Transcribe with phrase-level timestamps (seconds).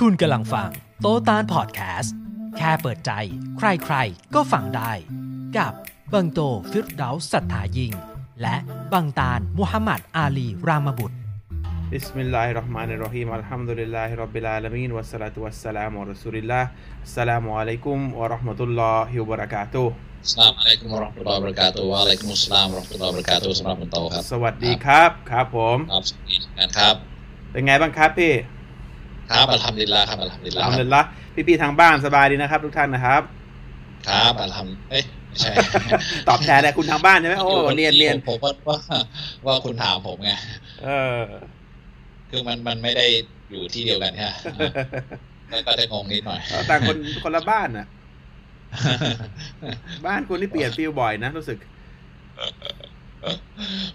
[0.00, 0.70] คุณกำลังฟัง
[1.00, 2.14] โตตานพอดแคสต์
[2.56, 3.12] แค่เปิดใจ
[3.58, 3.96] ใครใคร
[4.34, 4.92] ก็ฟังได้
[5.58, 5.72] กับ
[6.12, 7.92] บังโตฟิรดาสัทธายิง
[8.42, 8.56] และ
[8.92, 11.16] บังตานมุฮัมมัดอาลีรามบุตร
[11.94, 16.64] بسم الله الرحمن الرحيم الحمد لله رب العالمين والصلاة والسلام على رسول الله
[17.08, 19.84] السلام عليكم ورحمة الله وبركاته
[20.32, 26.36] สลามุอะลัยกุมวะราะห์มตุลลอฮ์บะเราะกาตุฮ์วะอะลัยกุมุสลามรอห์มตุลลอฮ์บะเราะกาตุฮ์สำหรับคุณโตครับ สวัสดีครับ ครับผม ครับสวัสดี
[26.76, 26.94] ครับ
[27.52, 28.32] เป็นไงบ้างครับพี่
[29.30, 31.02] ครับอัลฮัมดุลิลลาห์ครับอัลฮัมดุลิลลาอัห์ลฮัมดุลิลละ
[31.48, 33.22] พี่ๆทางบ้านสบายดีนะครับ ทุกท่านนะครับ
[34.08, 35.52] ครับอัลฮัมเอ้ยไม่ใช่
[36.28, 38.76] ตอบแทนเลยคุณทางบ้านใช่ไหมโอ้เนียนเนียนผมว่าว่า
[39.46, 40.30] ว่าคุณถามผมไง
[40.84, 41.20] เออ
[42.30, 43.06] คือมันมันไม่ได้
[43.50, 44.32] อยู่ที่เดียวกันใช่ไหม
[45.48, 47.86] แล้วก็จะงงนิดหน่อยต่างคนคนละบ้านน่ะ
[50.06, 51.58] บ้านคุณนี่เปลี่ยนฟิลบ่อยนะรู้สึก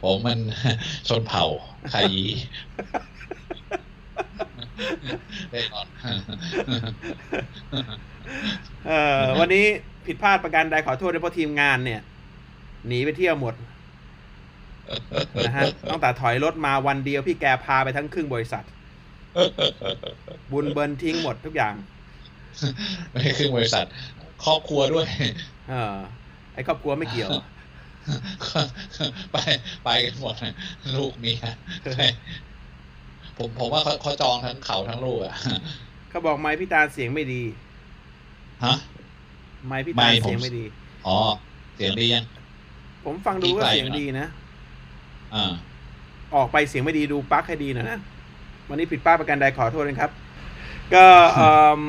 [0.04, 0.40] ผมมัน
[1.09, 1.46] ชนเผ่า
[1.92, 2.26] ไคยี
[5.52, 5.88] ได้ก่อน
[8.88, 9.66] เออวันนี้
[10.06, 12.02] ผิดพลาดประการใดขอโทษด้วยเพราะทีมงานเนี่ย
[12.88, 13.53] หนีไปเที่ยวหมด
[15.45, 18.64] นะฮะตั้งแต่ถอยรถมาวันเดียวพี่แกพาไปทั้งครึ่งบริษัท
[20.52, 21.73] บุญเบิร์นทิ้งหมดทุกอย่าง
[23.12, 23.86] ไม่ครึ่งบริษัท
[24.46, 25.06] ครอบครัวด้วย
[25.70, 25.98] เออ
[26.53, 27.30] ไอ้ครอบครัวไม่เกี่ยว
[29.31, 29.38] ไป
[29.84, 30.36] ไปกันหมด
[30.96, 31.44] ลูกเมีย
[33.40, 35.36] ผมผมว่าเขาเขาจองทั้งเขาทั้งลูกอะ
[36.09, 37.42] เขาบอกไม้พี่ตาเสียงไม่ดี
[38.66, 38.76] ฮะ
[39.68, 40.64] ไม้พี่ไมตาค์ผมเสียงไม่ดี
[41.08, 41.18] อ๋อ
[41.76, 42.26] เสียงดียัง
[43.06, 44.28] ผมฟังดูก็พี่ไกลเสียงดีนะ
[45.36, 45.52] อ่า
[46.36, 48.00] ออกไปเสียงไม่ดีดูปลั๊กให้ดีหน่อยนะ
[48.70, 50.12] วันนี้ผิดพลาดประการใดขอโทษนะครับ
[50.94, 51.81] ก็เอิ่ม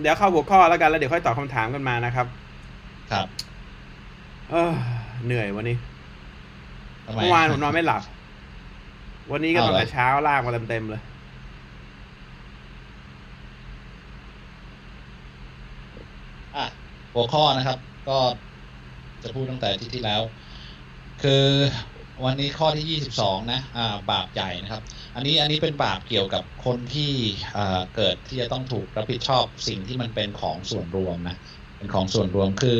[0.00, 2.26] เดี๋ยวเข้าหัวข้อแล้วกันแล้วเดี๋ยวค่อยตอบคำถามกันมานะครับ
[3.12, 3.26] ครับ
[4.50, 4.72] เออ
[5.26, 5.76] เหนื่อยวันนี้
[7.06, 8.02] ทำไมเมื่อวานผมนอนไม่หลับ
[9.30, 11.00] วันนี้ก็เอาตั้งเหรอแต่เช้าลากมาเต็มๆเลย
[16.54, 16.60] อะ
[17.12, 18.12] หัวข้อนะครับ ก็
[19.22, 20.22] จะพูดตั้งแต่ที่ที่แล้ว
[21.18, 21.30] คือ
[22.24, 24.82] วันนี้ข้อที่ยี่สิบสองนะอ่าบาปใหญ่นะครับ
[25.14, 27.02] อันนี้อันนี้เป็นบาปเกี่ยวกับคนที่
[27.54, 27.60] อ่า
[27.92, 31.34] เกิดที่จะต้องถูกรับผิดชอบสิ่งที่มันเป็นของส่วนรวมนะ
[31.76, 32.70] เป็นของส่วนรวมคือ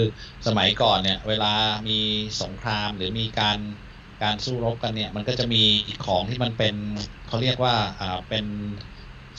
[0.46, 1.46] สมัยก่อนเนี่ย เวลา
[1.88, 1.92] มี
[2.40, 3.58] สงครามหรือมีการ
[4.22, 5.62] การสู้รบกันเนี่ยมันก็จะมี
[6.06, 6.74] ของที่มันเป็น
[7.26, 8.46] เขาเรียกว่าอ่าเป็น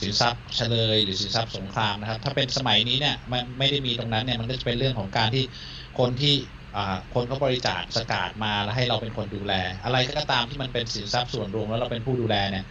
[0.00, 5.44] สินทรัพย์เฉลยหรือสินทรัพย์สงครามนะครับ ถ้าเป็นสมัยนี้เนี่ยมันไม่ได้มีตรงนั้นเนี่ยมันก็จะเป็นเรื่องของการที่
[5.98, 6.34] คนที่
[6.76, 9.52] อ่าคนเขาบริจาคสกาดมาแล้วให้เราเป็นคนดูแล
[9.84, 12.64] อะไรก็ตามที่มันเป็นสินทรัพย์ส่วนรวมแล้วเราเป็นผู้ดูแลเนี่ย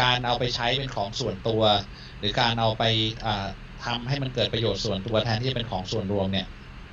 [0.00, 1.62] การเอาไปใช้เป็นของส่วนตัว
[2.18, 2.82] หรือการเอาไป
[3.24, 3.46] อ่า
[3.84, 6.46] ทำให้มันเกิดประโยชน์ส่วนตัวแทนที่จะเป็นของส่วนรวมเนี่ย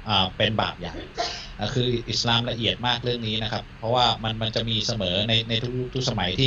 [0.08, 0.96] อ่าเป็นบาปใหญ่
[1.74, 6.46] คืออิสลามละเอียดมากเรื่องนี้นะครับ เพราะว่ามันมันจะมีเสมอในในทุกทุกสมัยที่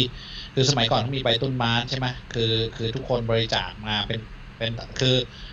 [0.55, 2.43] คือสมัยก่อนมีใบต้นมานใช่ไหมคือ
[2.75, 4.21] คือทุกคนบริจาคมาเป็น
[4.57, 5.09] เป็นคือ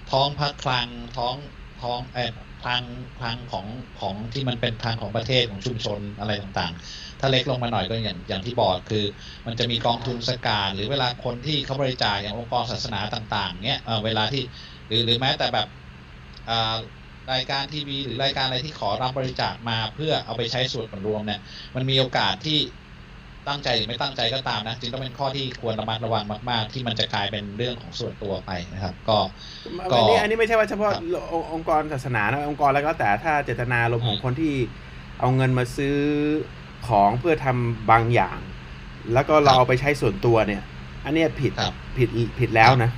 [0.08, 1.38] ท้องพักคลังท้อง
[1.78, 2.22] ท้องเออ
[2.60, 8.98] คลังคลังของของที่มันเป็นคลังของประเทศของชุมชนอะไรต่างๆ ถ้าเล็กลงมาหน่อยก็อย่างอย่างที่บอกคือ
[9.48, 14.40] มันจะมีกองทุนสกาดหรือเวลาคนที่เขาบริจาคอย่างองค์กรศาสนาต่าง ๆเนี่ยเออเวลาที่
[14.88, 15.68] หรือหรือแม้แต่แบบ
[16.48, 16.54] อ่า
[17.34, 21.40] รายการทีวีหรือรายการอะไรที่ขอรับบริจาคมาเพื่อเอาไปใช้ส่วนรวมเนี่ย
[21.76, 22.60] มันมีโอกาสที่
[23.48, 29.18] ตั้งใจหรือไม่ตั้งใจก็ตามนะจึงต้องเป็นข้อที่ควรระมัดระวังมาก ๆ ที่มันจะกลายเป็นเรื่องของส่วนตัวไปนะครับ ก็
[29.92, 31.04] ก็อันนี้อันนี้ไม่ใช่ว่าเฉพาะครับ
[31.34, 34.54] ององค์กรศาสนานะองค์กรแล้วก็แต่ถ้าเจตนารมณ์ของคนที่
[35.20, 35.98] เอาเงินมาซื้อ
[36.88, 38.40] ของเพื่อทำบางอย่าง
[39.14, 40.62] แล้วก็เราเอาไปใช้ส่วนตัวเนี่ย
[41.06, 42.10] อันเนี้ยผิดครับผิด
[42.40, 42.92] ผิดแล้วนะ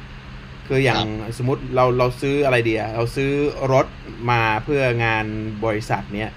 [0.74, 1.06] คืออย่าง
[1.38, 3.32] สมมติเราเราซื้ออะไรเดียเราซื้อ
[3.74, 3.88] รถ
[4.32, 5.26] มาเพื่องาน
[5.66, 6.32] บริษัทเนี้ย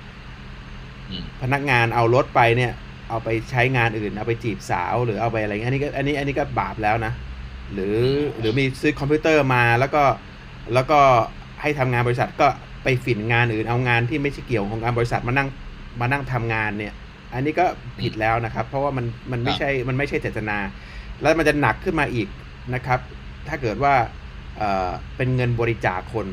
[1.11, 2.73] อืมพนักงานเอารถไปเนี่ย
[3.09, 7.13] เอาไปใช้งานอื่น เอาไปจีบสาวหรือเอาไปอะไรเงี้ยอันนี้ก็อันนี้อันนี้ก็บาปแล้วนะ
[7.75, 7.99] หรือ
[8.39, 10.03] หรือมีซื้อคอมพิวเตอร์มาแล้วก็
[10.75, 11.01] แล้วก็
[11.63, 12.49] ให้ทำงานบริษัทก็
[12.85, 15.49] ไปฝิ่นงานอื่นเอางานที่ไม่ใช่เกี่ยวของการบริษัทมานั่ง
[16.01, 16.95] มานั่งทำงานเนี่ย
[17.35, 17.67] อันนี้ก็
[18.01, 20.59] ผิดแล้วนะครับ เพราะว่ามันมันไม่ใช่มันไม่ใช่เจตนา
[21.21, 22.29] แล้วมันจะหนักขึ้นมาอีก
[22.75, 23.01] นะครับ
[23.49, 23.95] ถ้าเกิดว่า
[25.17, 26.27] เป็นเงินบริจาคคน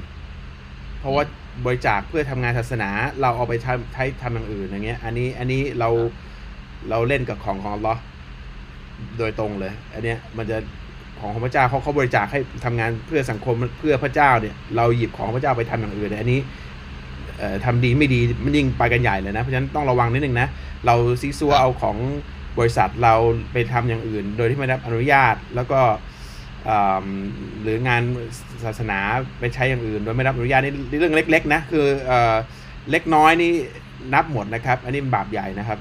[0.99, 1.23] เพราะว่า
[1.65, 2.89] บริจาคเพื่อทำงานศาสนา
[3.21, 5.89] เราเอาไปทำใช้ทำอย่างอื่นอย่างเงี้ย อันนี้อันนี้เรา
[6.89, 8.01] เราเล่นกับของของอัลเลอฮ์
[9.17, 10.57] โดยตรงเลย อันเนี้ยมันจะ
[11.19, 16.39] ของของพระเจ้าเขาเขาบริจาคให้ทำงานเพื่อสังคมเพื่อพระเจ้าเนี่ย เราหยิบของพระเจ้าไปทำอย่างอื่นเนี่ยอันนี้
[17.37, 20.47] เอ่อทำดีไม่ดีมันยิ่งไปกันใหญ่เลยนะ เพราะฉะนั้นต้องระวังนิดนึงนะ
[20.85, 21.97] เราซีซัวเอาของ
[22.57, 23.13] บริษัทเรา
[23.51, 25.79] ไปทำอย่างอื่น โดยที่ไม่ได้รับอนุญาตแล้วก็
[27.61, 28.01] หรืองาน
[28.65, 28.99] ศาสนา
[29.39, 31.85] ไปใช้อย่างอื่น โดยไม่รับอนุญาตนี่เรื่องเล็ก ๆ นะคือ
[32.91, 33.51] เล็กน้อยนี่
[34.13, 35.79] นับหมดนะครับ อันนี้เป็นบาปใหญ่นะครับ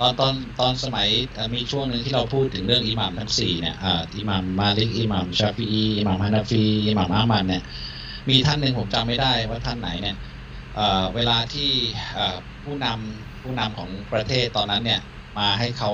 [0.00, 1.08] ตอนตอนตอนสมัย
[1.54, 3.76] มีช่วงหนึ่งที่เราพูดถึงเรื่องอิหมัมทั้งสี่เนี่ย
[4.16, 5.66] อิหมัมมาลิกอิหมัมชาฟี
[5.98, 7.62] อิหมัมฮานาฟีอิหมัมอามันเนี่ย
[8.28, 10.16] มีท่านหนึ่งผมจำไม่ได้ว่าท่านไหนเนี่ย
[11.14, 11.70] เวลาที่
[12.64, 15.00] ผู้นำผู้นำของประเทศตอนนั้นเนี่ย
[15.38, 15.90] มาให้เขา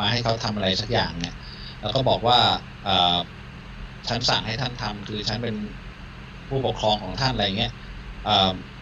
[0.00, 1.34] มาให้เขาทำอะไรสักอย่างเนี่ย
[1.80, 2.38] แล้วก็บอกว่า
[4.08, 5.56] ฉันสั่งให้ท่านทำคือฉันเป็น
[6.48, 7.70] ผู้ปกครองของท่านอะไรเงี้ย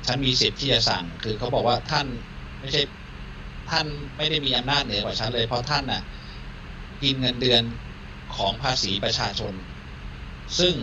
[0.06, 2.06] ฉันมีสิทธิ์ที่จะสั่ง คือเขาบอกว่าท่าน
[2.60, 2.80] ไม่ใช่
[3.66, 3.86] ท่าน
[4.16, 6.00] ไม่ได้มีอำนาจเหนือกว่าฉันเลย เพราะท่านน่ะ
[7.00, 7.62] กินเงินเดือน
[8.30, 9.54] ของภาษีประชาชน
[10.58, 10.74] ซึ่ง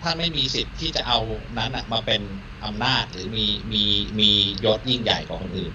[0.00, 1.18] ท่านไม่มีสิทธิ์ที่จะเอา
[1.58, 2.22] นั้นนะมาเป็น
[2.64, 3.40] อำนาจหรือมี
[3.72, 3.78] มี
[4.20, 4.24] มี
[4.64, 5.72] ยศยิ่งใหญ่กว่าคนอื่น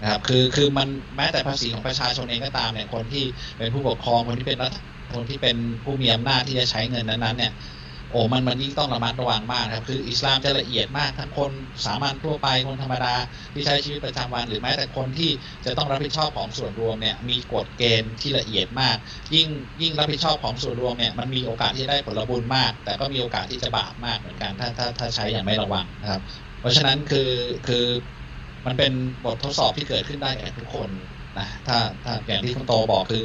[0.00, 3.20] นะครับ คือคือมันแม้แต่ภาษีของประชาชนเองก็ตามเนี่ยคนที่
[3.58, 4.72] เป็นผู้ปกครองคนที่เป็นรัฐ
[5.14, 7.52] คนที่เป็นผู้มีอำนาจที่จะใช้เงินนั้นๆเนี่ย
[8.08, 11.52] โอ้มันมันยิ่งต้องระมัดระวังมากครับคืออิสลามจะละเอียดมากทั้งคน
[11.84, 13.14] สามัญทั่วไปคนธรรมดา
[13.54, 15.30] ที่ใช้ชีวิตประจำวันหรือแม้แต่คนที่
[15.64, 18.96] จะต้องรับผิดชอบของส่วนรวมเนี่ยมีกฎเกณฑ์ที่ละเอียดมาก
[19.34, 19.48] ยิ่ง
[19.80, 26.20] ยิ่งรับผิดชอบของส่วนรวมเนี่ยมันมีโอกาสที่ได้ผลบุญมาก แต่ก็มีโอกาสที่จะบาปมากเหมือนกันถ้าถ้าถ้าใช้อย่างไม่ระวังนะครับ
[26.58, 27.20] เพราะฉะนั้นคือ
[27.64, 27.76] คือ
[28.66, 28.92] มันเป็น
[29.24, 30.90] บททดสอบที่เกิดขึ้นได้แก่ทุกคน
[31.36, 33.18] นะถ้าถ้าอย่างที่คุณโตบอกคือ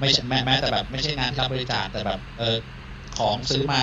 [0.00, 2.44] ไม่ใช่แม้แม้แต่แบบไม่ใช่งานที่รับบริจาคแต่แบบเออ
[3.12, 3.78] ของซื้อมา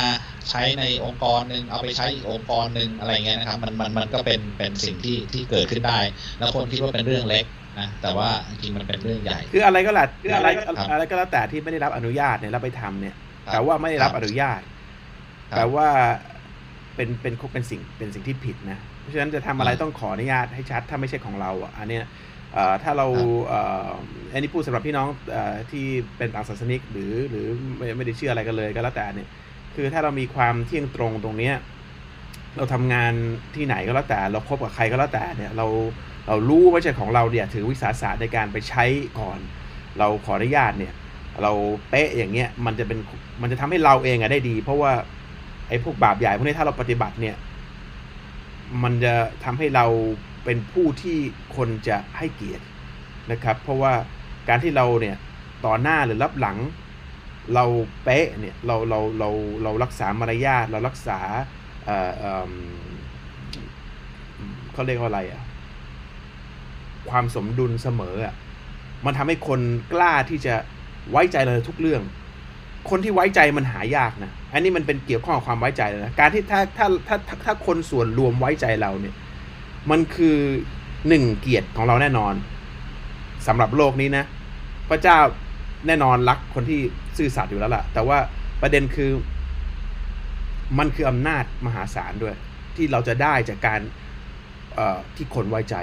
[0.49, 5.91] ใช้ในองค์กรหนึ่งเอาไปใช้อีกองค์กรหนึ่งอะไรเงี้ยนะครับมันมันมันก็เป็นเป็นสิ่งที่ที่เกิดขึ้นได้
[6.37, 7.45] แล้วคนคิดว่าเป็นเรื่องเล็ก
[7.77, 13.13] นะแต่ว่าจริงๆมันเป็นเรื่องใหญ่ คืออะไรก็แล้วคืออะไรครับอะไรก็แล้วแต่ที่ไม่ได้รับอนุญาตเนี่ยเราไปทำเนี่ย
[13.45, 14.61] ครับแต่ว่าไม่ได้รับอนุญาต
[15.49, 15.87] ครับแต่ว่า
[16.95, 22.07] เป็นเป็นเป็นสิ่งเป็นสิ่งที่ผิดนะ เพราะฉะนั้นจะทำอะไรครับต้องขออนุญาตให้ชัดถ้าไม่ใช่ของเราอะอันเนี้ยเอ่อ
[22.83, 23.07] ถ้าเรา
[23.47, 23.89] เอ่อ
[24.31, 25.85] อันนี้พูดสำหรับพี่น้องเอ่อที่
[26.17, 27.45] เป็นต่างศาสนิกหรือหรือ
[27.77, 29.29] ไม่ไม่ได้เชื่ออะไรกันเลยก็แล้วแต่เนี่ย
[29.75, 31.55] คือถ้าเรามีความเที่ยงตรงตรงเนี้ย
[32.57, 33.13] เราทำงาน
[33.55, 35.65] ที่ไหนก็แล้วแต่ เราคบกับใครก็แล้วแต่เนี่ยเรา
[36.27, 38.83] เรารู้ว่าใช่ของเราเนี่ยถือวิสาสะในการไปใช้
[39.19, 39.39] ก่อน
[39.99, 40.93] เราขออนุญาตเนี่ย
[41.41, 41.51] เรา
[41.89, 42.99] เป๊ะอย่างเงี้ยมันจะเป็น
[43.41, 44.91] มันจะทำให้เราเองอะได้ดี เพราะว่า
[45.69, 47.35] ไอ้พวกบาปใหญ่พวกนี้ถ้าเราปฏิบัติเนี่ย
[48.83, 49.13] มันจะ
[49.43, 49.85] ทำให้เรา
[50.43, 51.17] เป็นผู้ที่
[51.55, 52.65] คนจะให้เกียรติ
[53.31, 53.93] นะครับ เพราะว่า
[54.47, 55.17] การที่เราเนี่ย
[55.65, 56.57] ต่อหน้าหรือรับหลัง
[57.55, 57.65] เรา
[58.03, 59.29] เป๊ะเนี่ยเราเราเรา
[59.63, 61.19] เรารักษามารยาทเรารักษา
[61.85, 62.51] เอ่อเอิ่ม
[64.73, 65.41] เขาเรียกว่าอะไรอะ
[67.09, 68.33] ความสมดุลเสมออะ
[69.05, 69.59] มันทำให้คน
[69.93, 70.55] กล้าที่จะ
[71.11, 72.01] ไว้ใจเราทุกเรื่อง
[72.89, 79.15] คนที่ไว้ใจมันหายากนะ อันนี้มันเป็นเกี่ยวข้องกับความไว้ใจเลยนะ การที่ถ้าถ้าถ้าถ้าคนส่วนรวมไว้ใจเราเนี่ย
[79.89, 80.37] มันคือ
[81.07, 82.33] หนึ่งเกียรติของเราแน่นอน
[83.47, 84.25] สำหรับโลกนี้นะ
[84.89, 85.17] พระเจ้า
[85.87, 86.79] แน่นอนรักคนที่
[87.17, 88.17] ซื่อสัตย์อยู่แล้วล่ะ แต่ว่า
[88.61, 89.11] ประเด็นคือ
[90.77, 92.35] มันคืออำนาจมหาศาลด้วย
[92.75, 93.81] ที่เราจะได้จากการ
[94.75, 95.75] เออที่คนไว้ใจ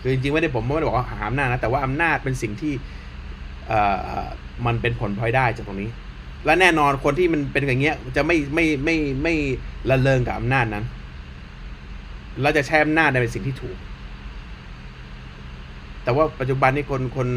[0.00, 2.72] คือจริงๆไม่ได้ผมไม่ได้บอกว่าหาอำนาจนะแต่ว่าอำนาจเป็นสิ่งที่
[3.68, 3.72] เอ
[4.24, 4.26] อ
[4.66, 5.90] มันเป็นผลพลอยได้จากตรงนี้
[6.44, 9.34] และแน่นอนคนที่มันเป็นอย่างเงี้ยจะไม่ไม่ไม่ไม่
[9.90, 10.84] ละเลงกับอำนาจนั้น
[12.42, 13.76] เราจะใช้อำนาจในเป็นสิ่งที่ถูก
[16.04, 17.28] แต่ว่าปัจจุบันนี้คนคน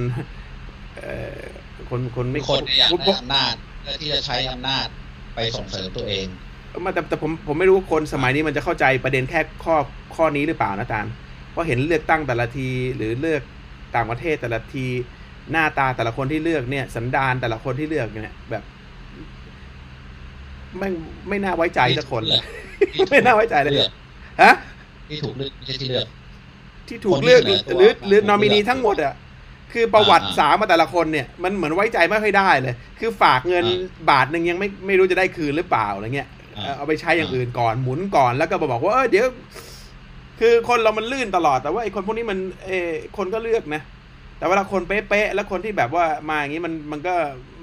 [0.98, 1.42] เอ่อ
[1.90, 4.88] คนคนไม่คนเนี่ยอยากผมได้อำนาจเพื่อที่จะใช้อำนาจ
[5.36, 6.28] ไปส่งเสริมตัวเอง
[6.86, 9.76] มาแต่แต่ผมผมไม่รู้ว่าคนสมัยนี้มันจะเข้าใจประเด็นแค่ข้อ
[10.16, 11.06] ข้อนี้หรือเปล่านะตาล
[11.52, 13.42] เพราะเห็นเลือกตั้งแต่ละทีหรือเลือก
[13.96, 14.86] ต่างประเทศแต่ละที
[15.52, 18.64] หน้าตาแต่ละคนที่เลือกเนี่ย สันดานแต่ละคนที่เลือกเนี่ย แบบ
[20.80, 20.90] ไม่
[21.30, 22.42] ไม่น่าไว้ใจสักคนเลย
[23.10, 23.92] ไม่น่าไว้ใจเลยเลือก
[24.44, 24.54] ฮะ
[25.12, 26.08] ที่ถูกเลือกไม่ใช่ที่เลือก
[26.88, 29.16] ที่ถูกคนที่เลือกเสนอตัวหรือหรือถูกนอมินีเลือกทั้งหมดอะ
[29.74, 39.26] คือประวัติอ่าสามมาแต่ละคนเนี่ยมันเหมือนไว้ใจไม่ค่อยได้เลย คือฝากเงินอ่บาทหนึ่งยังไม่ไม่รู้จะได้คืนหรือเปล่าอะไรเงี้ยอ่าเอ่อเอาไปใช้อย่างอื่นก่อนหมุนก่อนแล้วก็มาบอกว่าเออเดี๋ยว
[40.40, 43.82] คือคนเรามันลื่นตลอดแต่ว่าไอ้คนพวกนี้มันเออคนก็เลือกนะ
[44.38, 47.14] แต่เวลาคนเป๊ะๆแล้วคนที่แบบว่ามาอย่างนี้มันมันก็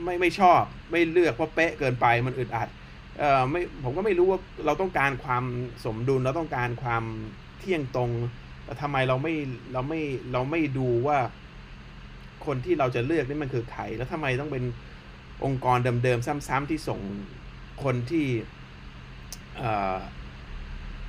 [0.05, 2.69] ไม่ไม่ชอบ ไม่เลือกเพราะเป๊ะเกินไปมันอึดอัด
[3.18, 5.44] เออไม่ผมก็ไม่รู้ว่าเราต้องการความ
[5.84, 7.04] สมดุลเราต้องการความ
[7.58, 8.10] เที่ยงตรง
[8.64, 9.34] แต่ทำไมเราไม่
[9.72, 10.00] เราไม่
[10.32, 11.18] เราไม่ดูว่า
[12.46, 14.64] คนที่เราจะเลือกนี่มันคือใครแล้วทำไมต้องเป็น
[15.44, 17.00] องค์กรเดิมๆซ้ำๆที่ส่ง
[17.84, 18.26] คนที่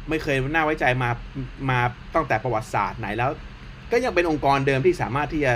[0.09, 1.09] ไม่เคยน่าไว้ใจมา
[1.69, 1.79] มา
[2.15, 3.31] ตั้งแต่ประวัติศาสตร์ไหนแล้ว
[3.91, 5.53] ก็ยังเป็นองค์กรเดิมที่สามารถที่จะ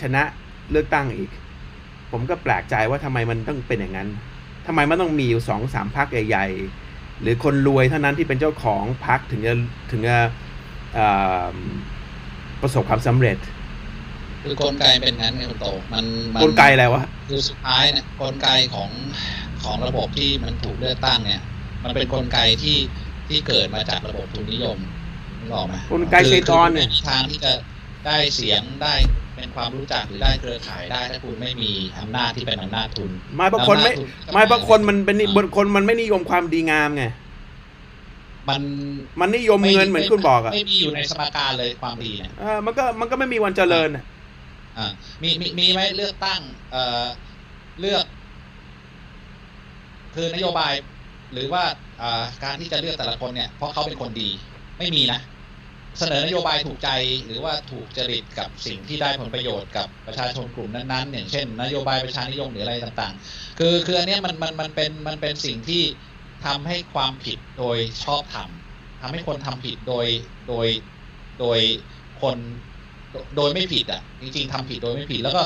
[0.00, 0.22] ชนะ
[0.70, 1.30] เลือกตั้งอีก
[2.10, 4.08] ผมก็แปลกใจว่าทำไมมันต้องเป็นอย่างนั้น
[4.66, 6.46] ทำไมมันต้องมีอยู่สองสามพักใหญ่
[6.84, 9.54] ๆ หรือคนรวยเท่านั้นที่เป็นเจ้าของพักถึงจะ
[9.90, 10.18] ถึงจะ
[10.94, 11.06] เอ่
[11.52, 11.56] อ
[12.62, 13.38] ประสบความสำเร็จ
[14.42, 16.04] คือกลไกเป็นงั้นไงคุณโตมัน
[16.34, 18.90] มันกลไกอะไรวะคือสุดท้ายเนี่ยกลไกของ
[19.62, 21.42] ของระบบที่มันถูกเลือกตั้งเนี่ย
[21.84, 22.78] มันเป็นกลไกที่
[23.28, 24.78] ที่เกิดมาจากระบบทุนนิยม
[25.40, 27.52] นึกออกไหมกลไกคือเซตอนเนี่ยคือไม่มีทางที่จะ
[28.06, 28.94] ได้เสียงได้
[29.36, 37.04] เป็นความรู้จักหรือได้เครือข่ายได้ถ้าคุณไม่มีอำนาจที่เป็นอำนาจทุนไม่บางคนไม่อำนาจทุนไม่บางคนมันเป็นนิอ่าบางคนมันไม่นิยมความดีงามไง
[38.48, 38.62] มัน
[39.20, 44.04] มันนิยมเงินเหมือนคุณบอกอะไม่มีอยู่ในสมการเลยความดีเนี่ยเออมันก็มันก็ไม่มีวันเจริญอะ
[44.76, 44.82] อ่า
[45.22, 46.40] มีมีมีไหมเลือกตั้ง
[46.70, 46.78] เอ่อ
[47.78, 48.04] เลือก
[50.12, 50.72] คือนโยบาย
[51.32, 51.62] หรือว่า
[51.98, 52.04] อ่า
[52.42, 54.22] การที่จะเลือกแต่ละคนเนี่ยเพราะเขาเป็นคนดี
[54.78, 55.18] ไม่มีนะ
[55.98, 56.88] เสนอนโยบายถูกใจ
[57.26, 65.76] หรือว่าถูกจริตกับสิ่งที่ได้ผลประโยชน์กับประชาชนกลุ่มนั้นๆ อย่างเช่น นโยบายประชานิยมหรืออะไรต่างๆ คือคืออันนี้มันมันมันเป็นมันเป็นสิ่งที่
[66.40, 68.50] ทำให้ความผิดโดยชอบธรรม
[69.00, 70.06] ทำให้คนทำผิดโดย
[70.46, 70.66] โดย
[71.36, 71.58] โดย
[72.16, 72.38] คน
[73.36, 75.40] โดยไม่ผิดอะจริงๆทำผิดโดยไม่ผิด แล้วก็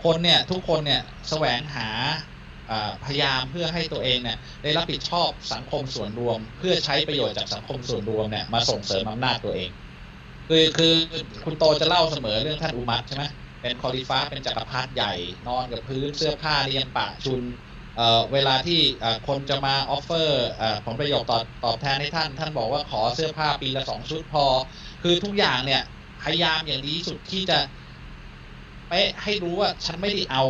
[0.00, 0.98] คนเนี่ยทุกคนเนี่ย
[1.28, 1.84] แสวงหา
[3.02, 9.70] พยายามเพื่อให้ตัวเองเนี่ยได้รับผิดชอบสังคมส่วนรวม เพื่อใช้ประโยชน์จากสังคมส่วนรวมเนี่ยมาส่งเสริมอำนาจตัวเอง
[10.48, 10.86] คือคือ
[11.44, 13.24] คุณโตจะเล่าเสมอเรื่องท่านอุมัตใช่ไหม
[13.60, 15.06] เป็นคอลิฟ้าเป็นจักรพรรดิใหญ่
[15.46, 17.42] นอนกับพื้นเสื้อผ้าเรียงปะชุน
[17.94, 24.42] เอ่อเวลาที่เอ่อคนจะมาออฟเฟอร์เอ่อผลประโยชน์ตอบตอบแทนให้ท่าน ท่านบอกว่าขอเสื้อผ้าปีละสองชุดพอ
[25.00, 25.78] คือทุกอย่างเนี่ย
[26.18, 27.54] พยายามอย่างดีที่สุดที่จะ
[28.88, 30.42] เป๊ะให้รู้ว่าฉันไม่ได้เอา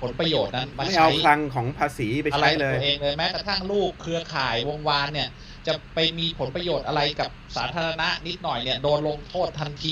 [0.00, 5.26] ผลประโยชน์นั้นมาไม่ใช้เอาคลังของภาษีไปอะไรใช้กับเลยตัวเองเลยแม้กระทั่งลูกเครือข่ายวงวานเนี่ย
[5.66, 9.88] จะไปมีผลประโยชน์อะไรกับสาธารณะนิดหน่อยเนี่ยโดนลงโทษทันที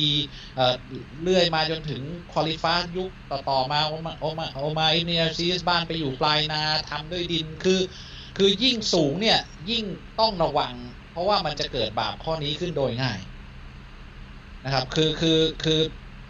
[0.54, 0.62] เอ่อ
[1.22, 7.72] เรื่อยมาจนถึงคอลิฟ้ายุคต่อๆมาโอมาโอมาโอมาอินเนียซีสบ้านไปอยู่ปลายนาทำด้วยดินคือ
[8.36, 9.36] คือยิ่งสูงเนี่ย
[9.68, 9.84] ยิ่ง
[10.16, 10.76] ต้องระวัง
[11.10, 13.20] เพราะว่ามันจะเกิดบาปข้อนี้ขึ้นโดยง่าย
[14.62, 15.72] นะครับคือคือคือ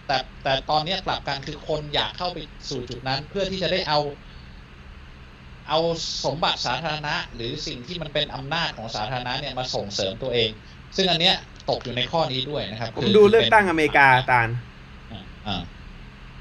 [0.04, 3.96] แต่แต่ตอนนี้กลับกันคือคนอยากเข้าไปสู่จุดนั้นเพื่อที่จะได้เอา
[5.68, 5.78] เอา
[6.24, 10.50] สมบัติสาธารณะ หรือสิ่งที่มันเป็นอำนาจของสาธารณะเนี่ยมาส่งเสริมตัวเอง
[10.96, 11.36] ซึ่งอันเนี้ย
[11.70, 14.48] ตกอยู่ในข้อนี้ด้วยนะครับผมคืดูเลือกตั้งอเมริกาตาล
[15.12, 15.62] อ่าอ่า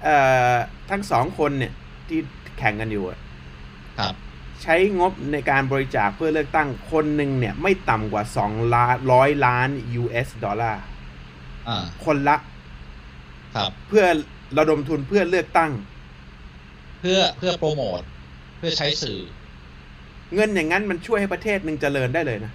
[0.04, 0.18] เอ่
[0.52, 0.54] อ
[0.90, 1.74] ทั้งสองคนเนี่ย
[2.08, 2.20] ที่
[2.58, 3.20] แข่งกันอยู่อะ
[4.00, 4.14] ครับ
[4.64, 9.70] ใช้งบในการบริจาคเพื่อเลือกตั้งคนหนึ่งเนี่ยไม่ต่ำกว่า2ล้านร้อยล้าน
[10.02, 10.84] US ดอลลาร์
[11.70, 12.38] อ่าคนละ
[13.56, 14.06] ครับ เพื่อ
[14.58, 15.72] ระดมทุนเพื่อเลือกตั้ง
[17.00, 19.20] เพื่อเพื่อโปรโมทเพื่อใช้สื่อ
[20.36, 22.52] เงินอย่างนั้นมันช่วยให้ประเทศหนึ่งเจริญได้เลยนะ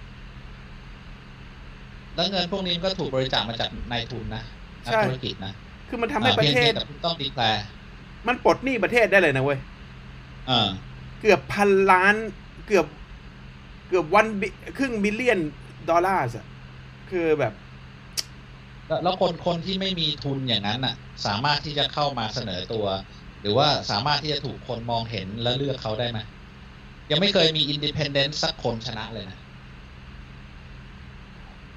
[2.14, 4.42] แล้วเงินพวกนี้มันก็ถูกบริจาคมาจากนายทุนนะ
[4.86, 5.52] นักใช่ธุรกิจนะ
[5.88, 7.64] คือมันทำให้ประเทศอ่าพียงแต่คุณต้อง declare
[8.28, 9.58] มันปลดหนี้ประเทศได้เลยนะเว้ย
[10.50, 10.68] อ่า
[11.20, 12.14] เกือบพันล้าน
[12.66, 12.86] เกือบ
[13.88, 14.26] เกือบ one
[14.78, 15.38] ครึ่ง billion
[15.88, 16.46] ดอลลาร์อะ
[17.10, 17.52] คือแบบ
[18.88, 20.94] แล้วแล้วคนคนที่ไม่มีทุนอย่างนั้นน่ะ
[21.26, 22.86] สามารถที่จะเข้ามาเสนอตัว
[23.40, 26.18] หรือว่าสามารถที่จะถูกคนมองเห็นและเลือกเขาได้ไหม
[27.10, 29.36] ยังไม่เคยมี independent สักคนชนะเลยนะ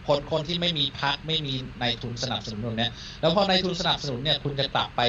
[0.08, 1.52] คนคนที่ไม่มีพักไม่มี
[1.82, 2.90] นายทุนสนับสนุนเนี้ย
[3.20, 5.02] แล้วพอนายทุนสนับสนุนเนี่ย คุณจะกลับไป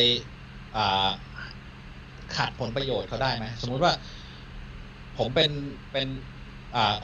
[2.37, 3.92] ขัดผลประโยชน์เขาได้ไหมสมมุติว่า
[5.16, 5.50] ผมเป็น
[5.92, 6.09] เป็น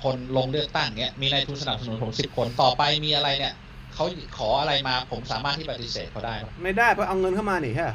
[0.05, 3.53] คนลงเลือกตั้งเนี้ยมีนายทุนสนับสนุนผมสิบคนต่อไปมีอะไรเนี่ย
[3.91, 7.89] เขาขออะไรมา ผมสามารถที่ปฏิเสธเขาได้ ไม่ได้เพราะเอาเงินเข้ามาหนี่ฮะ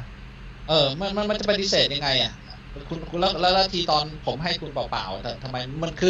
[0.64, 2.30] เออมันมันมันจะปฏิเสธยังไงอะ
[2.88, 6.08] คุณคุณแล้วแล้วทีตอนผมให้คุณเปล่าๆแต่ทำไมมันคือ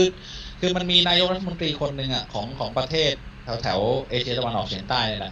[0.58, 5.30] คือมันมีนายกรัฐมนตรีคนหนึ่งอะของของประเทศแถวแถวเอเชียตะวันออกเฉียงใต้เนี่ยแหละ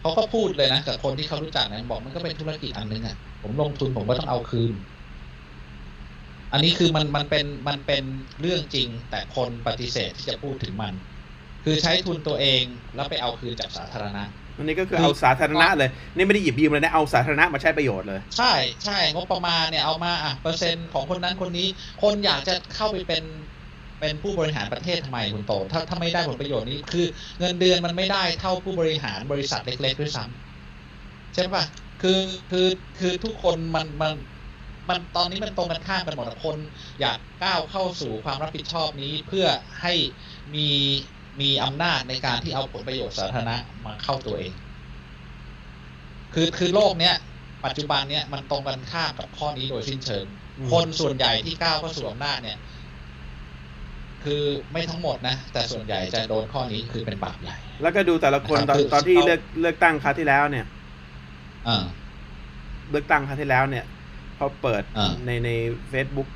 [0.00, 4.72] เขาก็พูดเลยนะกับคนที่เขารู้จักนะบอกมันก็เป็นธุรกิจอันหนึงอะผมลงทุนผมก็ต้องเอาคืน
[6.52, 8.02] อันนี้คือมันมันเป็นมันเป็น
[8.40, 10.94] เรื่องจริง แต่คนปฏิเสธที่จะพูดถึงมัน
[11.62, 14.20] คือใช้ทุนตัวเองแล้วไปเอาคืนจากสาธารณะ
[14.56, 18.52] อันนี้ก็คือเอาสาธารณะเลย นี่ไม่ได้หยิบยืมเลยนะ เอาสาธารณะมาใช้ประโยชน์เลย ใช่
[18.84, 21.68] ใช่งบประมาณเนี่ยเอามาอะเปอร์เซ็นต์ของคนนั้นคนนี้
[22.02, 23.24] คนอยากจะเข้าไปเป็น
[24.00, 27.06] เป็นผู้บริหารประเทศทำไมคุณโต ถ้าถ้าไม่ได้ผลประโยชน์นี้คือ
[27.38, 31.64] เงินเดือนมันไม่ได้เท่าผู้บริหารบริษัทเล็กๆด้วยซ้ำใช่ปะ
[32.02, 32.20] คือ
[32.50, 34.12] คือคือทุกคนมันมัน
[34.88, 36.56] มันตอนนี้มันตรงกันข้ามกันหมดคน
[37.00, 39.46] อยากก้าวเข้าสู่ความรับผิดชอบนี้เพื่อ
[39.82, 39.94] ให้
[40.54, 40.68] มี
[41.40, 43.52] มีอำนาจในการที่เอาผลประโยชน์สาธารณะ
[43.86, 44.54] มาเข้าตัวเอง
[46.32, 47.12] คือคือโลกเนี้ย
[47.64, 50.26] ปัจจุบันเนี้ยมันตรงกันข้ามกับข้อนี้โดยสิ้นเชิง
[50.58, 52.54] อืมคนส่วนใหญ่ที่ก้าวเข้าสู่อำนาจเนี่ย
[54.20, 54.32] คือ
[54.72, 60.64] ไม่ทั้งหมดนะ แต่ส่วนใหญ่จะโดนข้อนี้คือเป็นบาปใหญ่ แล้วก็ดูแต่ละคนครับตอนคือตอนที่เอาเลือกเลือกตั้งคราวที่แล้วเนี่ย
[61.66, 61.72] อ่า
[62.90, 63.82] เลือกตั้งคราวที่แล้วเนี่ย
[64.34, 65.48] เขาเปิดอ่าในใน
[65.92, 66.26] Facebook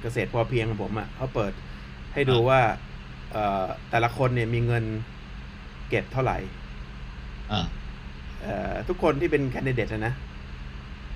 [0.00, 1.52] เกษตรพอเพียงของผมอะ่ะเขาเปิด
[2.12, 2.87] ให้ดูอ่าว่าเอ่อ
[3.90, 4.84] แต่ละคนเนี่ยมีเงิน
[5.88, 6.36] เก็บเท่าไหร่
[7.50, 7.58] อ่า
[8.38, 8.48] เอ่อ
[8.88, 10.12] ทุกคนที่เป็นแคนดิเดตนะ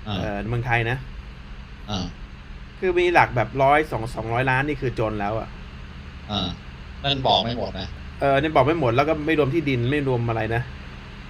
[0.07, 0.95] อ่าเอ่อในเมืองไทยนะ
[1.89, 1.97] อ่า
[2.79, 5.49] คือมีหลักแบบร้อยสองสองร้อยล้านนี่คือจนแล้วอะ่ะ
[6.29, 6.35] อ่า
[7.03, 7.85] นั่นบอกไม่หมดนะ
[8.17, 10.59] เออเนี่ยบอกไม่หมดแล้วก็ไม่รวมที่ดินไม่รวมอะไรนะ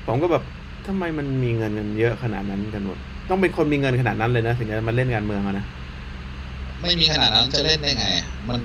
[0.06, 0.44] ผมก็แบบ
[0.86, 2.98] ทำไมมันมีเงินเงินเยอะขนาดนั้นกันหมด
[3.30, 5.66] ต้องเป็นคนมีเงินขนาดนั้นเลยนะถึงจะมาเล่นการเมืองอะนะ
[6.82, 8.06] ไม่มีขนาดนั้นจะเล่นได้ไง
[8.48, 8.58] มัน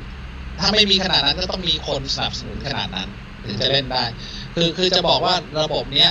[0.59, 3.09] ถ้าไม่มีขนาดนั้นก็ต้องมีคนสนับสนุนขนาดนั้น
[3.43, 4.05] ถึงจะเล่นได้
[4.55, 6.09] คือคือจะบอกว่าระบบเนี้ย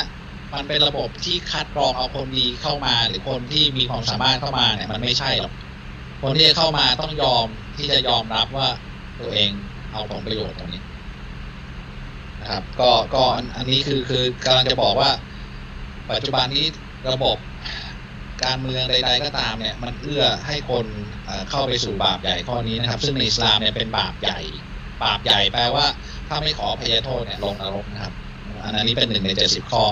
[0.53, 5.51] มันเป็นระบบที่คัดกรองเอาคนดีเข้ามา หรือคนที่มีความสามารถเข้ามาเนี่ยมันไม่ใช่หรอก
[6.21, 8.67] คนที่จะเข้ามาต้องยอมที่จะยอมรับว่า
[9.19, 9.51] ตัวเอง
[9.91, 10.79] เอาผลประโยชน์ตรงนี้
[12.39, 15.09] นะครับ ก็ก็อันอันนี้คือคือกำลังจะบอกว่า
[16.09, 16.61] ปัจจุบันนี้
[17.07, 17.37] ระบบ
[18.45, 20.85] การเมืองใด ๆ ก็ตามเนี่ยมันเอื้อให้คน
[21.49, 24.39] เข้าไปสู่บาปใหญ่ข้อนี้นะครับ ซึ่งในอิสลามเนี่ยเป็นบาปใหญ่
[25.03, 25.85] บาปใหญ่แปลว่า
[26.27, 28.13] ถ้าไม่ขออภัยโทษเนี่ยลงนรกนะครับ
[28.63, 29.83] อันนี้เป็นหนึ่งในเจ็ดสิบข้อ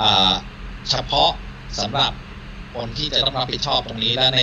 [0.00, 0.02] อ
[0.90, 1.30] เฉพาะ
[1.78, 2.12] สำหรับ
[2.74, 4.40] คนที่จะต้องรับผิดชอบตรงนี้และใน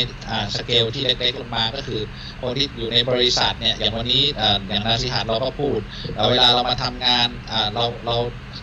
[0.55, 2.01] สเกลที่เล็กๆลงมาก็คือ
[2.41, 5.79] คนที่อยู่ในบริษัทเนี่ยอย่างวันนี้ออย่างนาซิฮาดเราก็พูด
[6.15, 7.27] เเวลาเรามาทำงาน
[7.75, 8.15] เราเรา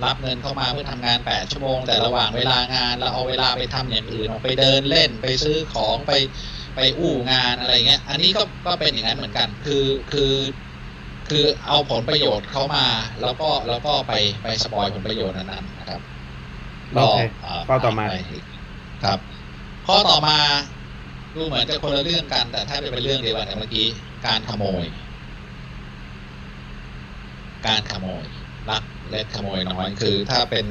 [0.04, 6.12] รับเงินเข้ามาเพื่อทำงาน 8 ชั่วโมง แต่ระหว่างเวลางานเราเอาเวลาไปทำอย่างอื่นออกไปเดินเล่นไปซื้อของไป
[6.76, 10.34] ไปอู้งานอะไรเงี้ย อันนี้ก็ก็เป็นอย่างนั้นเหมือนกัน คือคือ
[11.28, 12.86] คือเอาผลประโยชน์เข้ามา
[13.22, 16.00] แล้วก็แล้วก็ไปไปสปอยผลประโยชน์นั้นๆนะครับ
[16.92, 17.20] โอเค
[17.66, 18.16] เข้อต่อมาไป
[19.04, 19.18] ครับ
[19.86, 20.36] ข้อต่อมา
[21.34, 23.86] ดูเหมือนจะคนละเรื่องกัน แต่ถ้าเป็นเรื่องเดียวกันกับเมื่อกี้
[24.26, 24.84] การขโมย
[27.66, 28.26] การขโมย
[28.70, 30.66] ลัก เล็กขโมยน้อยคือถ้าเป็น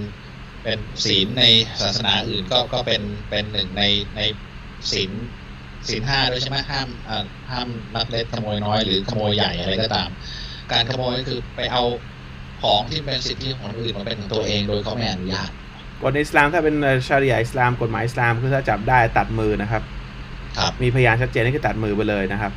[0.64, 1.46] เป็นศีลใน
[1.82, 3.84] ศาสนาอื่นก็ก็เป็นเป็นหนึ่งใน
[4.18, 4.22] ใน
[4.92, 5.12] ศีล
[5.88, 10.10] ศีลห้าด้วยใช่ไหมห้ามอ่าห้ามลักเล็กขโมยน้อยหรือขโมยใหญ่อะไรก็ตาม
[10.72, 11.84] การขโมยก็คือไปเอา
[12.62, 15.50] ของที่เป็นสิทธิของคนอื่นมาเป็นของตัวเองโดยเขาไม่อนุญาต
[16.02, 16.76] กฎในอิสลามถ้าเป็น
[17.08, 19.84] ชาริยาอิสลามกฎหมายอิสลามคือถ้าจับได้ตัดมือนะครับ
[20.58, 22.52] ครับ มีพยานชัดเจนนี่คือตัดมือไปเลยนะครับ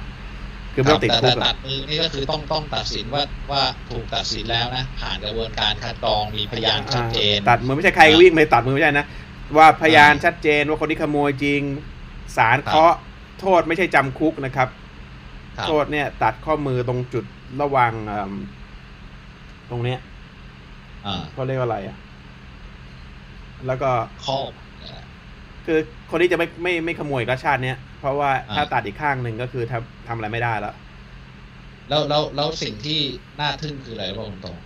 [0.75, 9.07] คือไม่ต้องติดแต่คุกแต่อะตัดมือนี่ก็คือต้องต้องตัดสินว่าว่าถูกตัดสินแล้วนะผ่านกระบวนการคัดกรองมีพยานชัดเจน ตัดมือไม่ใช่ใครวิ่งไปตัดมือไม่ใช่นะ
[9.57, 11.61] ว่าพยานชัดเจนว่าคนที่ขโมยจริง
[12.37, 12.95] ศาลเคาะ
[13.41, 14.69] โทษไม่ใช่จำคุกนะครับ
[15.57, 17.25] ครับ โทษเนี่ย ตัดข้อมือตรงจุด
[17.63, 18.33] ระหว่างเอิ่ม
[19.71, 19.99] ตรงเนี้ย
[21.07, 21.97] อ่าเขาเรียกว่าอะไรอะ
[23.67, 23.91] แล้วก็
[24.27, 24.39] ข้อ
[25.67, 25.79] คือ
[26.11, 30.71] คนที่จะไม่ไม่ไม่ขโมยอีกแล้วชาติเนี้ย เพราะว่าอ่าถ้าตัดอีกข้างหนึ่งก็คือทำทำอะไรไม่ได้แล้ว
[31.89, 32.93] แล้วแล้วแล้วสิ่งที่
[33.41, 34.59] น่าทึ่งคืออะไรรู้ป่ะคุณโตง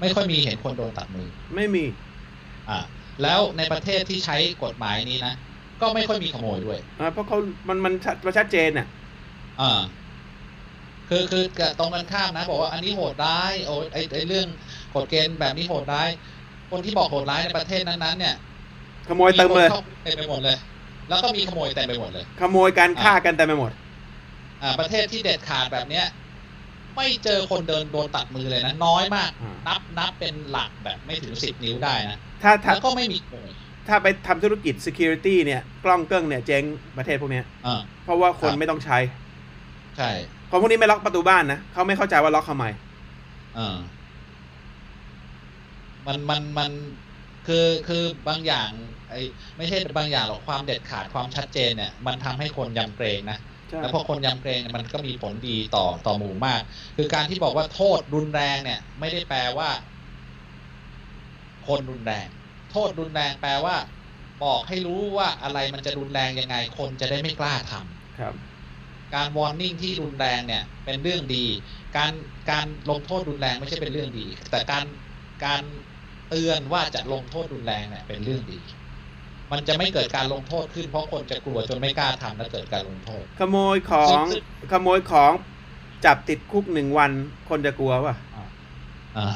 [0.00, 1.84] ไม่ค่อยมีเห็นคนโดนตัดมือ ไม่มี
[2.66, 2.72] อ่า
[3.20, 5.30] แล้วในประเทศที่ใช้กฎหมายนี้นะ
[5.80, 8.84] ก็ไม่ค่อยมีขโมยด้วยอ่าเพราะเขามันมันชัดมันชัดเจนอะ
[9.56, 9.64] อ่า
[11.06, 14.48] คือคือกับตรงกันข้ามนะ บอกว่าอันนี้โหดร้ายโอ้ยไอไอเรื่อง
[14.92, 16.08] กฎเกณฑ์แบบนี้โหดร้าย
[16.68, 18.32] คนที่บอกโหดร้ายในประเทศนั้นๆเนี่ย
[19.08, 20.54] ขโมยเต็มเลยคนข้าเต็มไปหมดเลย
[21.08, 23.72] แล้วก็มีขโมยเต็มไปหมดเลย ขโมยการฆ่ากันเต็มไปหมด
[24.62, 26.06] อ่า ประเทศที่เด็ดขาดแบบเนี้ย
[26.96, 33.50] ไม่เจอคนเดินโดนตัดมือเลยนะ น้อยมากอ่านับนับเป็นหลักแบบไม่ถึงสิบนิ้วได้นะถ้าถ้าแล้วก็ไม่มีขโมย
[33.88, 36.62] ถ้าไปทำธุรกิจ security เนี่ย กล้องเกิ้งเนี่ยเจ๊ง
[36.98, 38.98] ประเทศพวกเนี้ยอ่าเพราะว่าคนครับไม่ต้องใช้
[39.96, 40.10] ใช่
[40.50, 42.66] คนพวกนี้ไม่ล็อกประตูบ้านนะเขาไม่เข้าใจว่าล็อกทำไม
[43.58, 43.76] อ่า
[46.06, 46.70] มันมันมัน
[47.48, 48.70] คือคือบางอย่าง
[49.08, 49.18] ไอ้
[49.56, 53.36] ไม่ใช่บางอย่างหรอกความเด็ดขาดความชัดเจนเนี่ยมันทำให้คนยำเกรงนะ
[53.68, 56.60] ใช่แล้วพอคนยำเกรงเนี่ยมันก็มีผลดีต่อต่อหมู่มาก
[56.96, 59.68] คือการที่บอกว่าโทษรุนแรงเนี่ย ไม่ได้แปลว่า
[61.66, 62.28] คนรุนแรง
[62.68, 63.76] โทษรุนแรงแปลว่า
[64.40, 68.34] บอกให้รู้ว่าอะไรมันจะรุนแรงยังไง คนจะได้ไม่กล้าทำครับ
[69.14, 71.36] การวอร์นิ่งที่รุนแรงเนี่ย เป็นเรื่องดี
[71.96, 72.12] การ
[72.50, 74.86] การลงโทษรุนแรงไม่ใช่เป็นเรื่องดี แต่การ
[75.44, 75.64] การ
[76.28, 78.60] เตือนว่าจะลงโทษรุนแรงเนี่ยเป็นเรื่องดี
[79.52, 84.24] มันจะไม่เกิดการลงโทษขึ้นเพราะคนจะกลัวจนไม่กล้าทำแล้วเกิดการลงโทษ ขโมยของ
[84.72, 85.32] ขโมยของ
[86.04, 87.10] จับติดคุกหนึ่งวัน
[87.48, 88.14] คนจะกลัวป่ะ
[89.16, 89.28] อ่า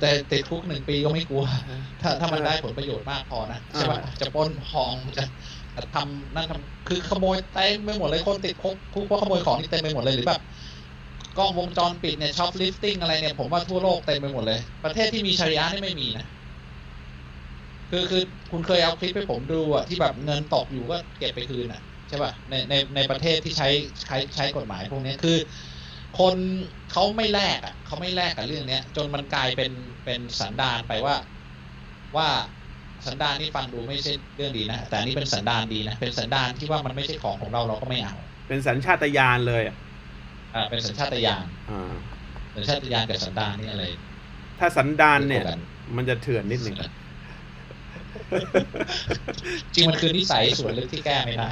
[0.00, 1.44] แต่ติดคุกหนึ่งปีก็ไม่กลัว
[2.02, 5.24] ถ้าถ้ามันได้ผลประโยชน์มากพอนะใช่ป่ะจะปล้นทองจะ
[5.76, 10.42] จะทำนั่นทำคือขโมยเต็มไปหมดเลยคนติดคุกคุกเพราะขโมยของนี่เต็มไปหมดเลยหรือแบบ
[11.38, 16.24] กล้องวงจรปิดเนี่ย shoplifting อะไรเนี่ยผมว่าทั่วโลกเต็มไปหมดเลย ประเทศที่มีชะรีอะฮ์นี่ไม่มีนะ
[17.90, 18.20] คือคือ
[18.50, 23.66] คุณเคยเอาคลิปให้ผมดูอะที่แบบเงินตกอยู่ก็เก็บไปคืนอะใช่ป่ะในในในประเทศที่ใช้
[24.02, 25.32] ใช้ใช้กฎหมายพวกนี้คือ
[26.14, 26.38] คน
[26.88, 29.70] เขาไม่แลกอะเขาไม่แลกกับเรื่องเนี้ย จนมันกลายเป็น
[30.04, 31.14] เป็นสันดานไปว่า
[32.16, 32.26] ว่า
[33.06, 38.14] สันดานนี่ฟังดูไม่ใช่เรื่องดีนะแต่นนี่เป็นสันดานดีนะเป็นสันดานที่ว่ามันไม่ใช่ของของเราเราก็ไม่เอา
[38.46, 39.76] เป็นสัญชาตญาณเลยอะ
[40.52, 41.74] อ่าเป็นสัญชาตญาณอ่า
[42.54, 43.84] สัญชาตญาณกับสันดานนี่อะไร
[44.58, 45.60] ถ้าสันดานเนี่ยเดียวกัน
[45.96, 46.76] มันจะเถื่อนนิดหนึ่ง
[49.74, 51.50] จริงมันคือนิสัยส่วนลึกที่แก้ไม่ได้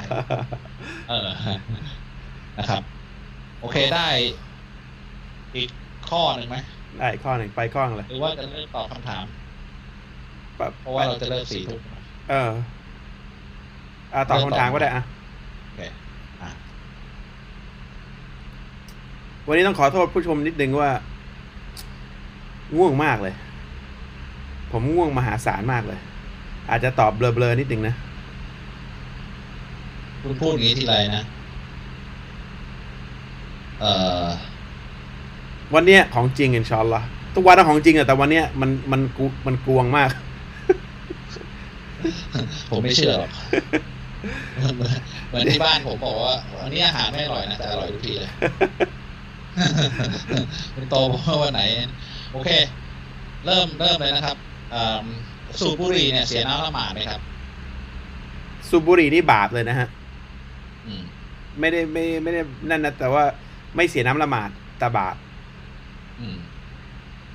[1.05, 1.13] เออ
[2.57, 2.83] นะครับ
[3.57, 3.99] โอเคได้
[5.55, 5.69] อีก
[6.03, 6.57] ข้อหนึ่งไหม
[6.97, 9.25] ได้ข้อหนึ่งไปข้อหนึ่งเลยหรือว่าจะเริ่มตอบคำถาม
[10.57, 11.81] แบบเพราะว่าเราจะเลิกสี่ทุ่ม
[12.27, 12.35] เออ
[14.13, 15.01] อ่าตอบคำถามก็ได้อะ
[15.63, 15.79] โอเค
[16.41, 16.49] อะ
[19.47, 20.89] วันนี้ต้องขอโทษผู้ชมนิดนึงว่า
[22.75, 23.35] ง่วงมากเลย
[24.71, 25.99] ผมง่วงมหาศาลมากเลย
[26.69, 27.95] อาจจะตอบเบลอๆนิดนึงนะ
[30.21, 31.23] คุณพูดอย่างนี้ทีไรนะ
[33.79, 33.91] เอ่
[34.23, 34.25] อ
[35.73, 37.01] วันเนี้ยของจริงอินชาอนละ
[37.35, 40.09] ทุกวันต้องของจริงอะแต่วันเนี้ยมันมันกูมันกลวงมาก
[42.69, 43.31] ผมไม่เชื่อหรอก
[44.75, 44.91] เหมือน
[45.27, 48.31] เหมือนที่บ้านผมบอกว่าวันนี้อาหารไม่อร่อยนะแต่อร่อยทุกทีเลย
[50.75, 51.61] คุณโตบอกว่าวันไหน
[52.33, 52.49] โอเค
[53.45, 54.37] เริ่มเริ่มเลยนะครับ
[54.73, 55.03] อ่า
[55.59, 57.21] สูบบุหรี่เนี่ยเสียน้ำละหมาดไหมครับ
[58.69, 59.87] สูบบุหรี่นี่บาปเลยนะฮะ
[60.87, 61.03] อืม
[61.59, 63.23] ไม่ได้ไม่ไม่ได้นั่นนะแต่ว่า
[63.75, 65.15] ไม่เสียน้ำละหมาดแต่บาป
[66.21, 66.37] อืม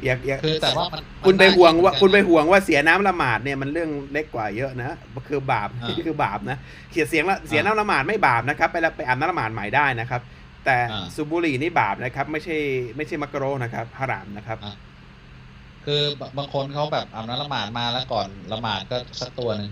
[0.04, 4.96] อยากอยากคือแต่ว่ามันคุณไปห่วงว่ามันน่คุณไปคิดเหมือนกันห่วงว่าเสียน้ำละหมาดเนี่ยมันเรื่องเล็กกว่าเยอะนะ
[5.28, 6.56] คือบาปอ่านี่คือบาปนะ
[6.92, 10.20] เสียเสียงละเสียน้ำละหมาดไม่บาปนะครับ ไปแล้วไปอาบน้ำละหมาดใหม่ได้นะครับ
[10.64, 12.56] แต่อ่าสูบบุหรี่นี่บาปนะครับ ไม่ใช่
[12.96, 14.74] ไม่ใช่มักโรนะครับฮารามนะครับอ่า
[15.84, 16.02] คือ
[16.38, 19.70] บางคนเขาแบบอาบน้ำละหมาดมาแล้วก่อนละหมาดก็สักตัวหนึ่ง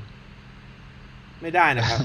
[1.43, 1.99] ไม่ได้นะครับ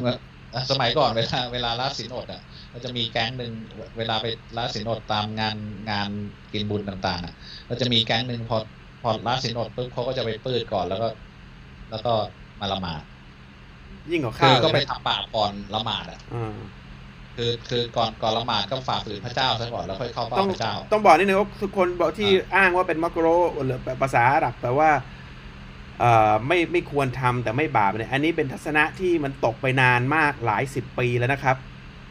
[0.72, 2.42] สมัยก่อนเวลาเวลาละสินอดอะ
[2.74, 3.52] ก็จะมีแก๊งหนึ่ง
[3.98, 4.26] เวลาไป
[4.58, 5.58] ละสินอดตามงาน
[5.92, 6.10] งาน
[6.54, 7.34] กินบุญต่างๆอะ
[7.70, 8.58] ก็จะมีแก๊งหนึ่งพอ
[9.02, 11.08] พอละสินอดปุ๊บเขาก็จะไปปืดก่อนแล้วก็
[11.90, 12.14] แล้วก็
[12.60, 13.04] มาละหมาด
[14.12, 16.56] ยิ่งกว่าคืข้าอวก็ไปเลยทำบาปก่อนละหมาดอะอ่า
[17.38, 23.28] คือคือก่อนก่อนละหมาดก็ฝ่าฝืนพระเจ้าซะก่อนแล้วค่อยเข้าเฝ้าต้องพระเจ้า ต้องบอกนิดนึงว่าทุกคนบอกที่อ่าอ้างว่าเป็นมักโร
[23.66, 24.90] หรือภาษาอาหรับแปลว่า
[26.00, 31.58] เอ่อไม่ไม่ควรทำแต่ไม่บาปเนี่ยอันนี้เป็นทัศนะที่มันตกไปนานมากหลายสิบปีแล้วนะครับ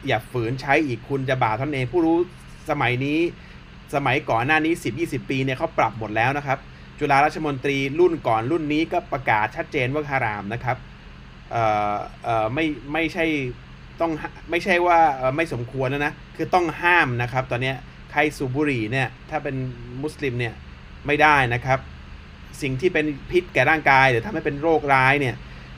[0.07, 2.17] อย่าฝืนใช้อีกคุณจะบาปเท่านั้นเองผู้รู้
[2.69, 3.19] สมัยนี้
[3.95, 6.59] สมัยก่อนหน้านี้ 10 20 ปีเนี่ยเขาปรับหมดแล้วนะครับ
[6.99, 10.77] จุฬาราชมนตรีรุ่นก่อนรุ่นนี้ก็ประกาศชัดเจนว่าฮารามนะครับ
[11.51, 13.25] เอ่อเอ่อไม่ไม่ใช่
[14.01, 14.11] ต้อง
[14.51, 17.75] ไม่ใช่ว่าเอ่อไม่สมควรแล้วนะ คือต้องห้ามนะครับ ตอนเนี้ย
[18.11, 19.55] ใครสูบบุหรี่เนี่ยถ้าเป็น
[20.03, 20.53] มุสลิมเนี่ย
[21.07, 21.79] ไม่ได้นะครับ
[22.61, 25.35] สิ่งที่เป็นพิษแก่ร่างกายหรือทำให้เป็นโรคร้ายเนี่ย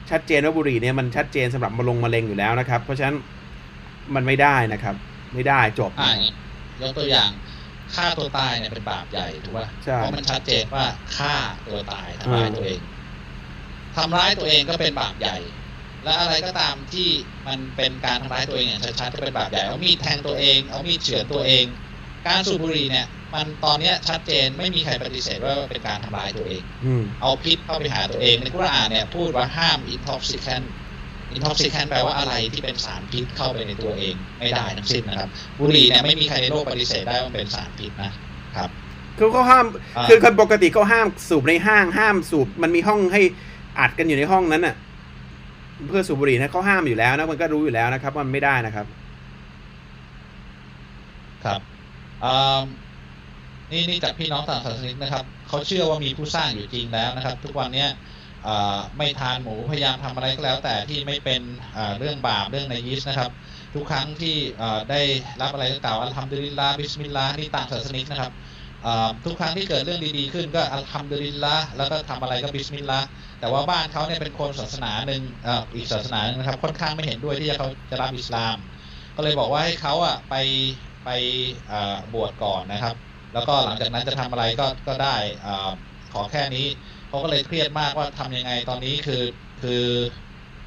[0.09, 3.15] ชัดเจนว่าบุหรี่เนี่ยมันชัดเจนสำหรับมะลงมะเร็งอยู่แล้วนะครับ เพราะฉะนั้น
[4.15, 4.95] มันไม่ได้นะครับ
[5.33, 6.33] ไม่ได้จบอ่าอย่างนี้
[6.81, 7.29] ยกตัวอย่าง
[7.95, 10.85] ฆ่าตัวตายเนี่ยเป็นบาปใหญ่ถูกป่ะใช่เพราะมันชัดเจนว่า
[11.17, 11.35] ฆ่า
[11.67, 12.79] ตัวตายทำร้ายตัวเอง
[13.95, 15.37] ทำร้ายตัวเองก็เป็นบาปใหญ่
[16.07, 17.09] และอะไรก็ตามที่
[17.47, 21.65] มันเป็นการทำร้ายตัวเองอย่างชัดๆก็เป็นบาปใหญ่เอามีดแทงตัวเองเอามีดเฉือนตัวเอง
[22.27, 30.65] การสูบบุหรี่เนี่ยมันตอนเนี้ยชัดเจนไม่มีใครปฏิเสธว่าเป็นการทำร้ายตัวเองอืมเอาพิษเข้าไปหาตัวเองในกุรอานเนี่ยพูดว่าห้าม intoxicant
[31.35, 38.11] intoxicant แปลว่าอะไรที่เป็นสารพิษเข้าไปในตัวเองไม่ได้ทั้งสิ้นนะครับ บุหรี่เนี่ยไม่มีใครในโลกปฏิเสธได้ว่ามันเป็นสารพิษนะ
[38.55, 38.69] ครับ
[39.17, 39.65] คือเขาห้าม
[39.97, 43.21] อ่าคือคนปกติเขาห้ามสูบในห้างห้ามสูบมันมีห้องให้
[43.79, 44.75] อัดกันอยู่ในห้องนั้นน่ะ
[45.87, 48.85] เพื่อสูบบุหรี่นะเขาห้ามอยู่แล้วนะมันก็รู้อยู่แล้วนะครับว่ามันไม่ได้นะครับ
[51.45, 51.61] ครับ
[53.71, 57.89] นี่นี่จากพี่น้องต่างศาสนิกนะครับเขาเชื่อว่ามีผู้สร้างอยู่จริงแล้วนะครับ ทุกวันเนี้ย
[58.97, 61.41] ไม่ทานหมูพยายามทำอะไรก็แล้วแต่ที่ไม่เป็น
[61.99, 63.31] เรื่องบาปเรื่องนะยิสนะครับ
[63.75, 64.35] ทุกครั้งที่
[64.91, 65.01] ได้
[65.41, 68.31] รับอะไรก็กล่าวอัลฮัมดุลิลลาห์ บิสมิลลาห์นี่ต่างศาสนิกนะครับ
[69.25, 73.05] ทุกครั้งที่เกิดเรื่องดีๆขึ้นก็อัลฮัมดุลิลลาห์แล้วก็ทำอะไรก็บิสมิลลาห์
[73.37, 78.55] แต่ว่าบ้านเขาเนี่ยเป็นคนศาสนาหนึ่งออีกศาสนาหนึ่งนะครับ ค่อนข้างไม่เห็นด้วยที่จะเขาจะรับอิสลาม
[79.15, 80.33] ก็เลยบอกว่าให้เขาอะไป
[81.03, 81.07] ไป
[82.11, 82.95] บวชก่อนนะครับ
[83.31, 85.07] แล้วก็หลังจากนั้นจะทำอะไรก็ก็ได้
[85.43, 85.49] อา
[86.09, 86.59] ขอแค่นี้
[87.07, 89.15] เขาก็เลยเครียดมากว่าทำยังไงตอนนี้คือ
[89.57, 89.71] คือ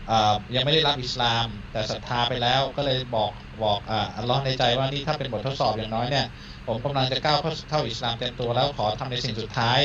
[0.08, 0.10] อ
[0.54, 3.30] ยังไม่ได้รับอิสลาม แต่ศรัทธาไปแล้วก็เลยบอก
[3.60, 6.24] บอกอ่าอัลลอฮ์ในใจว่านี่ถ้าเป็นบททดสอบอย่างน้อยเนี่ย
[6.66, 9.80] ผมกำลังจะก้าวเข้าอิสลามเต็มตัวแล้วขอทำในสิ่งสุดท้าย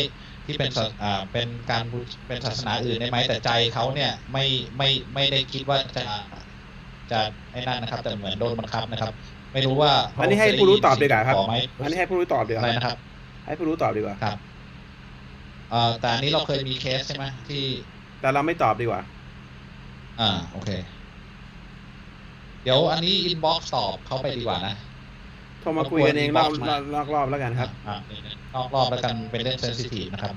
[0.45, 4.41] ที่เป็นศาอ่าเป็นการบูชเป็นศาสนาอื่นได้ไหมแต่ใจเขาเนี่ยไม่
[4.77, 6.01] ไม่ไม่ได้คิดว่าจะ
[7.09, 7.15] จะ
[7.51, 9.13] ไอ้นั่นนะครับ แต่เหมือนโดนบังคับนะครับ
[9.51, 12.97] ไม่รู้ว่าอันนี้ให้ผู้รู้ตอบดีกว่าครับขอไหมอันนี้ให้ผู้รู้ตอบดีกอะว่าไรนะครับ
[13.45, 14.55] ให้ผู้รู้ตอบดีกว่าครับ
[15.67, 17.57] เอ่อแต่อันนี้เราเคยมีเคสใช่ไหมที่
[18.19, 19.01] แต่เราไม่ตอบดีกว่า
[20.17, 20.69] อ่าโอเค
[22.61, 24.71] เดี๋ยวอันนี้ inbox ตอบเขาไปดีกว่านะ
[25.65, 27.97] โทรมาคุยกันเองรอบรอบรอบรอบแล้วกันครับอ่า
[28.55, 30.35] นอกรอบแล้วกันเป็นเรื่อง sensitive นะครับ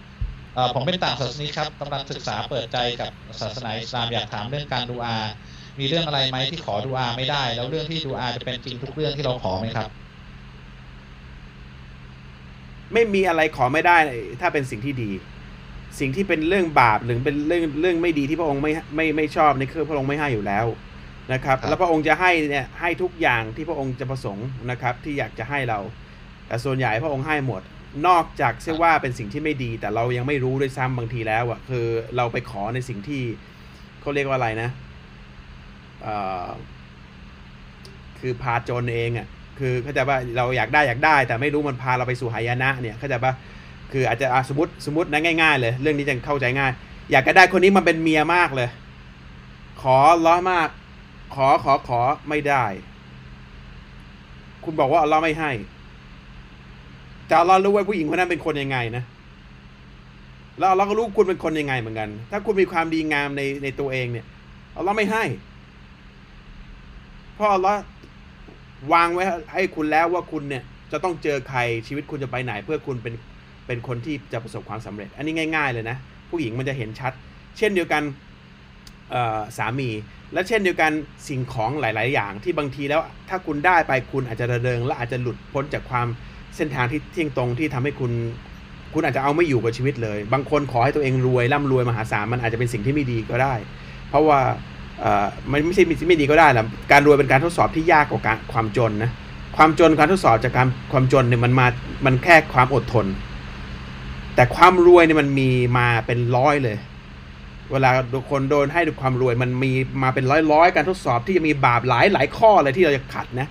[0.54, 3.10] เอ่อผมเป็นต่างศาสนิกครับกำลังศึกษาเปิดใจกับ
[3.40, 5.16] ศาสนาอิสลามอยากถามเรื่องการดูอา
[5.78, 9.90] มีเรื่องอะไรไหมที่ขอดูอาไม่ได้ แล้วเรื่องที่ดูอาจะเป็นจริงทุกเรื่องที่เราขอไหมครับ
[12.92, 13.96] ไม่มีอะไรขอไม่ได้
[14.40, 15.10] ถ้าเป็นสิ่งที่ดี
[16.00, 20.66] สิ่งที่เป็นเรื่องบาปหรือเป็นเรื่องเรื่องไม่ดีที่พระองค์ไม่ไม่ไม่ชอบนี่คือพระองค์ไม่ให้อยู่แล้ว
[21.32, 25.78] นะครับครับ แล้วพระองค์จะให้เนี่ยให้ทุกอย่างที่พระองค์จะประสงค์นะครับ ที่อยากจะให้เรา
[26.46, 27.62] แต่ส่วนใหญ่พระองค์ให้หมด
[28.06, 31.86] นอกจากเชื่อว่าเป็นสิ่งที่ไม่ดี แต่เรายังไม่รู้ด้วยซ้ำบางทีแล้วอะคือ
[32.16, 33.22] เราไปขอในสิ่งที่
[34.00, 34.70] เขาเรียกว่าอะไรนะ
[36.02, 36.48] เอ่อ
[38.20, 39.26] คือพาจนเองอะ
[39.58, 43.32] คือเข้าใจว่าเราอยากได้อยากได้ แต่ไม่รู้มันพาเราไปสู่หายนะเนี่ยเข้าใจปะ
[43.92, 46.72] คืออาจจะอะสมมติสมมตินะง่ายๆ เลย เรื่องนี้จะเข้าใจง่าย
[47.12, 48.68] อยากจะได้คนนี้มาเป็นเมียมากเลย
[49.82, 50.68] ขอล้อมาก
[51.34, 52.64] ขอขอขอไม่ได้
[54.64, 55.52] คุณบอกว่าเราไม่ให้
[57.26, 59.04] แต่เรารู้ว่าผู้หญิงคนนั้นเป็นคนยังไงนะ
[60.58, 64.26] แล้วเราก็รู้คุณเป็นคนยังไงเหมือนกัน ถ้าคุณมีความดีงามในในตัวเองเนี่ย
[64.84, 65.24] เราไม่ให้
[67.34, 67.74] เพราะเรา
[68.92, 70.62] วางไว้ให้คุณแล้วว่าคุณเนี่ย
[70.92, 73.14] จะต้องเจอใครชีวิตคุณจะไปไหน เพื่อคุณเป็น
[73.66, 75.96] เป็นคนที่จะประสบความสำเร็จ อันนี้ง่าย ๆ เลยนะ
[76.30, 77.12] ผู้หญิงมันจะเห็นชัด
[77.58, 78.02] เช่นเดียวกัน
[79.58, 79.88] สามี
[80.32, 80.92] และเช่นเดียวกัน
[81.28, 86.06] สิ่งของหลาย ๆ อย่างที่บางทีแล้วถ้าคุณได้ไปคุณอาจจะระเริง และอาจจะหลุดพ้นจากความ
[86.56, 88.12] เส้นทางที่เที่ยงตรงที่ทำให้คุณ
[88.94, 93.54] คุณอาจจะเอาไม่อยู่กับชีวิตเลย บางคนขอให้ตัวเองรวยร่ำรวยมหาศาลมันอาจจะเป็นสิ่งที่ไม่ดีก็ได้
[94.08, 94.40] เพราะว่า
[95.52, 99.10] มันไม่ใช่ไม่ดีก็ได้หละการรวยเป็นการทดสอบที่ยากกว่าการความจนนะ
[99.56, 101.66] ความจนการทดสอบจากการความจนเนี่ยมันมา
[102.06, 103.06] มันแค่ความอดทน
[104.34, 106.76] แต่ความรวยเนี่ยมันมีมาเป็นร้อยเลย
[107.72, 107.90] เวลา
[108.30, 113.48] คนโดนให้ด้วยความรวยมันมีมาเป็นร้อยร้อยการทดสอบที่จะมีบาปหลายหลายข้อเลยที่เราจะขัดนะ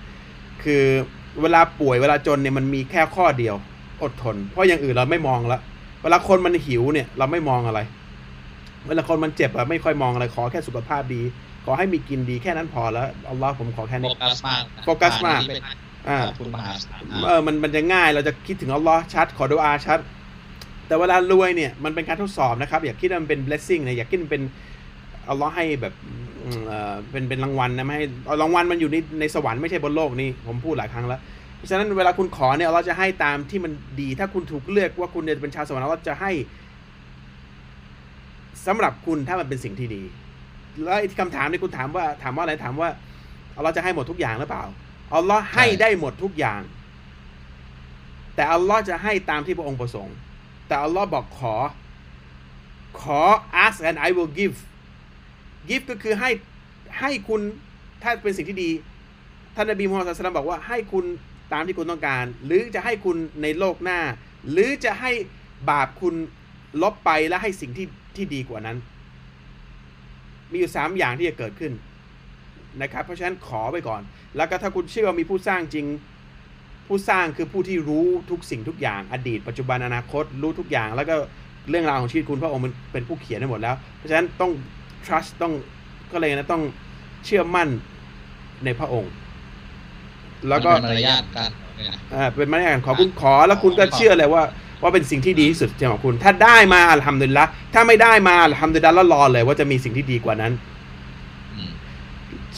[0.64, 0.84] คือ
[1.42, 3.54] เวลาป่วยเวลาจนเนี่ยมันมีแค่ข้อเดียว
[4.02, 5.60] อดทน เพราะอย่างอื่นเราไม่มองแล้ว
[6.02, 7.80] เวลาคนมันหิวเนี่ยเราไม่มองอะไร
[8.86, 11.22] เวลาคนมันเจ็บอะไม่ค่อยมองอะไรขอแค่สุขภาพดี
[11.64, 15.40] ขอให้มีกินดีแค่นั้นพอแล้วอัลลอฮ์ผมขอแค่นี้โฟกัสมากโฟกัสมาก
[16.08, 19.98] อ่าคุณมหาศาลเออมันมันจะง่ายเราจะคิดถึงอัลลอฮ์ชัด ขอดุอาชัด
[20.88, 24.42] แต่เวลารวยเนี่ยมันเป็นการทดสอบนะครับ อย่าคิดว่ามันเป็น blessing นะอย่าคิดมันเป็น
[25.28, 25.94] อัลลอฮ์ให้แบบ
[26.66, 28.06] เออเป็นเป็นรางวัลนะไม่ให้
[28.42, 31.20] รางวัลมันอยู่ในในสวรรค์ไม่ใช่บนโลกนี้ผมพูดหลายครั้งแล้ว
[31.56, 36.32] เพราะฉะนั้นเวลาคุณขอเนี่ยเราจะให้ตามที่มันดี ถ้าคุณถูกเลือกว่าคุณจะเป็นชาวสวรรค์เราจะให้
[38.66, 40.02] สำหรับคุณถ้ามันเป็นสิ่งที่ดี
[40.84, 42.88] แล้วคำถามที่คุณถามว่าถามว่าอะไรถามว่า
[43.62, 44.64] เราจะให้หมดทุกอย่างหรือเปล่า
[45.14, 46.60] อัลลอฮ์ให้ได้หมดทุกอย่าง
[48.34, 50.16] แต่อัลลอฮ์จะให้ตามที่พระองค์ประสงค์
[50.68, 51.54] แต่อัลลอฮ์บอกขอ
[53.00, 53.20] ขอ
[53.64, 54.56] ask and I will give
[55.68, 56.30] give ก็คือให้
[57.00, 57.40] ให้คุณ
[58.02, 58.70] ถ้าเป็นสิ่งที่ดี
[59.54, 61.04] ท่านนบีมูฮัมมัดสุลตัมบอกว่าให้คุณ
[61.52, 64.00] ตามที่คุณต้องการ หรือจะให้คุณในโลกหน้า
[64.50, 65.12] หรือจะให้
[65.70, 66.14] บาปคุณ
[66.82, 68.76] ลบไปและให้สิ่งที่ที่ดีกว่านั้น
[70.50, 71.72] มีอยู่สามอย่างที่จะเกิดขึ้น
[72.82, 74.00] นะครับ เพราะฉะนั้นขอไปก่อน
[74.36, 75.86] แล้วก็ถ้าคุณเชื่อว่ามีผู้สร้างจริง
[76.88, 81.14] ผู้สร้างคือผู้ที่รู้ทุกสิ่งทุกอย่าง อดีต ปัจจุบันอนาคตรู้ทุกอย่าง แล้วก็
[81.70, 84.50] เรื่องราวของชีวิตคุณพระองค์มันเป็นผู้เขียนได้หมดแล้ว เพราะฉะนั้นต้อง
[85.06, 85.52] trust ต้อง
[86.12, 86.62] ก็เลยนะต้อง
[87.24, 87.68] เชื่อมั่น
[88.64, 89.12] ในพระองค์
[90.48, 91.50] แล้วก็เป็นมารยาทการ
[92.14, 94.42] อ่าเป็นมารยาทขอคุณขอแล้วคุณก็เชื่อเลยว่า
[94.82, 100.52] ว่าเป็นสิ่งที่ดีที่สุดสำหรับคุณ ถ้าได้มาอัลฮัมดุลิลละถ้าไม่ได้มาอัลฮัมดุลิลละแล้วรอเลย ว่าจะมีสิ่งที่ดีกว่านั้น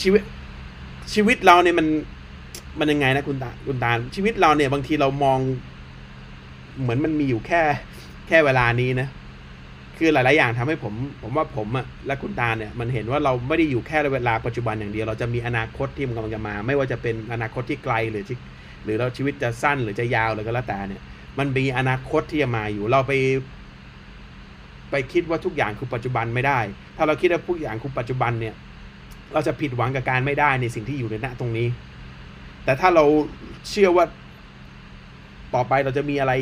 [0.00, 0.22] ชีวิต
[1.12, 1.86] ชีวิตเราเนี่ยมัน
[2.80, 5.38] มันยังไงนะคุณตาคุณตาชีวิตเราเนี่ยบางทีเรามอง
[6.80, 7.60] เหมือนมันมีอยู่แค่
[8.28, 9.08] แค่เวลานี้นะ
[9.98, 18.36] คือหลาย ๆ อย่างทำให้ผม ผมว่าผมอะและคุณตาเนี่ย มันเห็นว่าเราไม่ได้อยู่แค่เวลาปัจจุบันอย่างเดียว เราจะมีอนาคตที่มันกำลังจะมา ไม่ว่าจะเป็นอนาคตที่ไกลหรือที่
[18.84, 21.02] หรือเราชีวิตจะสั้นหรือจะยาวหรือก็แล้วแต่เนี่ย
[21.38, 23.12] มันมีอนาคตที่จะมาอยู่ เราไป
[24.90, 26.60] ไปคิดว่าทุกอย่างคือปัจจุบันไม่ได้
[26.96, 28.54] ถ้าเราคิดว่าทุกอย่างคือปัจจุบันเนี่ย
[29.32, 31.68] เราจะผิดหวังกับการไม่ได้ในสิ่งที่อยู่ในหน้าตรงนี้
[32.64, 33.04] แต่ถ้าเรา
[33.70, 34.04] เชื่อว่า
[35.54, 36.32] ต่อไปเราจะมีอะไร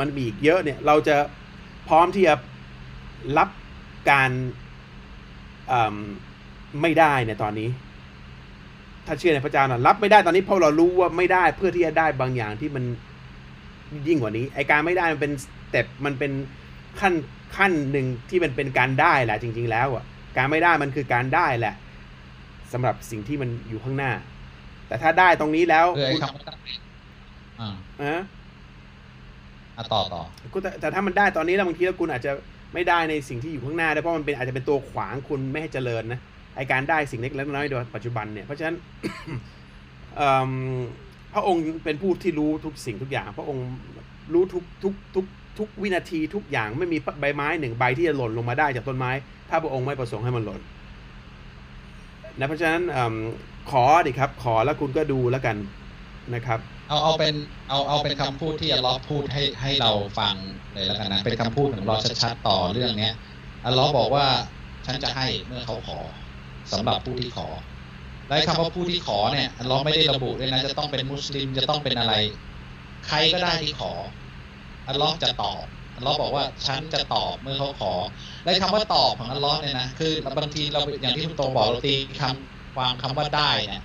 [0.00, 1.16] มันมีอีกเยอะเนี่ย เราจะ
[1.88, 2.34] พร้อมที่จะ
[3.38, 3.48] รับ
[4.10, 4.30] การ
[6.82, 7.68] ไม่ได้เนี่ยตอนนี้
[9.06, 12.84] ถ้าเชื่อในพระเจ้านะรับไม่ได้ตอนนี้เพราะเรารู้ว่าไม่ได้เพื่อที่จะได้บางอย่างที่มัน
[14.08, 16.32] ยิ่งกว่านี้ไอการไม่ได้มันเป็นสเต็ปมันเป็น
[17.00, 17.14] ขั้น
[17.56, 20.04] ขั้นหนึ่งที่มันเป็นการได้แหละจริง ๆ แล้วอะ
[20.36, 21.74] การไม่ได้มันคือการได้แหละ
[22.72, 24.12] สำหรับสิ่งที่มันอยู่ข้างหน้า
[24.88, 26.44] แต่ถ้าได้ตรงนี้แล้วคือไอ้คำว่า
[27.60, 28.22] อ่าอะ
[29.76, 30.22] อะต่อต่อ
[30.52, 32.32] คุณแต่แต่ถ้ามันได้ตอนนี้แล้วบางทีแล้วคุณอาจจะ
[32.74, 36.20] ไม่ได้ในสิ่งที่อยู่ข้างหน้าได้เพราะมันเป็นอาจจะเป็นตัวขวางคุณไม่ให้เจริญนะ
[36.56, 38.76] ไอการได้สิ่งเล็กๆน้อยๆโดยปัจจุบันเนี่ย เพราะฉะนั้น
[40.16, 40.50] เอิ่ม
[41.34, 43.66] พระองค์เป็นผู้ที่รู้ทุกสิ่งทุกอย่าง พระองค์
[44.32, 45.24] รู้ทุกทุกทุก
[45.58, 49.10] ทุกวินาทีทุกอย่างไม่มีใบไม้หนึ่งใบที่จะหล่นลงมาได้จากต้นไม้
[49.50, 50.60] ถ้าพระองค์ไม่ประสงค์ให้มันหล่น
[52.38, 53.14] นะเพราะฉะนั้นอม
[53.70, 55.56] ขอดิครับ ขอแล้วคุณก็ดูแล้วกัน
[56.34, 57.34] นะครับ เอาเอาเป็น
[57.68, 60.34] เอาเอาเป็นคำพูดที่อัลลอฮ์พูดให้ให้เราฟัง
[60.72, 63.14] เลยแล้วกันนะเป็นคำพูดของเราชัดๆต่อเรื่องเนี้ย
[63.66, 64.26] อัลลอฮ์บอกว่า
[64.86, 66.00] ฉันจะให้เมื่อเขาขอ
[66.72, 67.48] สำหรับผู้ที่ขอ
[68.28, 72.14] และคำว่าผู้ที่ขอเนี่ยอัลลอฮ์ไม่ได้ระบุเลยนะจะต้องเป็นมุสลิมจะต้องเป็นอะไร
[73.06, 73.92] ใครก็ได้ที่ขอ
[74.88, 75.64] อัลลอฮ์จะตอบ
[75.96, 77.92] อัลลอฮ์บอกว่าฉันจะตอบเมื่อเขาขอ
[78.44, 83.80] และคำว่าตอบของอัลลอฮ์เนี่ยนะคือบางทีเราอย่างที่คุณโตบอกเราตีคำ ความคำว่าได้เนี่ย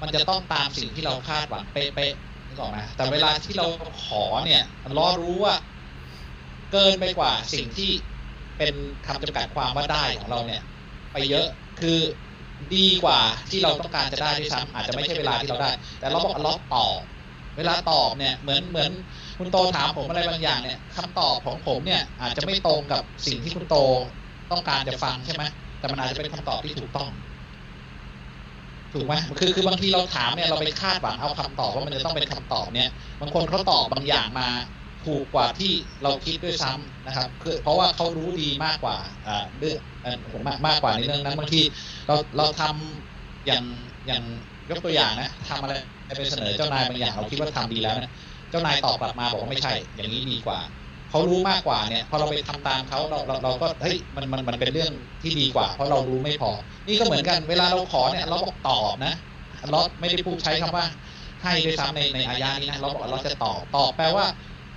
[0.00, 3.64] มันจะต้องตามสิ่งที่เราคาดหวังเป๊ะๆนึกออกไหมแต่เวลาที่เรา
[3.96, 5.54] ขอเนี่ยอัลลอรู้ว่า
[6.68, 7.84] เกินไปกว่าสิ่งที่
[8.56, 10.60] เป็นคำจำกัดความว่าได้ของเราเนี่ย
[11.12, 11.44] ไปเยอะ
[11.76, 11.90] คือ
[12.70, 17.02] ดีกว่าที่เราต้องการจะได้ด้วยซ้ำอาจจะไม่ใช่เวลาที่เราได้ แต่เราบอกอัลลอตอบ
[17.56, 18.90] เวลาตอบเนี่ยเหมือนเหมือน
[19.38, 23.72] คุณโตถามผมอะไรบางอย่างเนี่ยคำตอบของผมเนี่ย อาจจะไม่ตรงกับสิ่งที่คุณโต
[24.50, 25.44] ต้องการจะฟังใช่ไหม
[25.78, 27.10] แต่มันอาจจะเป็นคำตอบที่ถูกต้อง
[28.92, 32.86] ถูกไหมคือคือบางทีเราถามเนี่ยเราไปคาดหวังเอาคำตอบว่ามันจะต้องเป็นคำตอบเนี่ย
[33.20, 34.44] บางคนเขาตอบบางอย่างมา
[35.00, 35.66] ถูกกว่าที่
[36.02, 39.78] เราคิดด้วยซ้ำนะครับคือเพราะว่าเขารู้ดีมากกว่าอ่าเรื่อง
[40.48, 41.58] มากมากกว่าในเรื่องนั้นบางที
[42.06, 43.64] เราเราทำอย่าง
[44.06, 44.22] อย่าง
[44.70, 45.72] ยกตัวอย่างนะทำอะไร
[46.16, 48.10] ไปเสนอเจ้านายบางอย่างเราคิดว่าทำดีแล้วนะ
[48.50, 50.58] เจ้านายตอบกลับมาบอกว่าไม่ใช่ อย่างนี้ดีกว่า
[51.12, 56.50] เขารู้มากกว่าเนี่ยพอเราไปทำตามเขาเราเราเราก็เฮ้ยมันมันมันเป็นเรื่องที่ดีกว่า เพราะเรารู้ไม่พอ
[56.86, 59.14] นี่ก็เหมือนกันเวลาเราขอเนี่ยเราบอกตอบนะ
[59.70, 60.86] เราไม่ได้พูดใช้คำว่า
[61.42, 64.26] ให้ด้วยซ้ำในในอายานี้นะเราบอกเราจะตอบตอบแปลว่า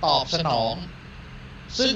[0.06, 0.74] ตอบสนอง
[1.78, 1.94] ซึ่ง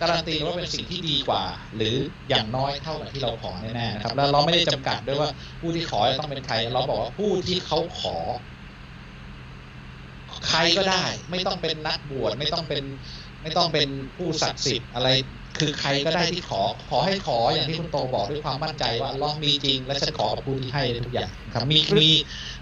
[0.00, 1.44] การันตีว่าเป็นสิ่งที่ดีกว่า
[1.76, 1.94] หรือ
[2.28, 8.16] อย่างน้อยเท่ากับที่เราขอแน่ๆนะครับ แล้วเราไม่ได้จำกัดด้วยว่าผู้ที่ขอต้องเป็นใคร เราบอกว่าผู้ที่เขาขอ
[10.48, 12.84] ใครก็ได้ ไม่ต้องเป็นนักบวชไม่ต้องเป็น
[13.44, 15.08] ไม่ต้องเป็นผู้ศักดิ์สิทธิ์อะไร
[15.58, 22.08] คือใครก็ได้ที่ขอ ขอให้ขออย่างที่คุณโตบอกด้วยความมั่นใจว่าลองมีจริง และฉันขอกับผู้ที่ให้ทุกอย่างครับ มีมี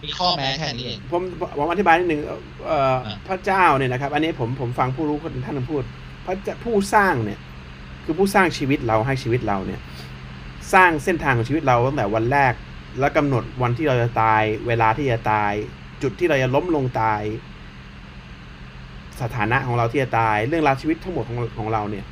[0.05, 1.23] มีข้อแม้แค่นี้เองผม
[1.59, 2.21] ผมอธิบายนิดหนึ่ง
[2.67, 5.83] เอ่ออะพระเจ้าเนี่ยนะครับ อันนี้ผมผมฟังผู้รู้คนท่านพูด
[6.27, 7.39] พระเจ้าผู้สร้างเนี่ย
[8.05, 9.81] คือผู้สร้างชีวิตเราให้ชีวิตเราเนี่ย
[10.75, 12.53] สร้างเส้นทางของชีวิตเราตั้งแต่วันแรก
[13.01, 15.53] แล้วกำหนดวันที่เราจะตาย เวลาที่จะตาย
[16.03, 17.23] จุดที่เราจะล้มลงตาย
[19.23, 22.05] สถานะของเราที่จะตาย เรื่องราวชีวิตทั้งหมดของของเราเนี่ย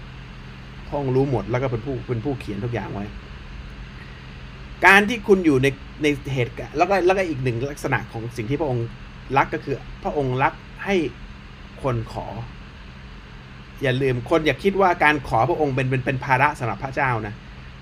[0.87, 3.07] พระองรู้หมดแล้วก็เป็นผู้เป็นผู้เขียนทุกอย่างไว้
[4.87, 5.66] การที่คุณอยู่ใน
[6.03, 8.87] ในเหตุแล้วก็แล้วก็อีกหนึ่งลักษณะของสิ่งที่พระองค์
[9.37, 10.53] รักก็คือ พระองค์รัก
[10.85, 10.96] ให้
[11.83, 12.27] คนขอ
[13.83, 17.35] อย่าลืมคนอย่าคิดว่าการขอพระองค์เป็นเป็นเป็นภาระสำหรับพระเจ้านะ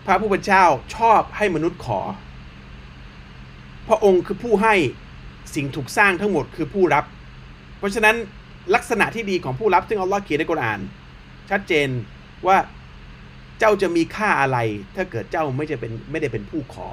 [0.07, 0.65] พระผู้เป็นเจ้า
[0.97, 2.01] ชอบให้มนุษย์ขอ
[3.89, 4.75] พระองค์คือผู้ให้
[5.55, 7.05] สิ่งถูกสร้างทั้งหมดคือผู้รับ
[7.79, 8.17] เพราะฉะนั้น
[8.75, 10.81] ลักษณะที่ดีของผู้รับซึ่งอัลลอฮ์เขียนในกุรอาน
[11.51, 11.89] ชัดเจน
[12.47, 12.57] ว่า
[13.59, 14.59] เจ้าจะมีค่าอะไร
[14.97, 16.89] ถ้าเกิดเจ้าไม่จะเป็นไม่ได้เป็นผู้ขอ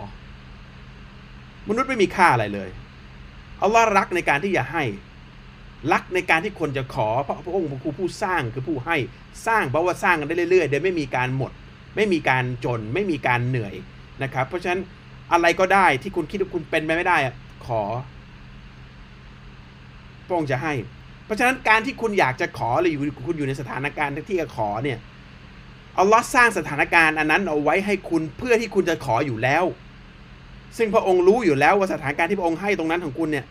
[1.68, 2.70] มนุษย์ไม่มีค่าอะไรเลย
[3.62, 4.84] อัลลอฮ์รักในการที่จะให้
[5.92, 8.98] รักในการที่คนจะขอ เพราะพระองค์คือผู้สร้างคือผู้ให้
[9.48, 11.52] สร้างเพราะว่าสร้างกันได้เรื่อยๆโดยไม่มีการหมด
[11.96, 13.76] ไม่มีการจน ไม่มีการเหนื่อย
[14.24, 14.82] นะครับ เพราะฉะนั้น
[15.32, 17.34] อะไรก็ได้ที่คุณคิดว่าคุณเป็นไปไม่ได้อะ
[17.66, 17.82] ขอ
[20.28, 20.74] พระองค์จะให้
[21.26, 24.98] เพราะฉะนั้นการที่คุณอยากจะขอหรือคุณอยู่ในสถานการณ์ที่จะขอเนี่ย
[26.00, 29.64] อัลลอฮ์สร้างสถานการณ์อันนั้นเอาไว้ให้คุณเพื่อที่คุณจะขออยู่แล้ว
[30.78, 33.46] ซึ่งพระองค์รู้อยู่แล้วว่าสถานการณ์ที่พระองค์ให้ตรงนั้นของคุณเนี่ย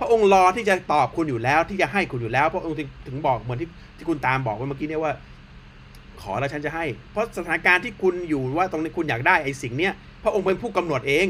[0.00, 5.12] พระองค์รอที่จะตอบคุณอยู่แล้ว ที่จะให้คุณอยู่แล้ว พระองค์ถึงบอกเหมือนที่ที่คุณตามบอกไว้เมื่อกี้เนี่ยว่า
[6.20, 11.26] ขอแล้วฉันจะให้ เพราะสถานการณ์ที่คุณอยู่ว่าตรงนี้คุณอยากได้ไอ้สิ่งเนี้ยพระองค์เป็นผู้กำหนดเอง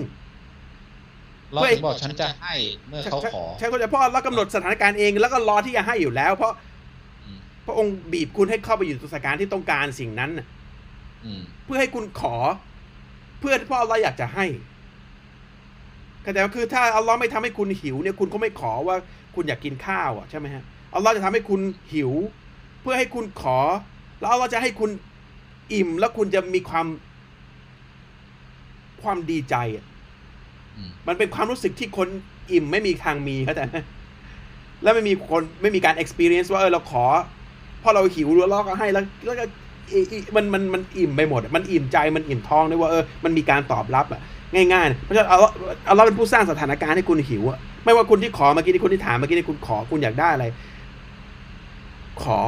[1.52, 2.54] เราถึงบอกฉันจะให้
[2.88, 6.52] เมื่อเขาขอใช่เขาใจะเพราะเรากำหนดสถานการณ์เองแล้วก็รอที่จะให้อยู่แล้ว เพราะ
[7.24, 10.46] อืมพระองค์บีบคุณให้เข้าไปอยู่ในสถานการณ์ที่ต้องการสิ่งนั้นน่ะ
[11.24, 12.36] อืมเพื่อให้คุณขอ
[13.40, 14.46] เพื่อเพราะเราอยากจะให้
[16.22, 18.96] เข้าใจไหมคือ ถ้าอัลลอฮ์ไม่ทำให้คุณหิวเนี่ยคุณก็ไม่ขอว่า
[19.34, 20.62] คุณอยากกินข้าวอะใช่ไหมฮะ
[20.94, 21.60] อัลลอฮ์จะทำให้คุณ
[21.92, 22.12] หิว
[22.82, 23.58] เพื่อให้คุณขอ
[24.20, 24.90] แล้วอัลลอฮ์จะให้คุณ
[25.74, 26.86] อิ่มแล้วคุณจะมีความ
[29.02, 29.87] ความดีใจอะอื
[31.08, 32.08] มันเป็นความรู้สึกที่คน
[32.52, 33.76] อิ่มไม่มีทางมีเข้าใจไหม
[34.82, 37.04] แล้วไม่มีคนไม่มีการ experience ว่าเออเราขอ
[37.82, 39.44] พอเราหิวแล้วเราก็ให้แล้วแล้วก็
[40.36, 44.20] มันมันมันอิ่มไปหมด มันอิ่มใจมันอิ่มท้องด้วยว่าเออมันมีการตอบรับอะ
[44.54, 45.38] ง่ายๆเพราะฉะนั้นเอา
[45.86, 50.46] เอาเราเป็นผู้สร้างสถานการณ์ให้คุณหิวอะไม่ว่าคุณที่ขอเมื่อกี้ที่คุณที่ถามเมื่อกี้ที่คุณขอคุณอยากได้อะไร
[52.22, 52.38] ขอ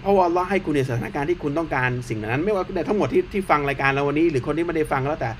[0.00, 5.30] เพราะว่าเราให้คุณในสถานการณ์ที่คุณต้องการสิ่งนั้น ไม่ว่าแต่ทั้งหมดที่ที่ฟังรายการเราวันนี้ หรือคนที่ไม่ได้ฟังก็แล้วแต่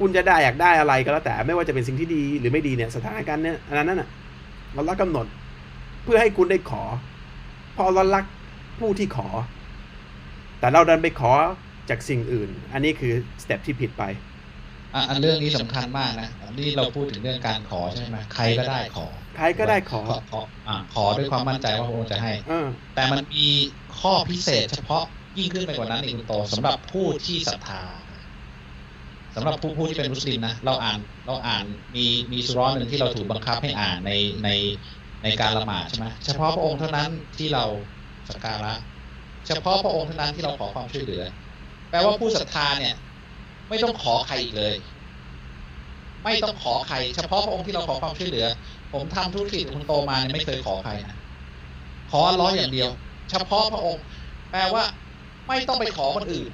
[0.00, 4.08] คุณจะได้อยากได้อะไรก็แล้วแต่ไม่ว่าจะเป็นสิ่งที่ดีหรือไม่ดีเนี่ยสถานการณ์เนี่ยอันนั้นน่ะ
[4.74, 5.26] เราลักกำหนด
[6.04, 6.82] เพื่อให้คุณได้ขอ
[7.74, 8.24] เพราะเรารัก
[8.80, 9.28] ผู้ที่ขอ
[10.60, 11.32] แต่เราดันไปขอ
[11.90, 14.04] จากสิ่งอื่น อันนี้คือสเต็ปที่ผิดไป
[14.94, 16.28] อะอันเรื่องนี้สำคัญมากนะ
[16.58, 23.46] นี่เราพูดถึงเรื่องการขอใช่ไหมใครก็ได้ขอ ใครก็ได้ขอ ขอขออะขอด้วยความมั่นใจว่าพระองค์จะให้เออแต่มันมี
[23.98, 25.04] ข้อพิเศษเฉพาะ
[25.38, 27.84] ยิ่งขึ้นไปกว่านั้นอีกคุณโตสำหรับผู้ที่ศรัทธา
[29.34, 31.64] สำหรับผู้ผู้ที่เป็นมุสลิมนะเราอ่านเราอ่าน
[31.94, 32.00] มี
[32.32, 34.10] มีสุร้อนหนึ่งที่เราถูกบังคับให้อ่านใน
[34.44, 34.48] ใน
[35.22, 37.60] ในการละหมาดใช่ไหมเฉพาะพระองค์เท่านั้นที่เรา
[38.28, 38.68] สักการะ
[39.46, 41.20] เฉพาะพระองค์เท่านั้นที่เราขอความช่วยเหลือ
[41.88, 42.92] แปลว่าผู้ศรัทธาเนี่ย
[43.68, 44.74] ไม่ต้องขอใครอีกเลย
[46.24, 48.44] ไม่ต้องขอใคร เฉพาะพระองค์ที่เราขอความช่วยเหลือ
[48.90, 51.14] ผมทำธุรกิจคุณโตมาเนี่ยไม่เคยขอใครนะ
[52.08, 52.88] ขออัลเลอฮ์อย่างเดียว
[53.30, 54.02] เฉพาะพระองค์
[54.50, 54.82] แปลว่า
[55.48, 56.52] ไม่ต้องไปขอคนอื่น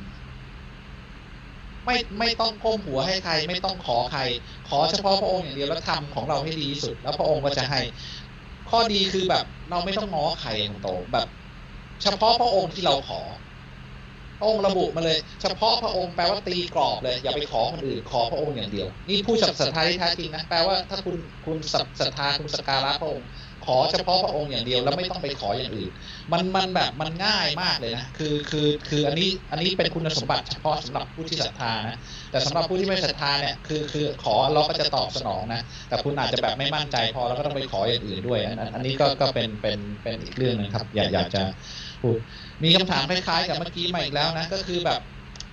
[1.86, 4.20] ไม่ไม่ต้องก้มหัวให้ใครไม่ต้องขอใคร
[4.64, 7.80] ขอเฉพาะพระองค์อย่างเดียวแล้วทำของเราให้ดีที่สุด แล้วพระองค์ก็จะให้
[8.66, 11.26] ข้อดีคือแบบเราไม่ต้องง้อใครคุณโตแบบ
[12.02, 13.16] เฉพาะพระองค์ที่เราขอ
[14.38, 23.28] พระองค์ระบุมาเลย เฉพาะพระองค์แปลว่าตีกรอบเลย อย่าไปขอคนอื่นขอพระองค์อย่างเดียว นี่ผู้ศรัทธาที่แท้จริงนะแปลว่าถ้าคุณคุณศรัทธาคุณสการะพระองค์
[23.66, 25.92] ขอเฉพาะพระองค์อย่างเดียว แล้วไม่ต้องไปขออย่างอื่น
[26.32, 31.96] มันมันแบบมันง่ายมากเลยนะ คือคือคืออันนี้อันนี้เป็นคุณสมบัติเฉพาะสำหรับผู้ที่ศรัทธานะ
[32.30, 41.42] แต่สำหรับผู้ที่ไม่ศรัทธาเนี่ยคือคือขอเราก็จะตอบสนองนะ แต่คุณอาจจะแบบไม่มั่นใจพอแล้วก็ต้องไปขออย่างอื่นด้วย อันอันนี้ก็ก็เป็นเป็นเป็นอีกเรื่องหนึงครับ อยากอยากจะ
[42.02, 42.18] พูด
[42.64, 45.00] มีคำถามคล้ายๆกับเมื่อกี้มาอีกแล้วนะ ก็คือแบบ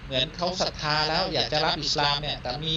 [0.06, 2.70] เหมือนเขาศรัทธาแล้วอยากจะรับอิสลามเนี่ยแต่มี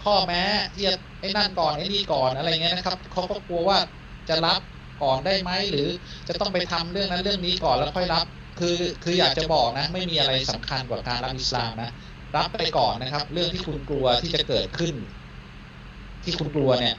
[0.00, 0.42] ข้อแม้
[0.74, 0.82] ที่
[1.20, 3.78] ไอ้นั่นก่อนไอ้นี่ก่อนอะไรเงี้ยนะครับเขาก็กลัวว่า
[4.30, 4.60] จะรับ
[5.02, 5.88] ก่อนได้ไหมหรือ
[6.28, 8.26] จะต้องไปทำเรื่องนั้นเรื่องนี้ก่อนแล้วค่อยรับ
[8.58, 8.68] คือ
[9.02, 11.90] คืออยากจะบอกนะ ไม่มีอะไรสำคัญกว่าการรับอิสลามนะ
[12.36, 14.94] รับไปก่อนนะครับ เรื่องที่คุณกลัวที่จะเกิดขึ้น
[16.24, 16.94] ที่คุณกลัวเนี่ย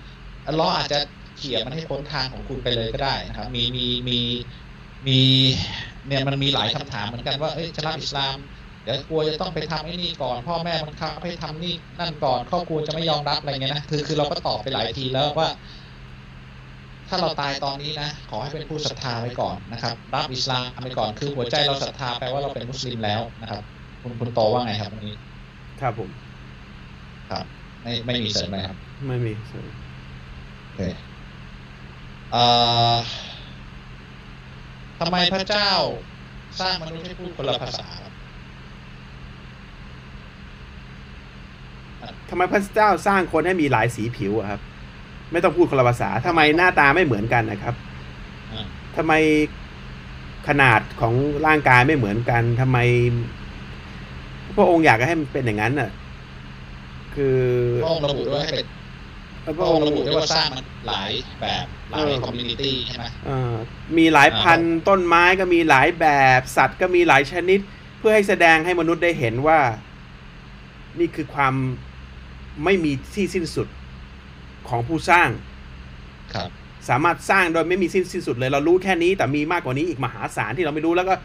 [0.46, 0.98] อัลเลอฮ์อาจจะ
[1.36, 4.14] เขี่ยมันให้พ้นทางของคุณไปเลยก็ได้นะครับ มีมีมี
[5.08, 5.20] มี
[6.08, 8.38] เนี่ยมันมีหลายคำถามเหมือนกันว่าเอ้ยจะรับอิสลาม
[8.84, 15.48] เดี๋ยวกลัวจะต้องไปทำไอ้นี่ก่อน พ่อแม่มันคับให้ทำนี่นั่นก่อนครอบครัวจะไม่ยอมรับอะไรเงี้ยนะคือคือเราก็ตอบไปหลายทีแล้วว่า
[17.12, 23.64] ถ้าเราตายตอนนี้นะ ขอให้เป็นผู้ศรัทธาไว้ก่อนนะครับ รับอิสลามไปก่อน คือหัวใจเราศรัทธาแปลว่าเราเป็นมุสลิมแล้วนะครับ
[24.02, 25.16] คุณคุณโตว่าไงครับวันนี้
[25.82, 26.10] ครับผม
[27.30, 27.46] ครับ
[27.84, 30.82] ไม่ไม่มีเสริมไหมครับ ไม่มีโอเค
[32.32, 32.44] เอ่
[32.94, 32.96] อ
[35.00, 35.70] ทำไมพระเจ้า
[36.60, 38.14] สร้างมนุษย์ให้พูดคนละภาษาครับ
[42.30, 44.62] ทำไมพระเจ้าสร้างคนให้มีหลายสีผิวอะครับ
[45.32, 47.76] ไม่ต้องพูดคนละภาษาทำไมหน้าตาไม่เหมือนกันนะครับ
[48.52, 48.66] อ่า
[48.98, 49.14] ทำไม
[50.48, 51.14] ขนาดของ
[51.46, 52.78] ร่างกายไม่เหมือนกันทำไม
[54.58, 55.90] พระองค์อยากให้มันเป็นอย่างนั้นน่ะ
[57.16, 57.40] คือ
[57.84, 58.66] พระองค์ระบุด้วยให้เป็น
[59.46, 61.12] พพระระอองงค์ค์ระบุด้วยว่าสร้างมันหลาย
[61.42, 63.54] แบบหลายเออ community ใช่ไหมเอ่อ
[63.98, 66.06] มีหลายพันธุ์ต้นไม้ก็มีหลายแบ
[66.40, 67.60] บ สัตว์ก็มีหลายชนิด
[68.00, 69.60] เพื่อให้แสดงให้มนุษย์ได้เห็นว่า
[71.00, 71.54] นี่คือความ
[72.64, 73.68] ไม่มีที่สิ้นสุด
[74.72, 75.30] ของผู้สร้าง
[76.34, 76.50] ครับ
[76.90, 81.16] สามารถสร้างโดยไม่มีสิ้นสิ้นสุดเลย เรารู้แค่นี้แต่มีมากกว่านี้อีกมหาศาลที่เราไม่รู้แล้วก็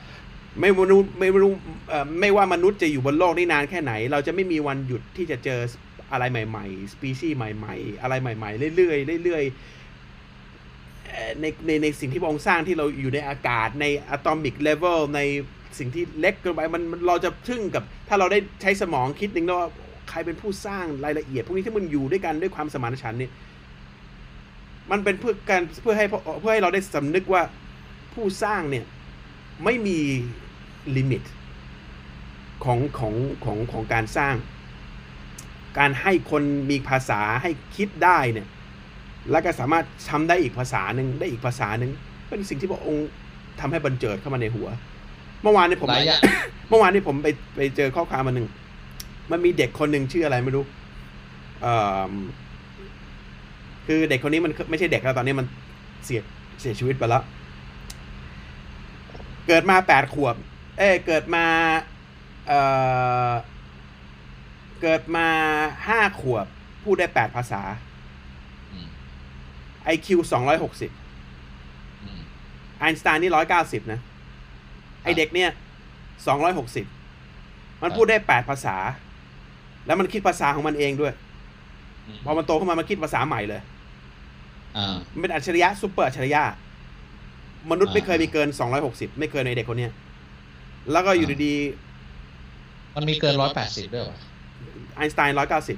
[0.61, 1.53] ไม่รู้ไม่รู้
[1.89, 5.61] เอ่อไม่ว่ามนุษย์จะอยู่บนโลกนี้นานแค่ไหน เราจะไม่มีวันหยุดที่จะเจอ
[6.13, 15.21] อะไรใหม่ๆ สปีชีส์ใหม่ ๆ อะไรใหม่ ๆ เรื่อยๆเรื่อยๆเอ่อในในในสิ่งที่พระองค์สร้างที่เราอยู่ในอากาศใน atomic level ใน
[15.79, 19.71] สิ่งที่เล็กเกินไปมันมันเราจะทึ่งกับ ถ้าเราได้ใช้สมองคิดหนึ่งว่า
[20.11, 23.33] ใครเป็นผู้สร้างรายละเอียด พวกนี้ที่มันอยู่ด้วยกันด้วยความสมานฉันท์เนี่ย
[24.91, 26.07] มันเป็นเพื่อการเพื่อให้
[26.41, 27.43] เพื่อให้เราได้สำนึกว่า
[28.15, 28.85] ผู้สร้างเนี่ย
[29.65, 29.99] ไม่มี
[30.97, 31.23] limit
[32.65, 34.35] ของของของของการสร้าง
[35.79, 38.49] การให้คนมีภาษาให้คิดได้เนี่ย
[39.31, 41.91] แล้วก็สามารถทำได้อีกภาษาหนึ่งได้อีกภาษาหนึ่ง
[42.29, 43.07] เป็นสิ่งที่พระองค์
[43.61, 44.69] ทำให้บันเจิดเข้ามาในหัว
[45.43, 46.21] เมื่อวานนี้ผมหลายอย่าง
[46.69, 48.49] เมื่อวานนี้ผมไปไปเจอข้อความมาหนึ่ง
[49.31, 50.65] มันมีเด็กคนหนึ่งชื่ออะไรไม่รู้
[51.63, 51.75] เอ่
[52.11, 52.13] อ
[53.87, 55.47] คือเด็กคนนี้มันไม่ใช่เด็กแล้วตอนนี้มัน
[56.05, 56.21] เสีย
[56.61, 57.23] เสียชีวิตไปแล้ว
[59.47, 60.35] เกิดมาแปดขวบ
[60.79, 61.45] เอ้ยเกิดมา
[62.49, 62.61] เอ่
[63.29, 63.31] อ
[64.83, 65.29] เกิดมา
[65.87, 66.47] ห้าขวบ
[66.85, 67.63] พูดได้แปดภาษา
[68.73, 68.87] อืม
[69.95, 70.91] IQ สองร้อยหกสิบ
[72.03, 72.21] อืม
[72.79, 74.01] ไอน์สไตน์นี่ร้อยเก้าสิบนะ
[75.03, 75.51] ไอเด็กเนี่ย
[76.27, 76.87] สองร้อยหกสิบ
[77.83, 78.77] มันพูดได้แปดภาษา
[79.87, 81.13] แล้วมันคิดภาษาของมันเองด้วย
[82.07, 83.61] อืมพอมันโตขึ้นมามันคิดภาษาใหม่เลย
[84.77, 86.43] อ่ามันเป็นอัจฉริยะซุปเปอร์อัจฉริยะ
[87.71, 89.93] มนุษย์อ่าไม่เคยมีเกินสองร้อยหกสิบไม่เคยในเด็กคนเนี้ย
[90.93, 91.55] แล้วก็อยู่อ่าดี
[92.97, 95.77] มันมีเกินร้อยแปดสิบด้วยวะๆไอน์สไตน์ร้อยเก้าสิบ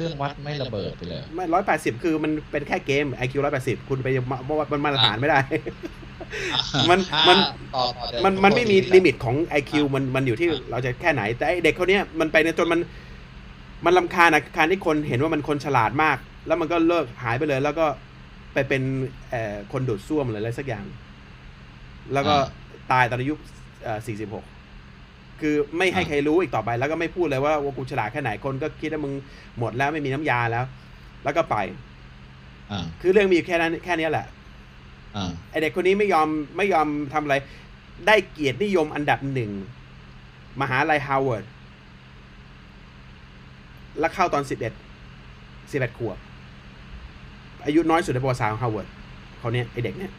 [0.00, 4.08] เครื่องวัดไม่ระเบิดไปเลย ไม่ร้อยแปดสิบคือมันเป็นแค่เกม IQ ร้อยแปดสิบคุณไป
[4.48, 5.38] มาวัดมันมาตรฐานไม่ได้
[6.90, 7.36] มันอ่ามัน
[7.76, 12.80] ต่อต่อเดี๋ยวมันมันไม่มีขอโทษที limit ของ IQ มันมันอยู่ที่อ่าเราจะแค่ไหน แต่ไอเด็กคนเนี้ยมันไปในจนมัน
[13.84, 17.86] มันลำคาญอะการที่คนเห็นว่ามันคนฉลาดมาก แล้วมันก็เลิกหายไปเลย แล้วก็
[18.54, 18.82] ไปเป็น
[19.30, 20.84] เอ่อคนดูดซ่วมหรืออะไรสักอย่าง
[22.12, 22.34] แล้วก็
[22.92, 23.34] ตายตอนอายุ
[24.06, 24.44] สี่สิบหก
[25.42, 29.14] คือไม่ให้ใครรู้อีกต่อไปแล้วก็ไม่พูดเลยว่าว่ากูฉลาดแค่ไหนคนก็คิดว่ามึง
[29.58, 30.64] หมดแล้วไม่มีน้ำยาแล้ว
[31.24, 31.56] แล้วก็ไป
[32.70, 34.26] อ่าคือเรื่องมีอยู่แค่นั้นแค่เนี้ยแหละ
[35.16, 37.36] อ่าไอเด็กคนนี้ไม่ยอมไม่ยอมทำอะไร
[38.06, 39.50] ได้เกียรตินิยมอันดับหนึ่ง
[40.60, 41.44] มหาลัยฮาร์วาร์ด
[43.98, 44.72] แล้วเข้าตอนสิบเอ็ด
[45.72, 46.18] สิบเอ็ดขวบ
[47.64, 48.88] อายุน้อยสุดในประวัติศาสตร์ของฮาร์วาร์ด
[49.38, 50.12] เขาเนี่ยไอเด็กเนี่ย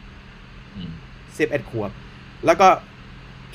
[0.74, 0.90] อืม
[1.38, 1.90] สิบเอ็ดขวบ
[2.46, 2.68] แล้วก็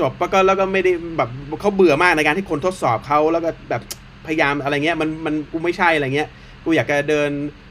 [0.02, 1.30] จบแล้วก็แล้วก็ไม่ได้แบบ
[1.62, 3.82] เขาเบื่อมากในการที่คนทดสอบเขาแล้วก็แบบ
[4.26, 6.30] พยายามอะไรเงี้ยมันมันกูไม่ใช่อะไรเงี้ย
[6.64, 7.30] กูอยากจะเดิน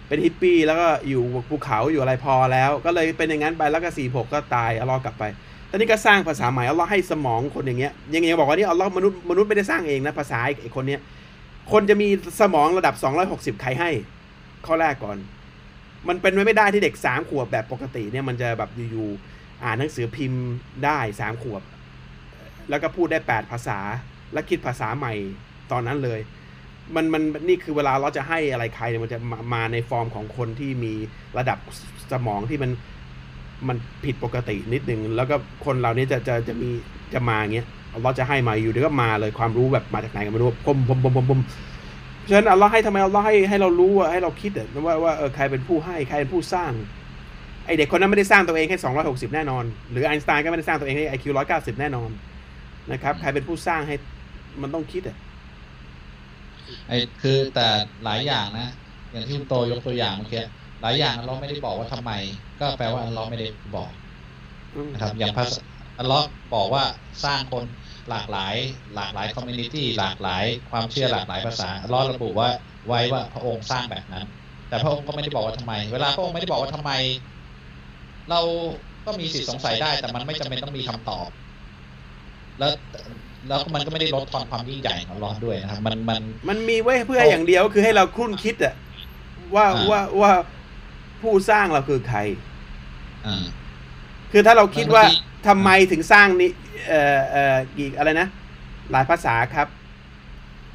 [0.09, 5.24] เป็นฮิปปี้แล้วก็อยู่ภูเขาอยู่อะไรพอแล้ว ก็เลยเป็นอย่างนั้นไปแล้วก็สี่หกก็ตายอัลลอฮ์กลับไป
[5.70, 11.01] ตอนนี้ก็สร้างภาษาใหม่อัลลอฮ์ให้สมองคนอย่างเงี้ยยังไงบอกว่านี่อัลลอฮ์มนุษย์มนุษย์ไม่ได้สร้างเองนะภาษาไอ้คนเนี้ย
[11.72, 12.09] คนจะมี
[12.41, 12.95] สมองระดับ
[13.29, 13.91] 260 ใครให้
[14.66, 15.16] ข้อแรกก่อน
[16.09, 20.45] มันเป็นไปไม่ได้ที่เด็กสามขวบแบบปกติเนี่ยมันจะแบบอยู่ๆอ่านหนังสือพิมพ์
[20.85, 21.62] ได้สามขวบ
[22.69, 23.79] แล้วก็พูดได้แปดภาษา
[24.33, 25.12] และคิดภาษาใหม่
[25.73, 26.21] ตอนนั้นเลย
[26.95, 30.93] มันมันนี่คือเวลาเราจะให้อะไรใครเนี่ยมันจะมามาในฟอร์มของคนที่มี
[31.39, 31.59] ระดับ
[32.12, 32.71] สมองที่มัน
[33.69, 36.71] มันผิดปกตินิดนึง แล้วก็คนเรานี่ยจะจะจะมี
[37.14, 37.67] จะมาอย่างเงี้ย
[38.03, 41.41] เราจะให้มาอยู่เดี๋ยวก็มาเลยความรู้แบบมาจากไหนกันไม่รู้พมพมพมพมพม
[42.29, 46.73] ฉะนั้นอัลลอฮ์ให้ทำไมอัลลอฮ์ให้ให้เรารู้ให้เราคิดอะว่าว่าเออใครเป็นผู้ให้ใครเป็นผู้สร้าง
[47.67, 52.11] ไอเด็กคนนั้นไม่ได้สร้างตัวเองแค่260 แน่นอน หรือไอน์สไตน์ก็ไม่ได้สร้างตัวเองให้ IQ 190แน่นอน
[52.91, 53.95] นะครับ ใครเป็นผู้สร้างให้
[54.62, 55.16] มันต้องคิดอะ
[56.87, 57.61] ไอ้คือแต่
[58.03, 58.62] หลายอย่างนะ
[59.11, 60.41] อย่างที่คุณโตยกตัวอย่างเมื่อกี้
[60.80, 62.11] หลายอย่างเราไม่ได้บอกว่าทำไม
[62.59, 63.93] ก็แปลว่าเราไม่ได้บอก
[64.74, 65.61] อืมนะครับ อย่างภาษา
[65.99, 66.82] อัลเลาะห์บอกว่า
[67.22, 67.64] สร้างคน
[68.09, 68.55] หลากหลาย
[68.95, 72.49] หลากหลาย community หลากหลาย ความเชื่อหลากหลายภาษาอัลเลาะห์ระบุว่า
[72.87, 74.24] ไว้ว่าพระองค์สร้างแบบนั้น
[74.66, 76.91] แต่พระองค์ก็ไม่ได้บอกว่าทำไม เวลาพระองค์ไม่ได้บอกว่าทำไม
[78.28, 78.41] เรา
[79.05, 81.30] ก็มีสิทธิสงสัยได้ แต่มันไม่จำเป็นต้องมีคำตอบ
[82.59, 82.73] แล้ว
[83.49, 88.75] แล้วมันก็ไม่ได้ลดทอนความยิ่งใหญ่ของอัลเลาะห์ด้วยนะครับ มันมันมันมีไว้เพื่ออย่างเดียวคือให้เราคุ้นคิดอะ
[89.55, 90.33] ว่าอ่าว่าว่า
[91.23, 92.19] ผู้สร้างเราคือใคร
[93.27, 93.45] อ่า
[94.33, 95.17] คือถ้าเราคิดว่าบางที
[95.49, 96.51] ทำไมถึงสร้างนี่
[96.89, 98.29] เอ่อเอ่อกี่อะไรนะ
[98.93, 99.69] หลายภาษาครับ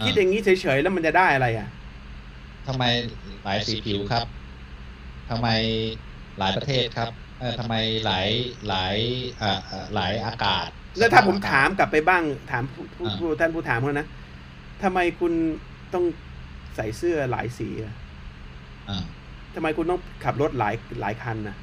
[0.06, 1.68] คิดอย่างนี้เฉยๆแล้วมันจะได้อะไรอะ
[2.68, 2.84] ทำไม
[3.44, 4.28] หลายสีผิวครับ
[5.30, 5.48] ทำไม
[6.40, 7.10] หลายประเทศครับ
[7.40, 7.76] เออทำไม
[8.06, 8.28] หลาย
[8.68, 8.96] หลาย
[9.42, 14.08] อ่าอ่าหลายอากาศ แล้วถ้าผมถามกลับไปบ้างถามผู้ผู้อ่าผู้ท่านผู้ถามเขานะ
[14.84, 15.34] ทำไมคุณ
[15.94, 16.04] ต้อง
[16.76, 17.96] ใส่เสื้อหลายสีอะ
[18.90, 19.04] อ่า
[19.56, 21.56] ทำไมคุณต้องขับรถหลายหลายคันนะ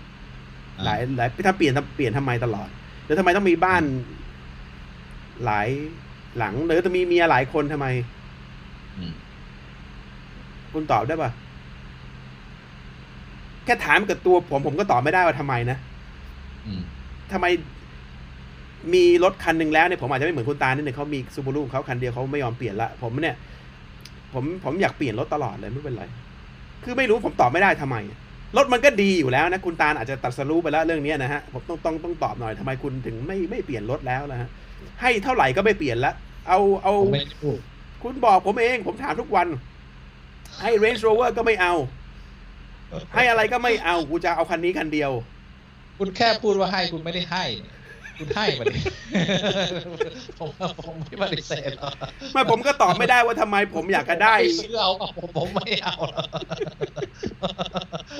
[0.78, 2.68] อ่าหลายหลายถ้าเปลี่ยนเปลี่ยนทำไมตลอด
[3.04, 3.82] หรือทำไมต้องมีบ้าน
[5.44, 5.68] หลาย
[6.38, 7.86] หลังหรือจะมีเมียหลายคนทำไม
[8.98, 9.12] อืม
[10.72, 11.30] คุณตอบได้ปะ
[13.64, 15.78] แค่ถามกับตัวผมผมก็ตอบไม่ได้ว่าทำไมนะ
[16.66, 16.82] อืม
[17.32, 17.46] ทำไม
[18.94, 23.36] มีรถคันหนึ่งแล้วเนี่ยผมอาจจะไม่เหมือนคุณตานิดนึงเขามีซูบูรุของเขาคันเดียวเขาไม่ยอมเปลี่ยนละผมเนี่ย
[24.32, 26.04] ผมผมอยากเปลี่ยนรถตลอดเลยไม่เป็นไร
[26.84, 27.96] คือไม่รู้ผมตอบไม่ได้ทำไม
[28.56, 34.48] รถมันก็ดีอยู่แล้วนะคุณตาลอาจจะตัดสรู้ไปแล้วเรื่องเนี้ยนะฮะผมต้องต้องต้องตอบหน่อยทำไมคุณถึงไม่ไม่เปลี่ยนรถแล้วนะฮะ
[35.00, 36.12] ให้เท่าไหร่ก็ไม่เปลี่ยนละ
[36.48, 37.58] เอาเอาผมไม่ได้พูด
[38.02, 39.48] คุณบอกผมเอง ผมถามทุกวัน
[40.62, 41.74] ให้ Range Rover ก็ไม่เอา
[43.14, 45.10] ให้อะไรก็ไม่เอากูจะเอาคันนี้คันเดียว
[45.98, 47.44] คุณแค่พูดว่าให้คุณไม่ได้ให้
[48.18, 48.80] คุณให้มาดิ
[50.38, 50.50] ผม
[50.84, 51.94] ผมไม่ปฏิเสธหรอก
[52.32, 56.28] ไม่ผมก็ตอบไม่ได้ว่าทำไมผมอยากจะได้ม่ซื้อเอาเอาผมผมไม่เอาหรอก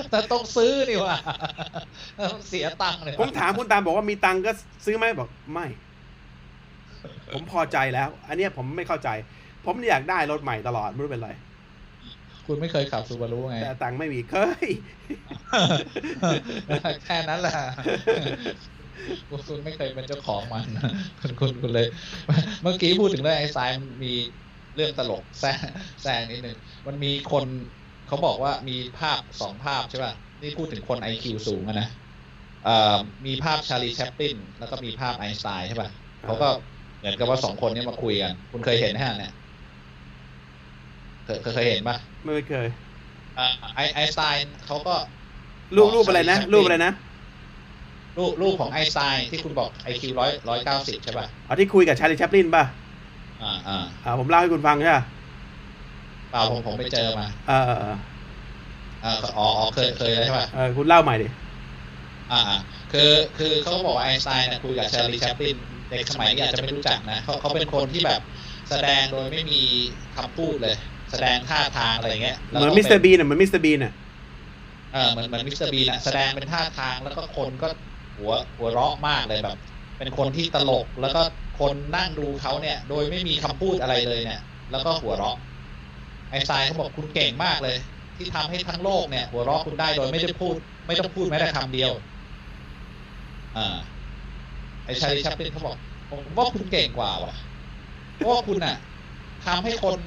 [0.09, 1.15] แต่ต้องซื้อนี่ว่า
[2.49, 4.51] เสียตังค์เลยผมถามคุณตามบอกว่ามีตังค์ก็
[4.85, 5.67] ซื้อไหมบอกไม่
[7.33, 9.09] ผมพอใจแล้ว อันเนี้ยผมไม่เข้าใจ
[9.65, 11.31] ผมอยากได้รถใหม่ตลอดไม่รู้เป็นไร
[12.45, 14.35] คุณไม่เคยขับซูบารุไง แต่ตังค์ไม่มีเค
[14.65, 14.67] ย
[17.03, 17.59] แค่นั้นแหละ
[19.29, 20.65] คุณคุณไม่เคยเป็นเจ้าของมัน
[21.19, 21.85] คุณคุณคุณเลย
[22.61, 24.09] เมื่อกี้พูดถึงเรื่องไอ้ทรายมันมี
[24.73, 25.59] เรื่องตลกแซง
[26.01, 26.55] แซงนิดนึง
[26.87, 27.45] มันมีคน
[28.05, 31.85] เขาบอกว่ามีภาพสองภาพใช่ป่ะนี่พูดถึงคนไอคิวสูงอะนะ
[32.61, 32.69] เอ่อ
[33.25, 35.89] มีภาพชาลีแชปปินแล้วก็มีภาพไอน์สไตน์ใช่ป่ะ
[36.23, 36.45] เขาก็
[36.97, 39.31] เหมือนกับว่าสองคนเนี้มาคุยกันคุณเคยเห็นไหมฮะเนี่ย
[41.23, 42.67] เคยเคยเคยเห็นป่ะไม่เคย
[43.35, 43.41] อ่า
[43.75, 44.91] ไอไอน์สไตน์เขาก็
[45.75, 46.91] รูปรูปอะไรนะ รูปอะไรนะ
[48.17, 52.63] รูปรูปของไอน์สไตน์ที่คุณบอกไอคิวร้อยร้อยเก้าสิบใช่ป่ะเอาที่คุยกับชาลีแชปลินป่ะ
[53.39, 55.03] อ่าอ่าอ่าผมเล่าให้คุณฟังใช่ป่ะ
[56.29, 57.95] เปล่าผมผมไปเจอมาเออเออเออ
[59.01, 61.27] อ่าอ๋ออ๋อเคยเคยแล้วใช่ป่ะเออคุณเล่าใหม่ดิ
[62.29, 62.55] อ่าอ่า
[62.89, 62.99] คือ
[63.35, 65.57] คือเขาบอกว่าไอน์สไตน์นะคุยกับชาลีแชปลิน
[65.89, 68.21] เด็กสมัยนี้อาจจะไม่รู้จักนะเขาเขาเป็นคนที่แบบ
[68.67, 69.55] แสดงโดยไม่มี
[70.13, 70.73] คำพูดเลย
[71.09, 73.93] แสดงท่าทางอะไรเงี้ยเหแล้วมือนก็มิสเตอร์ป็บีนอะเหมือนมิสเตอร์บีนอะ
[74.91, 77.67] เออเหมือนเหมือนมิสเตอร์บีนอะแสดงเป็นท่าทางแล้วก็คนก็
[78.19, 79.57] หัวหัวเราะมากเลยแบบ
[79.97, 81.19] เป็นคนที่ตลกแล้วก็
[81.53, 84.39] คนนั่งดูเขาเนี่ย โดยไม่มีคำพูดอะไรเลยเนี่ย
[84.69, 85.33] แล้วก็หัวเราะ
[86.29, 87.75] ไอน์สไตน์เขาบอกคุณเก่งมากเลย
[88.15, 90.55] ที่ทำให้ทั้งโลกเนี่ย หัวเราะคุณได้โดยไม่ได้พูด
[90.87, 91.91] ไม่ต้องพูดแม้แต่คำเดียว
[93.53, 94.09] อ่า
[94.85, 95.75] ไอ้ชาลีชัปลินเขาบอก
[96.09, 97.33] ผมว่าคุณเก่งกว่าว่ะ
[98.15, 98.73] เพราะว่าคุณอะ
[99.41, 99.99] ทำให้คน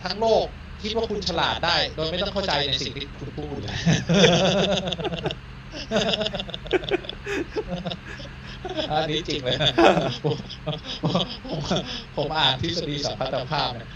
[0.00, 0.46] ทั้งโลก
[0.80, 3.60] คิดว่าคุณฉลาดได้ โดยไม่ต้องเข้าใจในสิ่งที่คุณพูด
[8.90, 9.56] อันนี้จริงเลย
[10.24, 10.36] ผม
[11.04, 11.60] ผมผม
[12.16, 13.88] ผมอ่านทฤษฎีสัมพัทธภาพเนี่ย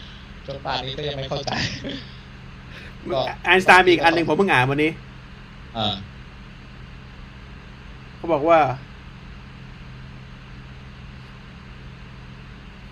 [0.47, 1.51] จนป่านนี้ก็ยังไม่เข้าใจ
[3.12, 4.91] ก็ไอน์สไตน์มีอีกอันหนึ่งผมเพิ่งอ่านวันนี้
[5.76, 5.95] อ่า
[8.16, 8.61] เขาบอกว่า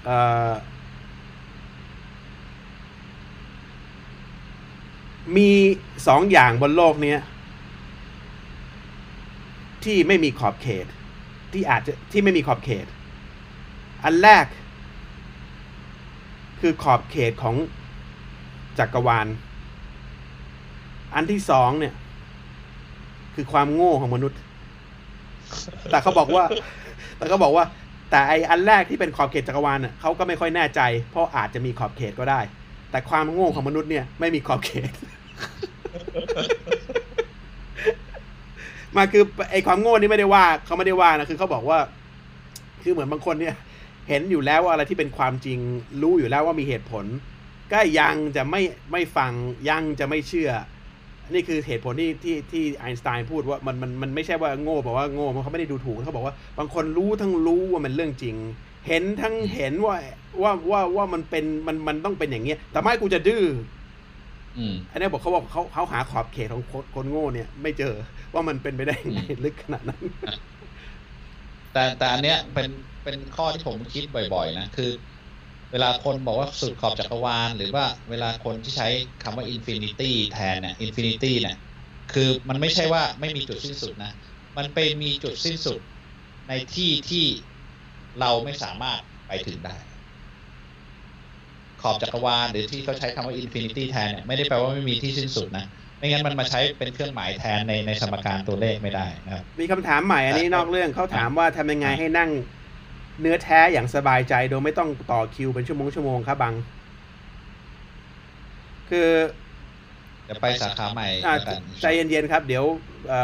[0.05, 0.17] เอ่
[0.49, 0.51] อ
[5.37, 5.51] มี
[6.07, 7.19] สองอย่างบนโลกเนี้ย
[9.85, 10.87] ที่ไม่มีขอบเขต
[11.53, 12.87] ที่อาจจะที่ไม่มีขอบเขต
[14.05, 14.47] อันแรก
[16.61, 17.57] คือขอบเขตของ
[18.79, 19.27] จักรวาล
[21.15, 21.95] อันที่สองเนี่ย
[23.35, 24.39] คือความโง่ของมนุษย์
[25.91, 26.45] แต่เขาบอกว่า
[27.17, 27.65] แต่เขาบอกว่า
[28.11, 32.41] แต่ไออันแรกที่เป็นขอบเขตจักรวาลน่ะเขาก็ไม่ค่อยแน่ใจ เพราะอาจจะมีขอบเขตก็ได้
[32.91, 34.93] แต่ความโง่ของมนุษย์เนี่ย ไม่มีขอบเขต
[38.97, 41.79] มาคือไอความโง่นี่ไม่ได้ว่าเขาไม่ได้ว่านะคือเขาบอกว่า
[42.83, 43.55] คือเหมือนบางคนเนี่ย
[44.09, 45.59] เห็นอยู่แล้วว่าอะไรที่เป็นความจริง
[46.03, 47.05] รู้อยู่แล้วว่ามีเหตุผล
[47.73, 48.63] ก็ยังจะไม่
[48.93, 49.33] ไม่ฟัง
[49.69, 50.51] ยังจะไม่เชื่อ
[51.33, 58.37] นี่คือเหตุผลที่ที่ที่ไอน์สไตน์พูดว่ามันมันมันไม่ใช่ว่าโง่บอกว่าโง่มันเขาไม่ได้ดูถูกเขาบอกว่า บางคนรู้ทั้งรู้ว่ามันเรื่องจริง
[58.89, 59.95] เห็นทั้งเห็นว่า
[60.43, 63.45] ว่าว่าว่ามันเป็นมันมันต้องเป็นอย่างเงี้ยแต่ไม่กูจะดื้อ
[64.59, 67.95] อืมอันนี้บอกเขาบอกเขาเขาหาขอบเขตของคนคนโง่เนี่ย ไม่เจอ
[68.35, 70.01] ว่ามันเป็นไปได้ยังไงลึกขนาดนั้น
[71.71, 72.71] แต่แต่อันเนี้ยเป็น
[73.03, 74.85] เป็นข้อที่ผมคิดบ่อย ๆ นะ คือ
[75.71, 78.87] เวลาคนบอกว่าสุดขอบจักรวาล หรือว่าเวลาคนที่ใช้
[79.21, 81.55] คำว่า infinity แทนเนี่ย infinity เนี่ย
[82.09, 84.09] คือมันไม่ใช่ว่าไม่มีจุดสิ้นสุดนะ
[84.57, 85.81] มันไปมีจุดสิ้นสุด
[86.47, 87.19] ในที่ที่
[88.19, 89.77] เราไม่สามารถไปถึงได้
[91.79, 95.63] ขอบจักรวาลหรือที่เขาใช้คำว่า infinity แทนเนี่ยไม่ได้แปลว่าไม่มีที่สิ้นสุดนะ
[96.01, 102.31] ไม่งั้นมันมาใช้เป็นเครื่องหมายแทนในในสมการตัวเลขไม่ได้นะครับมีคำถามใหม่อันนี้นอกเรื่องเขาถามว่าทำยังไงให้นั่ง
[103.21, 106.55] เนื้อแท้อย่างสบายใจโดยไม่ต้องต่อคิวเป็นชั่วโมงชั่วโมงครับบัง
[108.91, 109.09] คือ
[110.25, 112.65] เดี๋ยวไปสาขาใหม่อะแล้วกันใจเย็นๆครับ เดี๋ยว
[113.09, 113.21] เอ่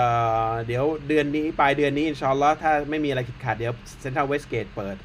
[0.48, 4.96] อเดี๋ยวเดือนนี้ปลายเดือนนี้อินชาอัลลอฮ์ถ้าไม่มีอะไรขีดขาดเดี๋ยวเซ็นทรัลเวสเกตเปิด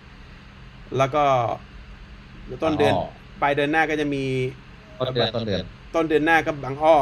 [0.98, 1.24] แล้วก็
[2.64, 2.94] ต้นเดือน
[3.42, 4.24] ปลายเดือนหน้าก็จะมี
[5.00, 5.64] ต้นเดือนต้นเดือน
[5.96, 6.98] ต้นเดือนหน้าก็บางอ้อ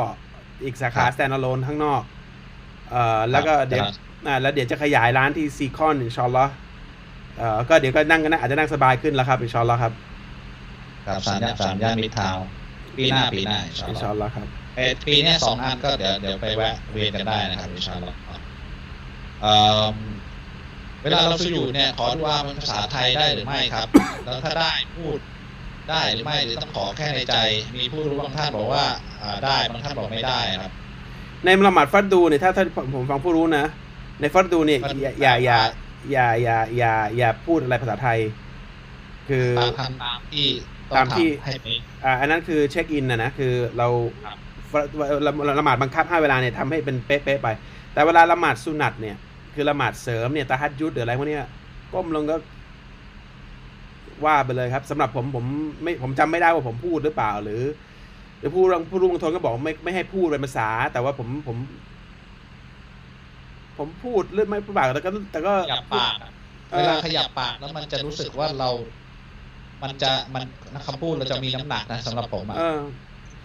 [0.64, 2.02] อีกสาขาครับ standalone ข้างนอก
[2.90, 3.96] เอ่อแล้วก็ครับเดี๋ยวครับ
[4.28, 6.54] อ่าแล้วเดี๋ยวจะขยายร้านที่ซีคอนอินชาอัลลอฮ์
[7.38, 9.94] เอ่อก็เดี๋ยวก็นั่งกันนะอาจจะนั่งสบายขึ้นแล้วครับอินชาอัลลอฮ์ครับ
[11.06, 12.46] ครับสามย่านสามย่านมิตรทาวน์
[12.98, 18.18] ปีหน้าปีหน้าอินชาอินอัลลชาอฮ์อินชาอัลลอฮ์ครับเอ่อปีเนี้ยสองอันก็เดี๋ยวเดี๋ยวไปแวะเวียนกันได้นะครับอินชาอัลลอฮ์
[19.42, 19.54] เอ่
[19.84, 19.86] อ
[21.04, 23.88] เวลาเราจะอยู่เนี่ยขอดูอาเป็นภาษาไทยได้หรือไม่ครับ
[24.24, 25.20] แล้วถ้าได้พูด
[25.92, 27.36] ได้หรือไม่หรือต้องขอแค่ในใจ
[27.78, 28.86] มีผู้รู้บางท่านบอกว่า
[29.24, 30.72] อ่าได้บางท่านบอกไม่ได้ครับ
[31.44, 32.64] ในละหมาดฟัดดูเนี่ยถ้าถ้า
[32.96, 33.66] ผมฟังผู้รู้นะ
[34.22, 35.60] ในฟัดดูเนี่ยฟัดดูอย่าอย่า
[36.12, 38.20] อย่าอย่าอย่าอย่าอย่าพูดอะไรภาษาไทย
[39.30, 40.48] คือตามทำตามที่
[40.92, 43.88] องตามที่ทำให้เป็นอ่าอันนั้นคือเช็คอินนะนะคือเรา
[44.24, 44.38] ครับ
[45.00, 47.48] ละละละหมาดบังคับห้าเวลาเนี่ยทำให้เป็นเป๊ะๆไป
[47.94, 49.16] แต่เวลาละหมาดสุนัตเนี่ย
[49.54, 51.46] คือละหมาดเสริมเนี่ยตะฮัดยุดหรืออะไรพวกเนี้ย
[51.94, 52.36] ก้มลงก็
[54.26, 55.46] ว่าไปเลยครับสำหรับผมผม
[55.84, 57.64] ไม่ผมจำไม่ได้ว่าผมพูดหรือเปล่า หรือ
[58.40, 61.58] หรือผู้รู้ผู้รู้บางทนก็บอกไม่ไม่ให้พูดเป็นภาษา แต่ว่าผมผม
[63.78, 66.32] ผมพูดหรือไม่พูดปากแต่ก็แต่ก็ขยับปากอะ
[66.72, 68.70] เออเวลาขยับปากแล้วมันจะรู้สึกว่าเรา
[69.84, 70.44] มันจะมัน
[70.88, 72.80] คำพูดเราจะมีน้ำหนักนะสำหรับผมอะเออ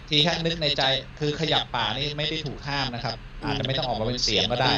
[0.09, 0.83] ทีแค่นึกในใจ
[1.19, 4.73] คือขยับปากนี่ไม่ได้ถูกห้ามนะครับ อาจจะไม่ต้องออกมาเป็นเสียงก็ได้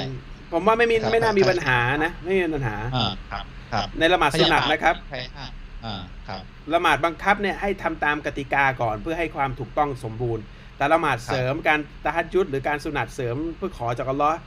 [0.51, 5.51] ผมว่าไม่มีครับไม่น่ามีครับปัญหานะ ไม่มีปัญหาอ่าครับครับในละหมาดสุนัตนะครับใครห้าม
[5.87, 10.43] อ่าครับละหมาดบังคับเนี่ยให้ทำตามกติกาก่อนเพื่อให้ความถูกต้องสมบูรณ์
[10.77, 14.37] แต่ละหมาดเสริมการตะฮัดยุดหรือการสุนัตเสริมเพื่อขอจากอัลลอฮ์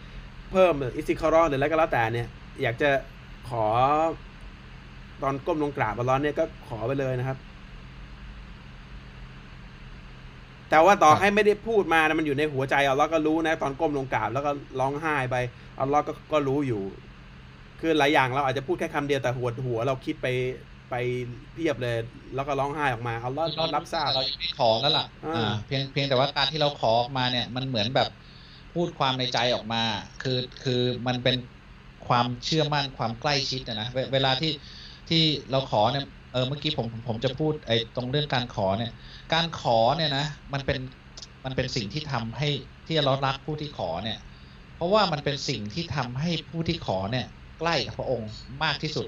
[0.50, 2.28] เพิ่มอิสติคารอหรืออะไรก็แล้วแต่เนี่ย
[2.62, 2.90] อยากจะ
[3.48, 3.66] ขอ
[5.22, 7.38] ตอนก้มลงกราบอัลลอฮ์เนี่ยก็ขอไปเลยนะครับ
[10.70, 15.36] แต่ว่าต่อให้ไม่ได้พูดมานะมันอยู่ในหัวใจอัลลอฮ์ก็รู้นะ ตอนก้มลงกราบแล้วก็ร้องไห้ไป
[15.80, 16.82] อัลลอฮ์ก็ก็รู้อยู่
[17.80, 20.26] คือหลายอย่างเราอาจจะพูดแค่คำเดียวแต่หัวหัวเราคิดไป
[20.90, 20.94] ไป
[21.52, 21.96] เพียบเลย
[22.34, 28.08] แล้วก็ร้องไห้ออกมาอัลลอฮ์รับทราบเรายังไม่ขอแล้วล่ะอ่าอ่าเพียงเพียงแต่ว่าการที่เราขอออกมาเนี่ย มันเหมือนแบบ
[28.72, 29.82] พูดความในใจออกมา
[30.20, 30.72] คือคือ
[31.06, 31.36] มันเป็น
[32.06, 34.48] ความเชื่อมั่นความใกล้ชิดนะนะเวเวลาที่
[35.08, 35.16] ที่
[35.50, 38.90] เราขอเนี่ยเออเมื่อกี้ผมผมจะพูดไอ้ตรงเรื่องการขอเนี่ย
[39.30, 40.22] การขอเนี่ยนะ
[40.52, 40.78] มันเป็น
[41.44, 42.46] มันเป็นสิ่งที่ทำให้
[42.86, 44.16] ที่เรารักผู้ที่ขอเนี่ย
[44.74, 47.24] เพราะว่ามันเป็นสิ่งที่ทำให้ผู้ที่ขอเนี่ย
[47.58, 48.30] ใกล้กับพระองค์
[48.62, 49.06] มากที่สุด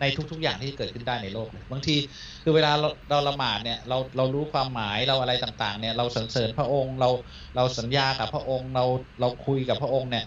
[0.00, 1.92] ในทุก ๆ อย่างที่เกิดขึ้นได้ในโลกบางที
[2.42, 7.06] คือเวลาเราเราละหมาดเนี่ยเราเรารู้ความหมายเราอะไรต่างๆ เนี่ยเราสรรเสริญพระองค์เรา
[7.54, 8.82] เราสัญญากับพระองค์เรา
[9.20, 10.22] เราคุยกับพระองค์เนี่ย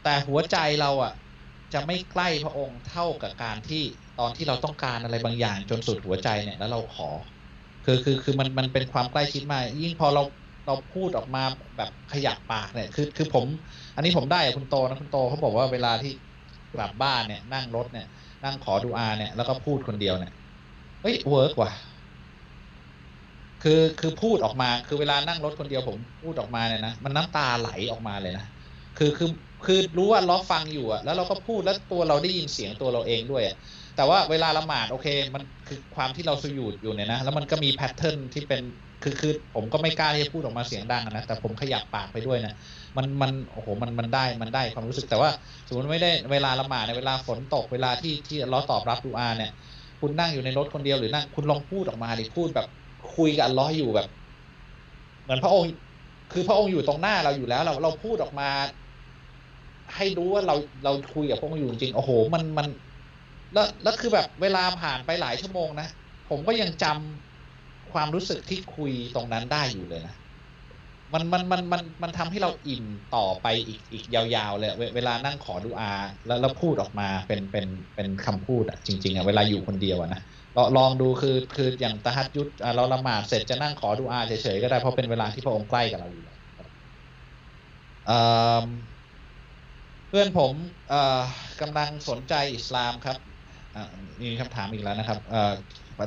[0.00, 1.12] แต่หัวใจเราอะ
[1.72, 3.76] จะไม่ใกล้พระองค์เท่ากับการที่
[4.16, 7.04] ตอนที่เราต้องการอะไรบางอย่างจนสุดหัวใจเนี่ยแล้วเราขอ
[7.84, 10.22] คือคือคือมันมันเป็นความใกล้ชิดมากยิ่งพอเรา
[10.64, 11.40] เราพูดออกมา
[11.76, 13.46] แบบขยับปากเนี่ยคือคือผม
[13.94, 16.10] อันนี้ผมได้คุณโตนะคุณโตเขาบอกว่าเวลาที่
[16.72, 18.04] กลับบ้านเนี่ยนั่งรถเนี่ย
[18.44, 20.30] นั่งขอดูอาเนี่ย แล้วก็พูดคนเดียวเนี่ย
[21.00, 21.70] เฮ้ยเวิร์กว่ะ
[23.60, 28.42] คือคือพูดออกมาคือเวลานั่งรถคนเดียวผมพูดออกมาเนี่ยนะมันน้ำตาไหลออกมาเลยนะ
[28.96, 29.26] คือคือ
[29.64, 33.54] คือรู้ว่าล้อฟังอยู่อะแล้วเราก็พูดแล้วตัวเราได้ยินเสียงตัวเราเองด้วยอะ
[33.94, 38.62] แต่ว่าเวลาละหมาดโอเค มันคือความที่เราสุยุดอยู่เนี่ยนะแล้วมันก็มีแพทเทิร์นที่เป็น
[39.02, 42.50] คือคือผมก็ไม่กล้าที่จะพูดออกมาเสียงดังนะแต่ผมขยับปากไปด้วยนะ
[42.96, 45.30] มันมันโอ้โหมันมันได้มันได้ความรู้สึกแต่ว่า
[45.66, 49.48] สมมติไม่ได้เวลาละหมาดในเวลาฝนตกเวลาที่ที่ล้อตอบรับดูอาเนี่ย
[50.00, 52.66] คุณนั่งอยู่ในรถคนเดียวหรือนั่งคุณลองพูดออกมาดิพูดแบบ
[53.10, 54.06] คุยกับล้ออยู่แบบ
[55.22, 55.70] เหมือนพระองค์
[56.30, 58.44] คือพระองค์อยู่ตรงหน้าเราอยู่แล้ว เราเราพูดออกมา
[59.94, 62.66] ให้รู้ว่าเราเราคุยกับพระองค์อยู่จริงโอ้โห มันมัน
[63.52, 65.84] แล้วแล้วคือแบบเวลาผ่านไปหลายชั่วโมงนะ
[66.26, 67.31] ผมก็ยังจำ
[67.94, 70.14] ความรู้สึกที่คุยตรงนั้นได้อยู่เลยนะ
[71.14, 72.84] มันมันมันมันมันทำให้เราอิ่ม
[73.16, 75.92] ต่อไปอีกอีกยาวๆเลยเวเวลานั่งขอดูอา
[76.26, 80.20] แล้วแล้วพูดออกมาเป็นเป็นเป็นคำพูดอะจริงๆอะเวลาอยู่คนเดียวอะนะ
[80.56, 86.68] ลองลองดูคือคืออย่างตะฮัดยุทธอะเราละหมาดเสร็จจะนั่งขอดูอาเฉยๆก็ได้เพราะเป็นเวลาที่พระองค์ใกล้กับเราอยู่แล้วครับ
[88.06, 88.18] เอ่
[88.62, 88.66] อ
[90.08, 90.54] เพื่อนผม
[90.88, 91.20] เอ่อ
[91.60, 93.16] กำลังสนใจอิสลามครับ
[93.74, 93.82] อะ
[94.22, 95.52] มีคำถามอีกแล้วนะครับเอ่อ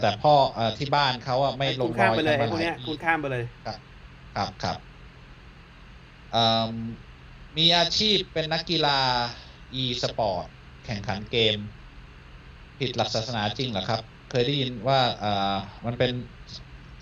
[0.01, 3.79] แต่พ่อเอ่อที่บ้านเขาอะไม่ลคุงณรข้ามอยไปเลยกัไอ้นพวมากหลายเนี้ยปีคุณข้ามไปเลยครับ
[4.33, 4.77] ครับครับ
[6.29, 6.37] เอิ่
[6.71, 6.73] ม
[7.57, 8.89] มีอาชีพเป็นนักกีฬา
[9.75, 10.47] e สปอร์ต
[10.83, 11.57] แข่งขันเกม
[12.79, 15.27] ผิดหลักศาสนาจริงเหรอครับ เคยได้ยินว่าเอ่อ
[15.87, 16.11] มันเป็น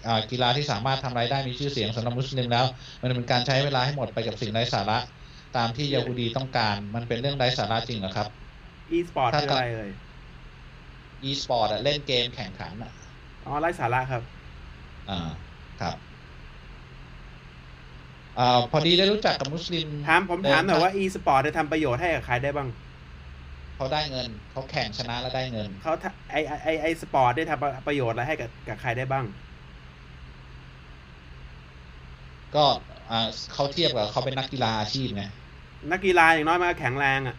[0.06, 2.66] อ่ากีฬาที่สามารถทำรายได้มีชื่อเสียงสำหรับมุสลิมแล้ว
[3.02, 4.96] มันเป็นการใช้เวลาให้หมดไปกับสิ่งไร้สาระ
[5.54, 8.28] ตามที่ยาฮูดีต้องการ มันเป็นเรื่องไร้สาระจริงเหรอครับ
[8.96, 9.92] e สปอร์ตถ้าคืออะไรเอ่ย
[11.30, 12.92] e สปอร์ตเล่นเกมแข่งขันอะ
[13.44, 14.24] อ๋อไร้สาระครับ
[15.08, 15.14] อ่า
[15.78, 15.98] ครับ
[18.36, 22.70] อ่าพอดีได้รู้จักกับมุสลิมถามผมถามหน่อยเดิว่า e สปอร์ตได้ทำประโยชน์ให้กับใครได้บ้าง
[23.76, 29.26] เขาได้เงินเขาแข่งชนะแล้วได้เงินเขาทำไอไอไอไอสปอร์ตได้ทำประโยชน์อะไรให้กับกับใครได้บ้าง
[32.54, 32.60] ก็
[33.10, 33.16] อ่า
[33.52, 35.22] เขาเทียบกับเขาเป็นนักกีฬาอาชีพไง
[35.92, 37.36] นักกีฬาอย่างน้อยมันก็แข็งแรงอะ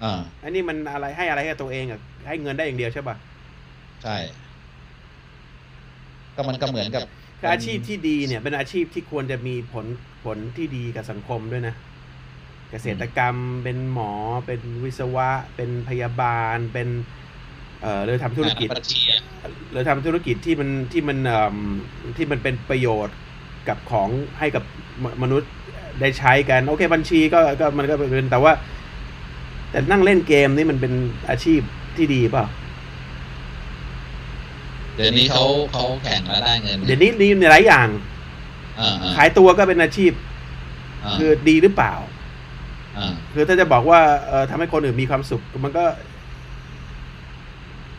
[0.00, 0.08] อ่า
[0.42, 3.16] อันนี้มันอะไรให้อะไรให้กับตัวเองอะ ให้เงินได้อย่างเดียวใช่ป่ะ
[4.02, 4.16] ใช่
[6.34, 7.02] ก็มันก็เหมือนกับ
[7.40, 9.86] คืออาชีพที่ดีเนี่ย เป็นอาชีพที่ควรจะมีผล
[10.24, 11.74] ผลที่ดีกับสังคมด้วยนะ
[12.70, 14.12] เกษตรกรรมเป็นหมอ
[14.46, 16.88] เป็นวิศวะ เป็นพยาบาลเป็น
[17.82, 19.20] เอ่อหรือทำธุรกิจบัญชีอะ
[19.70, 21.56] หรือทำธุรกิจที่มันที่มันเอ่ม
[22.16, 23.16] ที่มันเป็นประโยชน์
[23.68, 24.08] กับของ
[24.38, 24.64] ให้กับ
[25.04, 25.50] มมนุษย์
[26.00, 28.52] ได้ใช้กัน โอเคบัญชีก็ก็มันก็เป็นแต่ว่า
[29.70, 30.92] แต่นั่งเล่นเกมนี่มันเป็น
[31.30, 31.60] อาชีพ
[31.96, 32.46] ที่ดีเปล่า
[34.96, 37.88] เดี๋ยวนี้เขาเขาแข่งแล้วได้เงิน เดี๋ยวนี้นี่ในหลายอย่าง
[38.80, 41.94] อ่าอ่าขายตัวก็เป็นอาชีพาคือดีหรือเปล่า
[42.98, 45.84] อ่าคือถ้าจะบอกว่าเออทำให้คนอื่นมีความสุขมันก็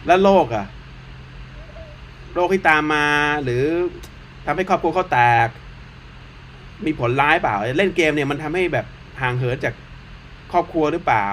[0.07, 0.65] แล้วโลกอะ
[2.33, 3.05] โรคที่ตามมา
[3.43, 3.63] หรือ
[4.45, 5.47] ทำให้ครอบครัวเขาแตก
[6.85, 8.85] มีผลร้ายเปล่า เล่นเกมเนี่ยมันทำให้แบบ
[9.21, 9.73] ห่างเหินจาก
[10.51, 11.27] ครอบครัวหรือเปล่า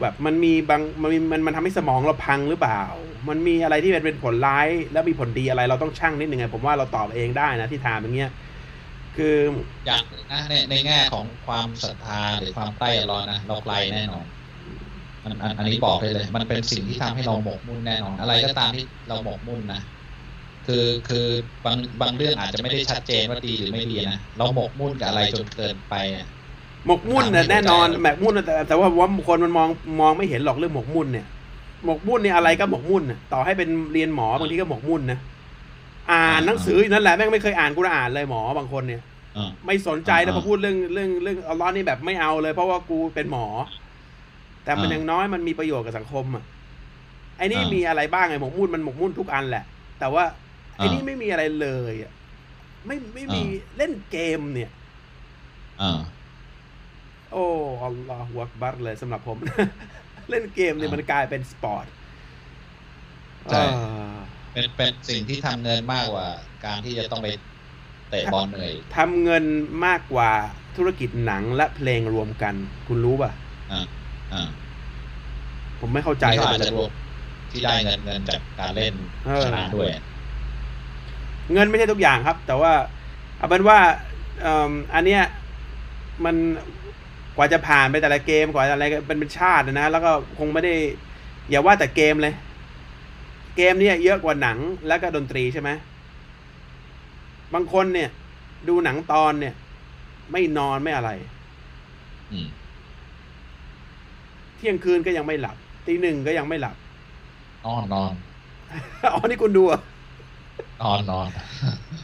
[0.00, 2.82] แบบมันมีบางมันมีมันมันทำให้สมองเราพังหรือเปล่า
[3.28, 8.30] มันมีอะไรที่มันเป็นผลร้าย แล้วมีผลดีอะไรเราต้องชั่งนิดนึงไงผมว่าเราตอบเองได้นะที่ถามอย่างเงี้ย
[9.16, 9.36] คือ
[9.86, 14.24] อย่างนะในในแง่ของความศรัทธาหรือความใกล้อัลเลอฮ์นะเราไกลแน่นอน
[15.24, 19.82] อันอันอันนี้บอกได้เลย มันเป็นสิ่งที่ทำให้เราหมกมุ่นแน่นอน อะไรก็ตามที่เราหมกมุ่นนะ
[20.66, 21.26] คือคือ
[21.64, 26.26] บางบางเรื่องอาจจะไม่ได้ชัดเจนว่าดีหรือไม่ดีนะเราหมกมุ่นกับอะไรจนเกินไปอะ
[26.86, 29.68] หมกมุ่นน่ะถามให้แน่นอนเข้าใจหมกมุ่นน่ะแต่แต่ว่าว่าคนมันมอง
[30.00, 31.26] มองไม่เห็นหรอกเรื่องหมกมุ่นเนี่ย
[31.84, 35.18] หมกมุ่นเนี่ยอะไรก็หมกมุ่นน่ะต่อให้เป็นเรียนหมอบางทีก็หมกมุ่นนะ
[36.10, 39.02] อ่านหนังสืออยู่นั่นแหละแม่งไม่เคยอ่านกูอ่านเลยหมอบางคนเนี่ย
[39.36, 43.46] อ่าไม่สนใจนะอ่าพอพูดเรื่องเรื่องเรื่องอัลลอฮ์นี่แบบไม่เอาเลย เพราะว่ากูเป็นหมอ
[44.64, 46.44] แต่มันอ่าอย่างน้อยมันมีประโยชน์กับสังคมอะ
[47.38, 49.64] ไอ้นี่อ่ามีมีอะไรบ้างไงหมกมุ่นมันหมกมุ่นทุกอันแหละ
[50.00, 50.24] แต่ว่า
[50.76, 52.12] ไอ้นี่อ่าไม่มีอะไรเลยอะ
[52.86, 54.70] ไม่ไม่มีอ่าเล่นเกมเนี่ย
[55.82, 56.00] อ่า
[57.32, 57.44] โอ้
[57.84, 59.38] อัลลอฮฺวักบัรเลยสำหรับผม
[60.30, 61.86] เล่นเกมเนี่ยอ่ามัมันกลายเป็นสปอร์ต
[63.50, 64.16] ใช่อ่า
[64.52, 66.28] เป็นเป็นสิ่งที่ทำเงินมากกว่า
[66.66, 67.28] การที่จะต้องไป
[68.10, 69.44] เตะบอลเหนื่อยทำเงิน
[69.86, 70.30] มากกว่า
[70.76, 72.54] ธุรกิจหนังและเพลงรวมกัน
[72.88, 73.30] คุณรู้ป่ะ
[73.72, 73.80] อ่า
[74.32, 74.48] อ่า
[75.80, 76.90] ผมไม่เข้าใจนี่ก็อาจจะรวม
[77.50, 78.94] ที่ได้เงินเงินจากการเล่น
[79.26, 79.88] เออชนะด้วย
[81.52, 82.72] เงินไม่ใช่ทุกอย่างครับ แต่ว่า
[83.38, 83.78] เอาเป็นว่า
[84.42, 85.22] เอิ่มอันเนี้ย
[86.24, 86.36] มัน
[87.36, 90.74] กว่าจะผ่านไปแต่ละเกมกว่าอะไรก็เป็นเป็นชาตินะ แล้วก็คงไม่ได้
[91.50, 92.34] อย่าว่าแต่เกมเลย
[93.56, 94.58] เกมเนี่ยเยอะกว่าหนัง
[94.88, 95.70] แล้วก็ดนตรีใช่ไหม
[97.54, 98.10] บางคนเนี่ย
[98.68, 99.54] ดูหนังตอนเนี่ย
[100.32, 101.10] ไม่นอนไม่อะไร
[102.32, 102.48] อืม
[104.56, 105.56] เที่ยงคืนก็ยังไม่หลับ
[105.86, 106.76] ตีหนึ่งก็ยังไม่หลับ
[107.64, 108.14] นอนนอน
[109.14, 109.80] อ๋อนี่คุณดูเหรอะ
[110.82, 111.28] นอนนอน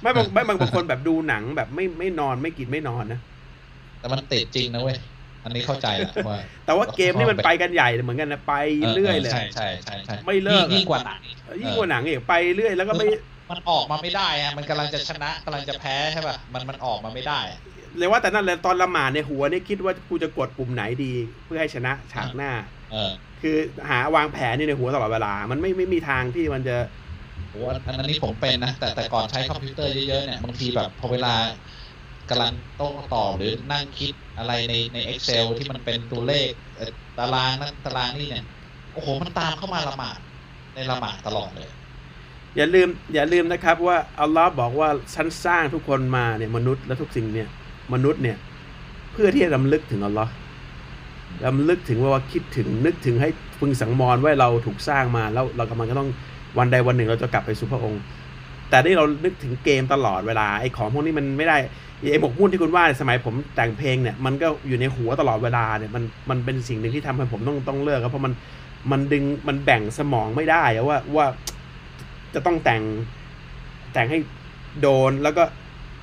[0.02, 3.20] ไม่บางไม่บางบางคนแบบดูหนังแบบไม่ไม่นอนไม่กินไม่นอนนะ
[3.98, 4.98] แต่มันติดจริงนะเว้ย
[5.46, 8.52] อันนี้เข้าใจแหละว่าแต่ว่าเกมนี่มันไปกันใหญ่เหมือนกันนะไป
[8.92, 11.20] เรื่อยเลยใช่ใช่ใช่ใช่ไม่เลิกอะยิ่งกว่าหนัง
[11.60, 13.06] ยิ่งกว่าหนังอีกไปเรื่อยแล้วก็ไม่
[13.50, 17.58] มันออกมาไม่ได้อะมันกำลังจะชนะกำลังจะแพ้ใช่ป่ะมันมันออกมาไม่ได้อะ
[17.98, 21.04] เลยว่าแต่นั่นแหละตอนละหมาดในหัวเนี่ยคิดว่ากูจะกดปุ่มไหนดี
[21.44, 22.48] เพื่อให้ชนะฉากหน้า
[22.88, 22.96] เออ
[23.38, 23.50] คือ
[23.90, 26.72] หาวางแผนนี่ในหัวตลอดเวลา มันไม่ไม่มีทางที่มันจะ
[27.50, 31.28] โอ้อันอันนี้ผมเป็นนะแต่แต่ก่อนใช้คอมพิวเตอร์เยอะๆเนี่ยบางทีแบบพอเวลา
[32.30, 36.50] กำลังโต้ตอบหรือนั่งคิดอะไรในใน Excel ที่มันเป็นตัวเลข
[37.18, 38.44] ตารางนั้นตารางนี่เนี่ย
[38.92, 40.18] โอ้โห มันตามเข้ามาละหมาด
[40.74, 41.68] ในละหมาดตลอดเลย
[42.56, 47.48] อย่าลืม อย่าลืมนะครับว่าอัลลอฮ์บอกว่าฉันสร้างทุกคนมาเนี่ยมนุษย์และทุกสิ่งเนี่ย
[47.94, 48.36] มนุษย์เนี่ย
[49.12, 50.32] เพื่อที่จะรำลึกถึงอัลลอฮ์
[51.46, 53.28] รำลึกถึงว่าคิดถึงนึกถึงให้
[53.60, 56.10] พึงสังมรว่าเราถูกสร้างมาแล้วเรากำลังก็ต้อง
[56.58, 58.00] วันใดวันหนึ่งเราจะกลับไปสู่พระองค์
[58.70, 61.56] แต่ที่เรานึกถึงเกมตลอดเวลาไอ้ของพวกนี้มันไม่ได้
[62.10, 68.32] ไอ้หมกมุ่นที่คุณว่าสมัยผมแต่งเพลงเนี่ยมันก็อยู่ในหัวตลอดเวลาเนี่ยมันมันเป็นสิ่งหนึ่งที่ทำให้ผมต้องต้องเลิกครับเพราะมัน
[68.90, 71.26] มันดึงมันแบ่งสมองไม่ได้อะว่าว่า
[72.34, 72.82] จะต้องแต่ง
[73.92, 74.18] แต่งให้
[74.80, 75.44] โดนแล้วก็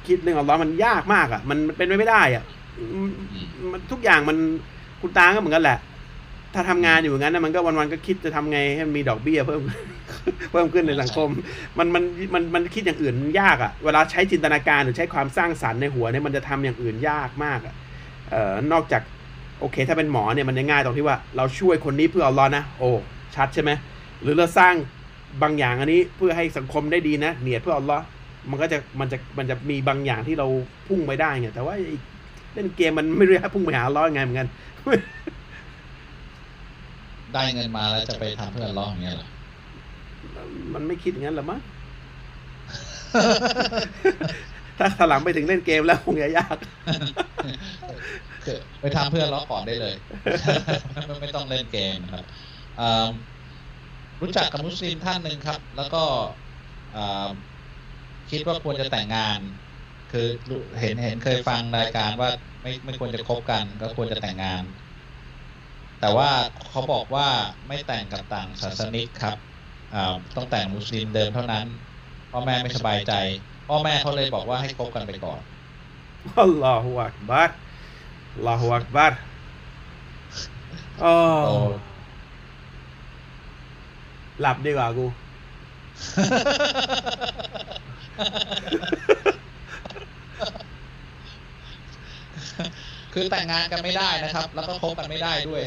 [0.08, 2.44] คิดเรื่องอัลลอฮ์มันยากมากอะ่ะ มันมันเป็นไปไม่ได้อะ่ะ
[3.02, 3.12] มัน
[3.72, 4.38] มันทุกอย่างมัน
[5.02, 5.80] คุณตาก็เหมือนกันแหละ
[6.54, 9.62] ถ้าทำงานอยู่งั้นนะมันก็วันๆก็คิดจะทำไงให้มันมีดอกเบี้ยเพิ่ม
[10.52, 11.30] เพิ่มขึ้นในสังคม
[11.78, 17.76] มันมันมันมันคิดอย่างอื่นยากอะ่ะ เวลาใช้จินตนาการหรือใช้ความสร้างสรรค์ในหัวเนี่ยมันจะทำอย่างอื่นยากมากอะ่ะ
[18.30, 19.02] เอ่อนอกจาก
[19.60, 22.90] โอเค ถ้าเป็นหมอเนี่ยมันจะง่ายตรงที่ว่าเราช่วยคนนี้เพื่ออัลลอฮ์นะ โอ้
[23.36, 23.72] ชัดใช่ไหม
[24.22, 24.74] หรือเราสร้าง
[25.42, 28.04] บางอย่างอันนี้เพื่อให้สังคมได้ดีนะเนียดเพื่ออัลลอฮ์
[28.50, 30.48] มันก็จะมันจะมันจะมีบางอย่างที่เรา
[30.88, 31.76] พุ่งไปได้ไงแต่ว่า
[32.54, 34.48] เล่นเกมมันไม่รู้จะพุ่งไปหาลลอฮ์ยังไงเหมือนกัน
[37.34, 39.30] ได้เงินมาแล้วจะไปทำเพื่อร้องอย่างเงี้ยเหรอ
[40.74, 41.62] มันไม่คิดอย่างนั้นหรอมั้ง
[44.78, 46.58] ถ้าถลังไปถึงเล่นเกมแล้วคงจะยาก
[48.44, 49.96] คือไปทำเพื่อล้อก่อนได้เลย
[51.22, 52.26] ไม่ต้องเล่นเกมนะครับ
[52.80, 52.84] อ่า
[54.22, 55.98] รู้จักกับมุสลิมท่านหนึ่งครับ แล้วก็
[56.94, 57.00] อ่า
[58.30, 59.40] คิดว่าควรจะแต่งงาน
[60.10, 60.20] คือ
[60.50, 62.30] รู้เห็นเห็นเคยฟังรายการว่า
[62.62, 64.64] ไม่ไม่ควรจะคบกัน ก็ควรจะแต่งงาน
[66.04, 66.32] แต่ว่า
[66.70, 67.28] เขาบอกว่า
[67.68, 69.38] ไม่แต่งกับต่างศาสนิกครับ
[69.94, 71.68] อ่าต้องแต่งมุสลิมเดิมเท่านั้น
[72.32, 73.14] พ่อแม่ไม่สบายใจ
[73.68, 75.42] พ่อแม่เขาเลยบอกว่าให้คบกันไปก่อน
[76.40, 77.52] อัลลอฮฺอักบัร
[78.34, 79.14] อัลลอฮฺอักบัร
[81.02, 81.14] โอ้
[81.48, 81.58] โอ้
[84.42, 85.06] หลับดีกว่ากู
[93.14, 95.62] คือแต่งงานกันไม่ได้นะครับ แล้วก็คบกันไม่ได้ด้วย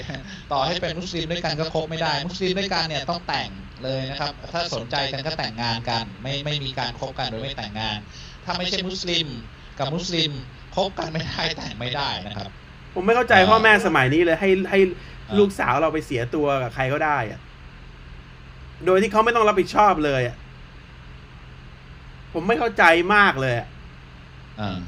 [0.53, 3.51] ต่อให้เป็นมุสลิมด้วยกันก็คบไม่ได้ มุสลิมด้วยกันเนี่ยต้องแต่ง
[3.85, 7.99] เลยนะครับ ถ้าสนใจกันก็แต่งงานกัน ไม่ไม่มีการคบกันโดยไม่แต่งงาน
[8.45, 9.27] ถ้าไม่ใช่มุสลิม
[9.79, 10.31] กับมุสลิม
[10.75, 12.51] คบกันไม่ได้แต่งไม่ได้นะครับ
[12.95, 14.79] ผมไม่เข้าใจอ่าพ่อแม่สมัยนี้เลยให้ให้
[15.29, 17.41] อ่าลูกสาวเราไปเสียตัวกับใครก็ได้อะ
[18.87, 20.37] โดยที่เขาไม่ต้องรับผิดชอบเลยอะ
[22.33, 22.85] ผมไม่เข้าใจ
[23.15, 23.69] มากเลยอะ
[24.61, 24.79] อ่า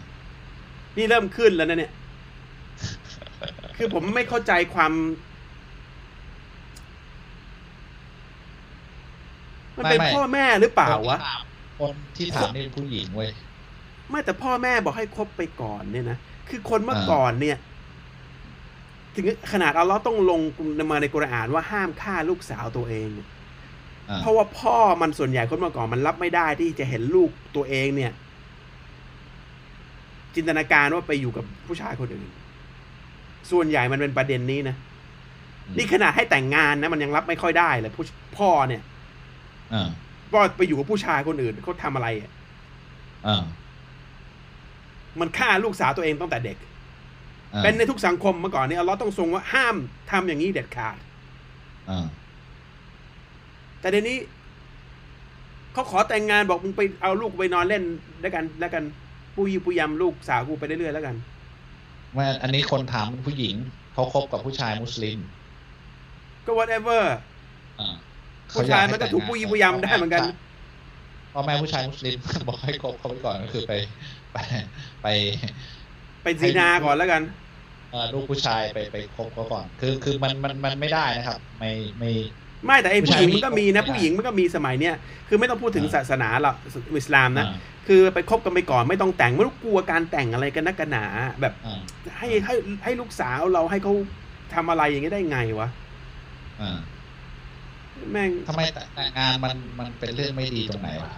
[0.96, 1.92] นี่เริ่มขึ้นแล้วนะเนี่ย
[3.78, 4.92] คือผมไม่เข้าใจความ
[9.76, 11.18] มันเป็นไม่ไม่ พ่อแม่หรือเปล่าวะ
[11.78, 13.30] คนที่ถามนี่เป็นผู้หญิงเว้ย
[14.10, 16.18] ไม่แต่พ่อแม่บอกให้คบไปก่อนเนี่ยนะ
[16.48, 17.56] คือคนเมื่ออ่าก่อนเนี่ย
[19.14, 20.40] ถึงขนาดอัลเลอฮ์ต้องลง
[20.90, 23.28] มาในกุรอานว่าห้ามฆ่าลูกสาวตัวเองเนี่ย
[24.10, 28.12] อ่า เพราะว่าพ่อมันส่วนใหญ่คนเมื่อก่อนมันรับไม่ได้ที่จะเห็นลูกตัวเองเนี่ย
[30.34, 32.30] จินตนาการว่าไปอยู่กับผู้ชายคนอื่น
[33.50, 34.76] ส่วนใหญ่มันเป็นประเด็นนี้นะ
[35.76, 38.04] นี่ขนาดให้แต่งงานนะมันยังรับไม่ค่อยได้เลยผู้
[38.38, 38.82] พ่อเนี่ย
[39.74, 39.88] อ่า
[40.32, 42.30] ว่าไปอยู่กับผู้ชายคนอื่นเขาทำอะไรอะ
[43.26, 43.42] อ่า
[45.20, 46.56] มันฆ่าลูกสาวตัวเองตั้งแต่เด็ก
[47.54, 49.76] อ่าเป็นในทุกสังคมเมื่อก่อนนี้อัลเลอฮ์ต้องทรงว่าห้าม
[50.10, 50.96] ทำอย่างนี้เด็ดขาด
[51.90, 52.06] อ่า
[53.80, 54.18] แต่เดี๋ยวนี้
[55.72, 57.82] เขาขอแต่งงานบอกมึงไปเอาลูกไปนอนเล่น
[58.22, 58.84] ด้วยกัน แล้วกัน
[59.36, 61.16] ปุยปุยยำลูกสาวกูไปเรื่อยๆแล้วกัน
[62.14, 63.54] ไม่อันนี้คนถามเป็นผู้หญิง
[63.92, 65.18] เขาคบกับผู้ชายมุสลิม
[66.46, 67.02] ก็ whatever
[67.78, 67.96] อ่า
[68.54, 70.22] ผู้ชายมันก็ถูกผู้ยิงผู้ยำได้เหมือนกัน
[71.32, 72.16] พ่อแม่ผู้ชายมุสลิม
[72.48, 73.72] บอกให้คบเขาไปก่อนก็คือไป
[74.32, 74.36] ไป
[75.02, 75.06] ไป
[76.22, 77.22] ไปซีนาก่อนแล้วกัน
[77.90, 82.10] เอ่อลูกผู้ชายไปไปคบเขาก่อน คือคือมันมันมันไม่ได้นะครับ ไม่ไม่
[82.66, 84.94] ไม่แต่ไอ้ผู้ผู้ชาหยญิงมันก็มีนะไม่ได้ผู้หญิงมันก็มีสมัยเนี้ย
[85.28, 86.56] คือไม่ต้องพูดถึงอ่าศาสนาหรอก
[86.96, 87.56] อิสลามนะอ่า
[87.88, 91.06] คือไปคบกันไปก่อนไม่ต้องแต่งไม่ต้องกลัวการแต่งอะไรกันนักกันหนา
[91.40, 91.80] แบบอ่า
[92.18, 92.54] ให้ให้
[92.84, 93.94] ให้ลูกสาวเราให้เขา
[94.54, 95.68] ทำอะไรอย่างนี้ได้ไงวะ
[96.60, 96.78] อ่า
[98.10, 101.10] แม่งทำไมแต่แต่งงานมันมันเป็นเรื่องไม่ดีตรงไหนวะ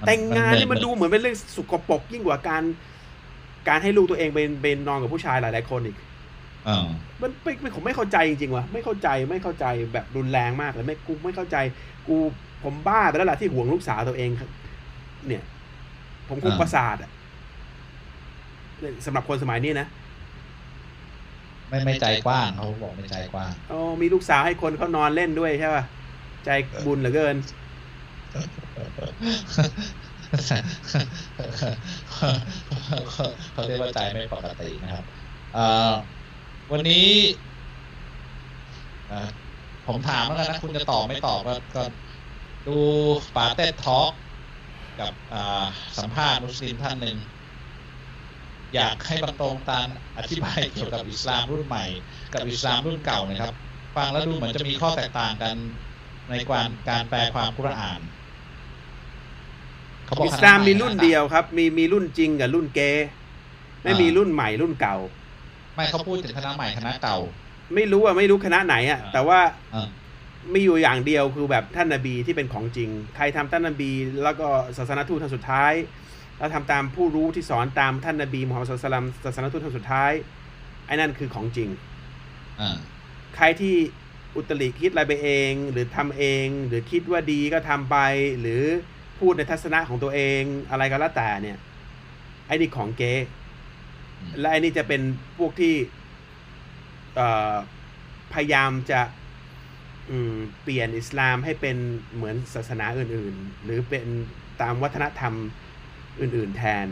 [0.00, 2.62] มัแต่งงานนี่เหมันดูเหมือนเป็นเรื่องสุกปรกยิ่งกว่าการ
[3.68, 6.04] การให้ลูกตัวเองเป็นเป็นนอนกับผู้ชายหลาย ๆ คนอีกอ่า
[7.22, 11.56] มันไม่ไม่ผมไม่เข้าใจจริงๆว่ะไม่เข้าใจไม่เข้าใจแบบรุนแรงมากเลยไม่กูไม่เข้าใจ
[12.06, 12.12] กู
[12.62, 14.50] ผมบ้าไปแล้วล่ะที่ห่วงลูกสาวตัวเองครับ
[15.26, 15.42] เนี่ย
[16.28, 17.10] ผมคงอ่าประสาทอะ
[19.06, 19.86] สำหรับคนสมัยนี้นะ
[21.68, 25.82] ไม่ไม่ใจกว้างเขาบอกไม่ใจกว้างอ๋อมีลูกสาวให้คนเขานอนเล่นด้วยใช่ป่ะ
[26.44, 26.48] ใจ
[26.84, 27.36] บุญเหลือเกิน
[33.52, 35.04] เขาเรียกว่าใจไม่ปกตินะครับ
[35.50, 35.60] เอ่อ
[36.72, 37.08] วันนี้
[39.86, 41.40] ผมถามแล้วนะคุณจะตอบไม่ตอบ
[41.74, 41.82] ก็
[42.66, 42.76] ดู
[43.36, 44.12] ปาเต้ทอลก
[45.00, 45.12] กับ
[45.98, 47.16] สัมภาษณ์มุสลิมท่านหนึ่ง
[48.74, 49.86] อยากให้บางตรงตาน
[50.18, 51.86] อธิบายเกี่ยวกับอิสลามรุ่นใหม่
[52.32, 53.54] กับอิสลามรุ่นเก่านะครับ
[53.96, 55.56] ฟังแล้วดูเหมือนจะมีข้อแตกต่างกัน
[56.30, 58.00] ในการการแปลความกุรอาน
[60.04, 62.80] เขาบอกอิสลามมีรุ่นเดียวครับ มีมีรุ่นจริงกับรุ่นเก
[63.82, 64.96] ไม่มีรุ่นใหม่รุ่นเก่า
[65.74, 67.18] ไม่เขาพูดถึงคณะใหม่คณะเก่า
[67.74, 69.40] ไม่รู้อะไม่รู้คณะไหนอะอ่าแต่ว่า
[69.74, 69.88] อ่า
[70.54, 73.90] มีอยู่อย่างเดียวคือแบบท่านนบีที่เป็นของจริง ใครทำท่านนบี
[74.24, 74.46] แล้วก็
[74.76, 75.72] ศาสนทูตท่านสุดท้าย
[76.38, 80.12] แล้วทำตามผู้รู้ที่สอนตามท่านนบีมูฮัมมัดสุลตัลลัมศาสนทูตท่านสุดท้าย
[80.86, 81.68] ไอ้นั่นคือของจริง
[82.60, 82.76] อ่า
[83.36, 83.74] ใครที่
[84.36, 87.96] อุตริคิดอะไรไปเอง หรือทำเอง หรือคิดว่าดีก็ทำไป
[88.40, 88.62] หรือ
[89.18, 91.58] พูดในทัศนะของตัวเองอะไรก็แล้วแต่เนี่ย
[92.46, 93.43] ไอ้นี่ของเก๊อืม
[94.38, 95.02] และไอ้นี่จะเป็น
[95.38, 95.74] พวกที่
[98.32, 99.00] พยายามจะ
[100.62, 101.76] เปลี่ยนอิสลามให้เป็น
[102.14, 104.06] เหมือนศาสนาอื่น ๆ หรือเป็น
[104.60, 105.34] ตามวัฒนธรรม
[106.20, 106.86] อื่น ๆ แทน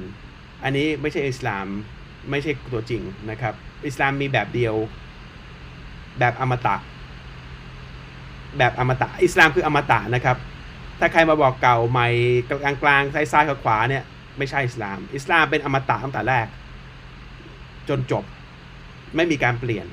[0.65, 1.67] อันนี้ไม่ใช่อิสลาม
[2.31, 3.55] ไม่ใช่ตัวจริงนะครับ
[3.87, 4.75] อิสลามมีแบบเดียว
[6.19, 6.77] แบบอมตะ
[8.59, 10.37] แบบอมตะ อิสลามคืออมตะนะครับ
[10.99, 12.09] ถ้าใครมาบอกเก่าใหม่
[12.49, 14.05] กลางกลางๆซ้ายซ้ายขวาเนี่ย
[14.39, 16.47] ไม่ใช่อิสลาม อิสลามเป็นอมตะตั้งแต่แรก
[17.89, 18.25] จนจบ
[19.17, 19.87] ไม่มีการเปลี่ยน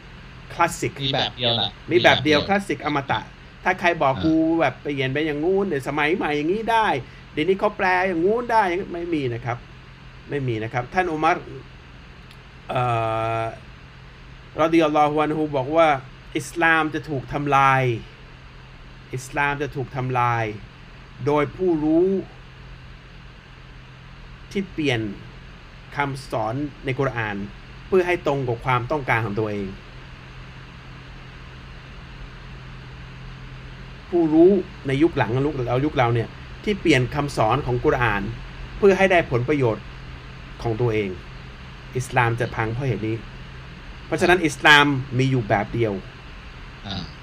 [0.53, 3.19] คลาสสิกมีแบบเดียวแหละมีแบบเดียวคลาสสิกอมตะ
[3.63, 6.87] ถ้าใครบอกอ่ากูแบบเปลี่ยนไปอย่างงู้นเดี๋ยวสมัยใหม่อย่างนี้ได้
[7.33, 9.57] เดี๋ยวนี้เขาแปลอย่างงู้นได้อย่างไม่มีนะครับ
[10.29, 11.37] ไม่มีนะครับ ท่านอุมัร
[12.69, 12.81] เอ่
[13.41, 13.43] อ
[14.61, 15.87] รอดิยัลลอฮุอันฮุบอกว่า
[16.37, 17.83] อิสลามจะถูกทำลาย
[19.13, 20.45] อิสลามจะถูกทำลาย
[21.25, 22.07] โดยผู้รู้
[24.51, 25.01] ที่เปลี่ยน
[25.95, 27.37] คำสอนในกุรอาน
[27.89, 29.67] เพื่อให้ตรงกับความต้องการของตัวเอง
[34.09, 34.51] ผู้รู้
[34.87, 36.29] ในยุคหลังยุคเรายุคเราเนี่ย
[36.63, 38.21] ที่เปลี่ยนคำสอนของกุรอาน
[38.77, 39.85] เพื่อให้ได้ผลประโยชน์
[40.61, 41.09] ของตัวเอง
[41.97, 43.15] อิสลามจะพังเพราะเหตุนี้
[44.05, 44.85] เพราะฉะนั้นอิสลาม
[45.17, 45.93] มีอยู่แบบเดียว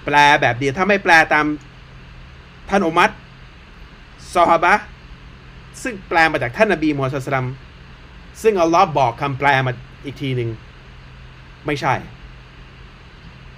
[0.04, 1.46] แปลแบบเดียวถ้าไม่แปลตาม
[2.68, 3.10] ท่านอุมัต
[4.34, 4.74] ซอฮาบะ
[5.82, 7.54] ซึ่งแปลมาจากท่านนบีมูฮัมมัดศ็อลลัลลอฮุอะลัยฮิวะซั
[8.32, 9.72] มซึ่งอัลลอฮ์บอกคำแปลมา
[10.06, 10.50] อีกทีหนึ่ง
[11.66, 11.94] ไม่ใช่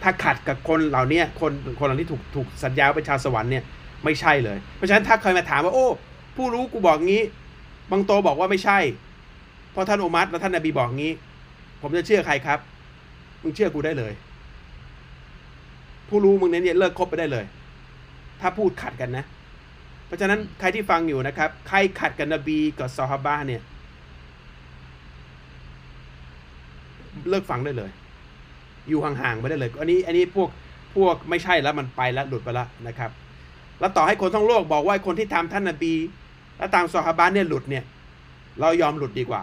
[0.02, 3.64] ถ้าขัดกับคนเหล่านี้คนคนเหล่านี้ถูกถูกสัญญาว่าเป็นชาวสวรรค์เนี่ย
[4.04, 5.86] ไม่ใช่เลย เพราะฉะนั้นถ้าใครมาถามว่า โอ้
[6.36, 7.22] ผู้รู้กูบอกงี้
[7.90, 8.78] บางโตบอกว่าไม่ใช่
[9.72, 11.12] เพราะท่านอุมัตและท่านนบีบอกงี้
[11.82, 12.58] ผมจะเชื่อใครครับ
[13.42, 14.12] มึงเชื่อกูได้เลย
[16.08, 17.44] ผู้รู้มึงเนี่ยเลิกคบไปได้เลย
[18.40, 19.24] ถ้าพูดขัดกันนะ
[20.06, 23.62] เพราะฉะนั้นใครที่ฟังอยู่นะครับ ใครขัดกับนบีกับซอฮาบะเนี่ย
[27.30, 27.90] เลิกฟังได้เลย
[28.88, 30.48] อยู่ห่างๆไปได้เลย อันนี้อันนี้พวก
[30.96, 33.10] พวกไม่ใช่แล้วมันไปแล้วหลุดไปแล้วนะครับ
[33.80, 35.94] แล้วต่อให้คนทั้งโลกบอกว่าคนที่ทำท่านนบี
[36.58, 37.84] และตามซอฮาบะห์เนี่ยหลุดเนี่ย
[38.60, 39.42] เรายอมหลุดดีกว่า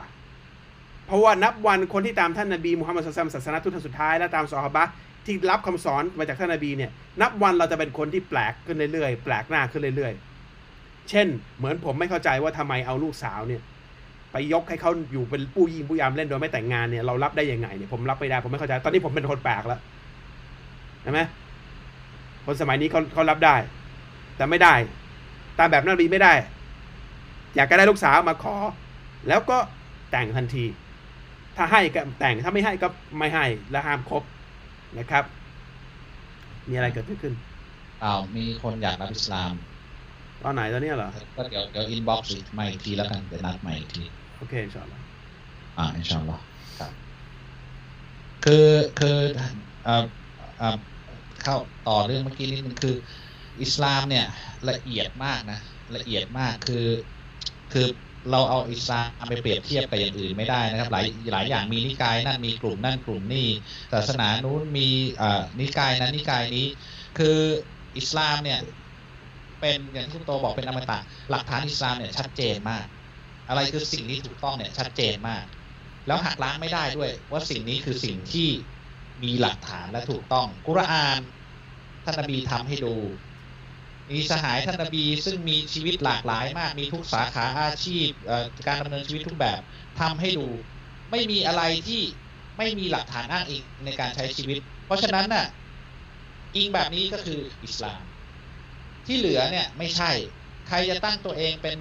[1.05, 4.83] เพราะว่านับวันคนที่ตามท่านนบีมุฮัมมัดศ็อลลัลลอฮุลัยฮิวะซัมศาสนาทูตท่านสุดท้ายและตามซอฮาบะ
[5.25, 13.61] ที่รับคำสอนมาจากท่านนบีเนี่ย นับวันเราจะเป็นคนที่แปลกขึ้นเรื่อยๆแปลกหน้าขึ้นเรื่อยๆ เช่น เหมือนผมไม่เข้าใจว่าทำไมเอาลูกสาวเนี่ย
[14.37, 19.79] ไปยกให้เขาอยู่เป็นผู้ยิงผู้ยามเล่นโดยไม่แต่งงานเนี่ยเรารับได้ยังไงเนี่ยผมรับไม่ได้ผมไม่เข้าใจตอนนี้ผมเป็นคนแปลกแล้ว
[21.03, 21.19] ใช่ไหม
[22.45, 23.55] คนสมัยนี้เขาเขารับได้
[24.37, 24.73] แต่ไม่ได้
[25.57, 26.33] ตามแบบนบีไม่ได้
[27.55, 28.55] อยากจะได้ลูกสาวมาขอ
[29.27, 29.57] แล้วก็
[30.11, 30.65] แต่งทันที
[31.55, 32.87] ถ้าให้ก็แต่งถ้าไม่ให้ก็
[33.19, 34.23] ไม่ให้และห้ามคบ
[34.97, 35.23] นะครับ
[36.69, 37.33] มีอะไรเกิดขึ้น
[37.99, 39.53] เปล่ามีคนอยากรับอิสลาม
[40.43, 44.03] ตอนไหนตอนเนี้ยเหรอ ก็เดี๋ยวเดี๋ยว inbox มาอีกทีแล้วกันเดี๋ยวนัดมาอีกที
[44.35, 45.03] โอเคอินชาอัลลอฮ์
[45.77, 46.41] อ่าอินชาอัลลอฮ์
[46.77, 46.93] ครับ
[48.41, 48.53] คือ
[48.95, 49.07] คือ
[49.81, 49.91] เอ่อ
[50.55, 50.65] เอ่อ
[51.37, 52.91] เข้าต่อเรื่องเมื่อกี้นิดนึงคือ
[53.61, 54.23] อิสลามเนี่ย
[54.67, 55.55] ละเอียดมากนะ
[55.95, 56.75] ละเอียดมากคือ
[57.69, 57.81] คือ
[58.29, 63.39] เราเอาอิสลามไปเปรียบเทียบกับอย่างอื่นไม่ได้นะครับ หลายหลายอย่างมีนิกายนั่นมีกลุ่มนั่นกลุ่มนี่
[63.93, 64.81] ศาสนานู้นมี
[65.19, 65.27] อ่า
[65.59, 66.59] นิกายนั้นนิกายนี้
[67.15, 67.27] คือ
[67.97, 68.57] อิสลามเนี่ย
[69.59, 70.95] เป็นอย่างที่คุณโตบอกเป็นอมตะ
[71.29, 72.85] หลักฐานอิสลามเนี่ยชัดเจนมาก
[73.47, 75.45] อะไรคือสิ่งที่ถูกต้องเนี่ยชัดเจนมาก
[76.05, 78.41] แล้วหักล้างไม่ได้ด้วย ว่าสิ่งนี้คือสิ่งที่
[79.23, 81.21] มีหลักฐานและถูกต้อง กุรอาน
[82.03, 82.87] ท่านนบีทำให้ดู
[84.11, 88.07] มีสหายท่านนบีซึ่งมีชีวิตหลากหลายมาก มีทุกสาขาอาชีพ
[88.67, 89.61] การดำเนินชีวิตทุกแบบ
[89.99, 90.41] ทำให้ดู
[91.11, 92.01] ไม่มีอะไรที่
[92.57, 95.43] ไม่มีหลักฐานอ้างอิงในการใช้ชีวิต เพราะฉะนั้นน่ะ
[96.55, 98.05] อิงแบบนี้ก็คืออิสลาม
[99.05, 100.11] ที่เหลือเนี่ยไม่ใช่
[100.65, 101.77] ใครจะตั้งตัวเองเป็น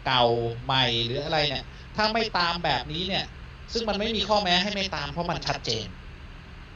[0.00, 0.18] เก่า
[0.62, 1.62] ใหม่หรืออะไรเนี่ย
[1.94, 3.22] ถ้าไม่ตามแบบนี้เนี่ย
[3.72, 5.88] ซึ่งมันไม่มีข้อแม้ให้ไม่ตามเพราะมันชัดเจน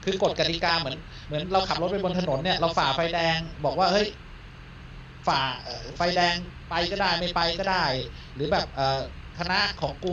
[0.03, 0.97] คือกฎกติกาเหมือน
[1.27, 4.07] เหมือนเราขับรถไปบนถนนเนี่ยเราฝ่าไฟแดงบอกว่าเฮ้ย
[5.27, 5.37] ฝ่า
[5.97, 6.37] ไฟแดง
[6.69, 7.77] ไปก็ได้ไม่ไปก็ได้
[8.35, 8.81] หรือแบบเอ
[9.37, 10.11] คณะของกู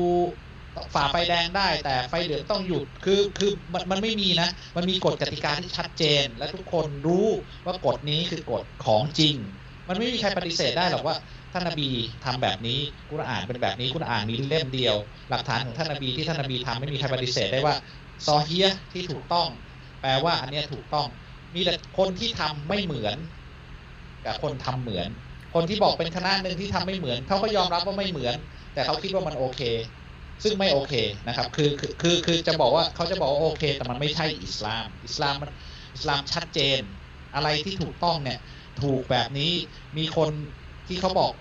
[0.96, 7.16] ฝ่าไฟแดงได้แต่ไฟเหลืองต้องหยุดคือคือมันมันไม่มีนะ มันมีกฎกติกาที่ชัดเจน และทุกคนรู้
[7.66, 9.38] ว่ากฎนี้คือกฎของจริง
[9.88, 11.16] มันไม่มีใครปฏิเสธได้หรอกว่า
[11.52, 11.90] ท่านนบี
[12.26, 12.80] ทำแบบนี้
[13.12, 14.96] กุรอานเป็นแบบนี้กุรอานมีเล่มเดียว
[15.30, 17.76] หลักฐานของท่านนบีที่ท่านนบีทำไม่มีใครปฏิเสธได้ว่า
[18.26, 19.48] ซอเฮียที่ถูกต้อง
[20.02, 21.08] แปลว่าอันนี้ถูกต้อง
[21.56, 23.18] มีแต่คนที่ทำไม่เหมือน
[24.26, 25.10] กับคนทำเหมือน
[25.54, 28.36] คนที่บอกเป็นคณะหนึ่งที่ทำไม่เหมือนเขาก็ยอมรับว่าไม่เหมือน
[28.74, 29.62] แต่เขาคิดว่ามันโอเค
[30.44, 30.94] ซึ่งไม่โอเค
[31.28, 31.70] นะครับคือ
[32.02, 35.52] คือคือจะบอกว่าเขาจะบอกว่าโอเค แต่มันไม่ใช่อิสลาม อิสลามมัน
[35.96, 36.82] อิสลามชัดเจน
[37.36, 38.40] อะไรที่ถูกต้องเนี่ย
[38.84, 39.53] ถูกแบบนี้
[39.97, 40.32] มีคน
[40.88, 41.32] ที่เขาบอก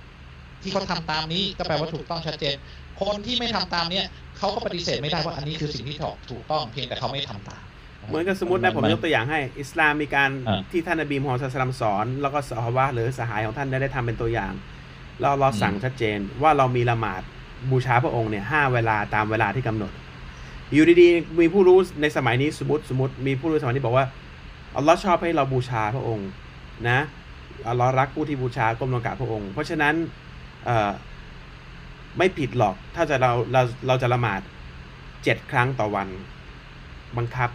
[0.62, 2.56] ที่เขาทำตามนี้ก็แปลว่าถูกต้องชัดเจน
[3.00, 4.06] คนที่ไม่ทำตามเนี้ย
[4.38, 7.62] เขาก็ปฏิเสธไม่ได้ว่าอันนี้คือสิ่งที่ถูกถูกต้องเพียงแต่เขาไม่ทำตาม
[8.08, 14.52] เหมือนกับสมมตินะผมยกตัวอย่างให้ อิสลามมีการอ่าที่ท่านนบีมูฮัมมัดศ็อลลัลลอฮุอะลัยฮิวะซัลลัมสอน แล้วก็สหาวะหรือสหายของท่านได้ทำเป็นตัวอย่าง
[15.20, 17.22] เราเราสั่งชัดเจนว่าเรามีละหมาด
[17.70, 19.92] บูชาพระองค์เนี่ยห้าเวลาตามเวลาที่กำหนด
[20.72, 24.06] อยู่ดีๆมีผู้รู้ในสมัยนี้สมมติสมมติมีผู้รู้สมัยนี้บอกว่า
[24.76, 26.28] อัลลอฮ์ชอบให้เราบูชาพระองค์
[26.88, 27.00] นะ
[27.68, 29.94] อัลลอฮ์รักผู้ที่บูชาก้มลงกราบพระองค์ เพราะฉะนั้น
[32.18, 34.40] ไม่ผิดหรอกถ้าจะเราเราเราจะละหมาด
[35.24, 36.08] เจ็ดครั้งต่อวัน
[37.16, 37.50] บังคับ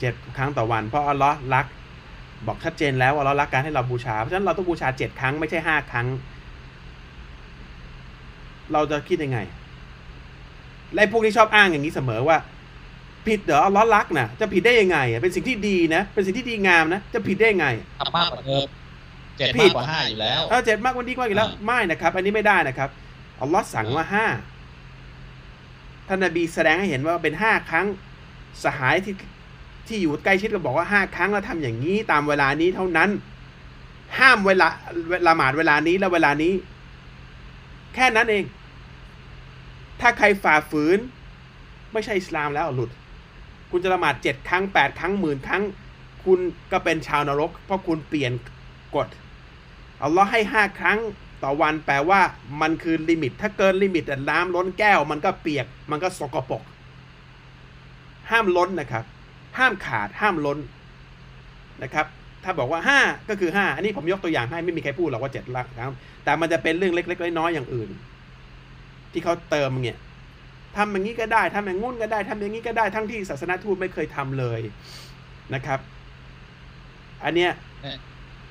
[0.00, 1.66] เจ็ดครั้งต่อวัน เพราะอัลลอฮ์รัก
[2.46, 6.06] บอกชัดเจนแล้วว่าเรารักการให้เราบูชา เพราะฉะนั้นเราต้องบูชาเจ็ดครั้งไม่ใช่ห้าครั้ง
[8.72, 9.38] เราจะคิดยังไง
[10.92, 12.36] และไอ้พวกที่ชอบอ้างอย่างนี้เสมอว่า
[13.26, 17.66] ผิดเหรออัลลอฮ์รักนะจะผิดได้ยังไง เป็นสิ่งที่ดีนะ เป็นสิ่งที่ดีงามนะ จะผิดได้ยังไง
[18.00, 18.66] ทำมากกว่าเดิม
[19.38, 22.90] เจ็ดผิมาดกกว่าห้าอยู่แล้วเออเจ็ดมากกว่านี้กว่าอีกแล้วอ่าไม่นะครับ อันนี้ไม่ได้นะครับ
[23.40, 24.26] อัลลอฮ์สั่งว่าห้า
[26.08, 27.86] ท่านนบีแสดงให้เห็นว่าเป็นห้าครั้ง
[28.64, 29.14] สหายที่
[29.86, 33.10] ที่อยู่ใกล้ชิดก็บอกว่าห้าครั้งแล้วทำอย่างนี้ตามเวลานี้เท่านั้น
[34.18, 34.68] ห้ามเวลา
[35.28, 36.52] ละหมาดเวลานี้และเวลานี้
[37.94, 38.44] แค่นั้นเอง
[40.00, 40.98] ถ้าใครฝ่าฝืน
[41.92, 42.90] ไม่ใช่อิสลามแล้วหลุด
[43.70, 45.62] คุณจะละหมาดเจ็ดครั้งแปดครั้งหมื่นครั้ง
[46.24, 46.38] คุณ
[46.72, 48.32] ก็เป็นชาวนรก เพราะคุณเปลี่ยน
[48.96, 49.08] กฎ
[50.02, 50.98] อัลลอฮ์ให้ห้าครั้ง
[51.42, 52.20] ต่อวันแปลว่า
[52.60, 56.62] มันคือ limit ถ้าเกิน limit น้ำล้นแก้ว มันก็เปียก มันก็สกปรก
[58.30, 59.04] ห้ามล้นนะครับ
[59.58, 60.58] ห้ามขาดห้ามล้น
[61.82, 62.06] นะครับ
[62.44, 65.92] ถ้าบอกว่าห้าก็คือห้าอันนี้ผมยกตัวอย่างให้ไม่มีใครพูดหรอกว่าเจ็ดละครับ
[66.24, 67.90] แต่มันจะเป็นเรื่องเล็กๆน้อยๆอย่างอื่น
[69.12, 69.98] ที่เขาเติมเนี่ย
[70.76, 74.60] ทำอย่างนี้ก็ได้ทำอย่างงู้นก็ได้ทำอย่างนี้ก็ได้ทั้งที่ศาสนาทูตไม่เคยทำเลย
[75.54, 75.80] นะครับ
[77.24, 77.50] อันเนี้ย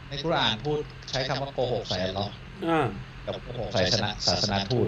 [0.10, 0.80] ในกุรอานพูด
[1.10, 2.32] ใช้คำว่าโกหกใส่อัลลอฮ์
[2.70, 2.88] อ่า
[3.26, 4.88] กับโกหกใส่ศาสนาศาสนาทูต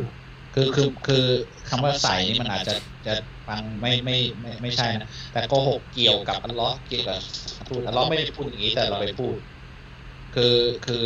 [0.56, 1.26] คือคือคือ
[1.70, 2.74] คำว่าใส่นี่มันอาจจะ
[3.08, 3.14] จะ
[3.48, 9.36] ฟังไม่ไม่ไม่ไม่ใช่นะแต่โกหกเกี่ยวกับอัลลอฮ์เกี่ยวกับศาสนาทูตอัลลอฮ์ไม่ได้พูดอย่างนี้แต่เราไปพูด
[10.36, 11.06] คือคือ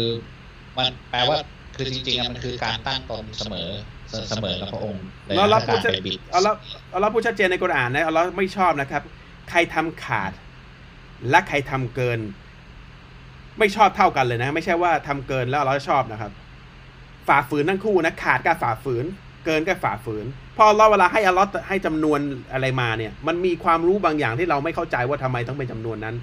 [0.77, 1.37] มันแปลว่า
[1.75, 3.69] คือจริงๆอะมันคือการตั้งตนเสมอ
[4.09, 6.51] เสเสมอกับพระองค์ในแล้วเราพูดการไปบิดเอาเรา
[6.89, 9.03] เอาเราพูดชัดเจนในกุรอานนะเอาเราไม่ชอบนะครับ
[9.49, 10.31] ใครทำขาด
[11.29, 12.19] และใครทำเกิน
[13.59, 16.31] ไม่ชอบเท่ากันเลยนะ ไม่ใช่ว่าทำเกินแล้วเราชอบนะครับ
[17.27, 19.05] ฝ่าฝืนทั้งคู่นะขาดก็ฝ่าฝืน
[19.45, 20.25] เกินก็ฝ่าฝืน
[20.57, 22.19] พอเราเวลาให้อัลลอฮ์ให้จำนวน
[22.53, 26.15] อะไรมาเนี่ย มันมีความรู้บางอย่างที่เราไม่เข้าใจว่าทำไมต้องเป็นจำนวนนั้น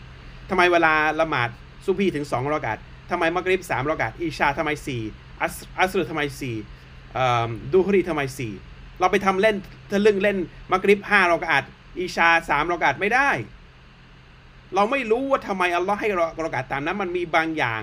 [0.51, 1.49] ทำไมเวลาละหมาด
[1.85, 2.79] ซุบฮีถึงสองรอกาต
[3.11, 5.03] ทำไมมักริบสามรอกาตอีชาทำไมสี่
[5.41, 6.57] อัสอัสรุทำไมสี่
[7.73, 8.53] ดูฮรีทำไมสี่
[9.01, 9.57] เราไปทำเล่น
[9.91, 10.37] ทะลึ่งเล่น
[10.73, 11.65] มักริบห้ารอกาต
[11.99, 13.31] อีชาสามรอกาตไม่ได้
[14.75, 17.83] เราไม่รู้ว่าทำไมอัลลอฮ์ให้เรารอกาสตามนั้น มันมีบางอย่าง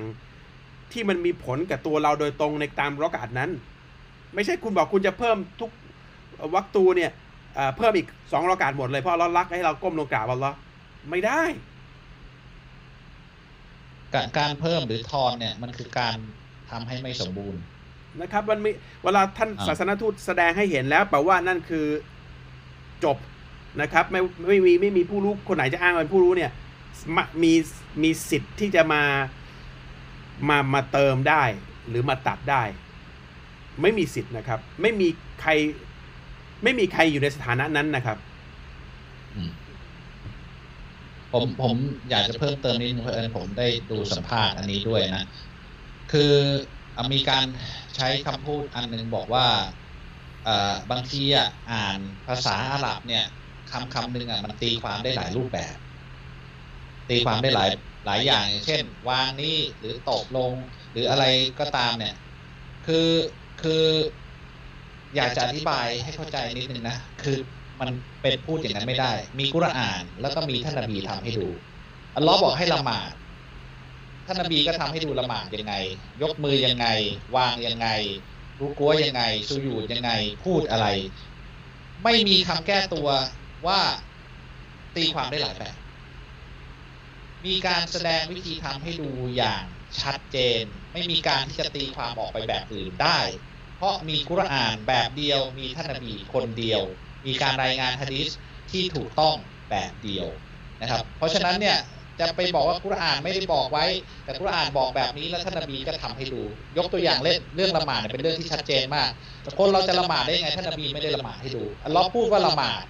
[0.91, 3.49] ที่มันมีผลกับตัวเราโดยตรงในตามรอกาสนั้น
[4.36, 5.72] ไม่ใช่คุณบอกคุณจะเพิ่มทุก
[6.53, 7.11] วักตูเนี่ย
[7.56, 10.56] เอ่อเพิ่มอีกสองรอกาสหมดเลยเพราะเรารักให้เราก้มลงกราบอัลลอฮ์
[11.10, 11.41] ไม่ได้
[14.14, 16.18] การการเพิ่มหรือทอนเนี่ยมันคือการ
[16.72, 17.61] ทำให้ไม่สมบูรณ์
[18.22, 18.70] นะครับมันมี
[19.03, 21.86] เวลาท่านอ่าศาสนทูตแสดงให้เห็นแล้วแปลว่านั่นคือ
[23.03, 23.18] จบ
[23.82, 26.52] นะครับ ไม่ไม่มีไม่มีผู้รู้คนไหนจะอ้างว่าเป็นผู้รู้เนี่ย
[27.15, 27.53] ม,มี
[28.03, 29.03] มีสิทธิ์ที่จะมา
[30.49, 31.43] มามาเติมได้
[31.89, 32.63] หรือมาตัดได้
[33.81, 35.07] ไม่มีสิทธิ์นะครับ ไม่มี
[35.41, 35.51] ใคร
[36.63, 38.17] ไม่มีใครอยู่ในสถานะนั้นนะครับ
[41.31, 41.76] ผมผม
[42.09, 45.26] อยากจะเพิ่มเติมนิดนึงเพราะเอิญผมได้ดูสัมภาษณ์อันนี้ด้วยนะ
[46.11, 46.34] คือ
[47.13, 47.45] มีการ
[47.95, 49.47] ใช้คำพูดอันหนึ่งบอกว่า
[50.91, 53.26] บางทีอะอ่านภาษาอาหรับเนี่ย
[53.71, 55.76] คำคำหนึ่งอะมันตีความได้หลายรูปแบบ
[57.10, 57.69] ตีความได้หลาย
[58.06, 60.53] หลายอย่างอย่างเช่น วางนี่หรือตกลง
[60.91, 61.23] หรืออะไร
[61.60, 62.15] ก็ตามเนี่ย
[62.86, 63.10] คือ
[63.61, 63.86] คือ
[65.15, 67.38] อยากจะอธิบายให้เข้าใจนิดนึงนะ คือ
[67.80, 67.90] มัน
[68.22, 71.48] เป็นพูดอย่างนั้นไม่ได้ มีกุรอาน แล้วก็มีท่านนบีทำให้ดู
[72.15, 73.14] อัลลอฮ์บอกให้ละหมาด
[74.26, 75.73] ท่านนบีก็ทำให้ดูละหมาดยังไง
[76.22, 76.88] ยกมือยังไง
[77.36, 77.88] วางยังไง
[78.60, 80.11] รู้กัวยังไงสุญูดยังไง
[80.44, 80.88] พูดอะไร
[82.03, 83.07] ไม่มีคำแก้ตัว
[83.68, 83.80] ว่า
[84.95, 85.77] ตีความได้หลายแบบ
[87.45, 89.66] มีการแสดงวิธีทำให้ดูอย่าง
[90.02, 90.64] ชัดเจน
[90.94, 93.20] ไม่มีการที่จะตีความออกไปแบบอื่นได้
[93.76, 96.84] เพราะมีกุรอานแบบเดียว มีท่านนบีคนเดียว
[97.26, 98.30] มีการรายงานฮะดีษ
[98.72, 99.36] ที่ถูกต้อง
[99.72, 100.28] แบบเดียว
[100.82, 101.78] นะครับ เพราะฉะนั้นเนี่ย
[102.20, 103.86] จะไปบอกว่ากุรอานไม่ได้บอกไว้
[104.24, 106.41] แต่กุรอานบอกแบบนี้แล้วท่านนบีก็ทำให้ดู
[106.78, 109.10] ยกตัวอย่างเล่นเรื่องละหมาดเป็นเรื่องที่ชัดเจนมาก
[109.44, 112.86] แต่คนเราจะละหมาดได้ยังไงท่านนบีไม่ได้ละหมาดให้ดูอัลเลอฮ์พูดว่าละหมาด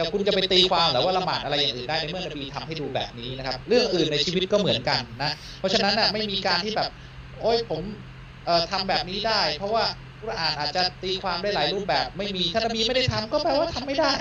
[0.00, 6.88] จะคุณจะไปตีความหรือว่าละหมาดอะไรอย่างอื่นได้ในเมื่อนบีทำให้ดูแบบนี้นะครับ เรื่องอื่นในชีวิตก็เหมือนกันนะ เพราะฉะนั้นน่ะไม่มีการที่แบบ
[7.40, 7.82] โอ้ยผม
[8.44, 9.84] เอ่อทำแบบนี้ได้ เพราะว่า
[10.20, 14.12] กุรอานอาจจะตีความได้หลายรูปแบบ ไม่มีท่านนบีไม่ได้ทำก็แปลว่าทำไม่ได้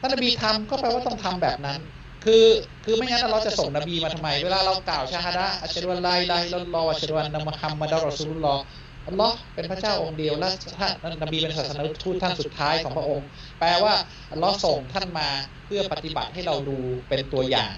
[0.00, 1.80] ท่านนบีทำก็แปลว่าต้องทำแบบนั้น
[2.24, 2.44] คือ
[2.84, 8.62] คือไม่งั้นเราจะส่งนบีมาทำไม เวลาเรากล่าวชาฮาดะอัชฮะดุอัลลอฮ์อิลาฮะอิลลัลลอฮ์อัชฮะดุอันนะมุฮัมมัดอัลรอซูลุลลอฮ์
[9.06, 10.48] อัลลอฮ์เป็นพระเจ้าองค์เดียวและ
[10.78, 13.28] ท่านนบีเป็นศาสนาทูตท่านสุดท้ายของพระองค์
[13.58, 13.94] แปลว่า
[14.32, 15.28] อัลลอฮ์ส่งท่านมา
[15.64, 16.78] เพื่อปฏิบัติให้เราดู
[17.08, 17.76] เป็นตัวอย่าง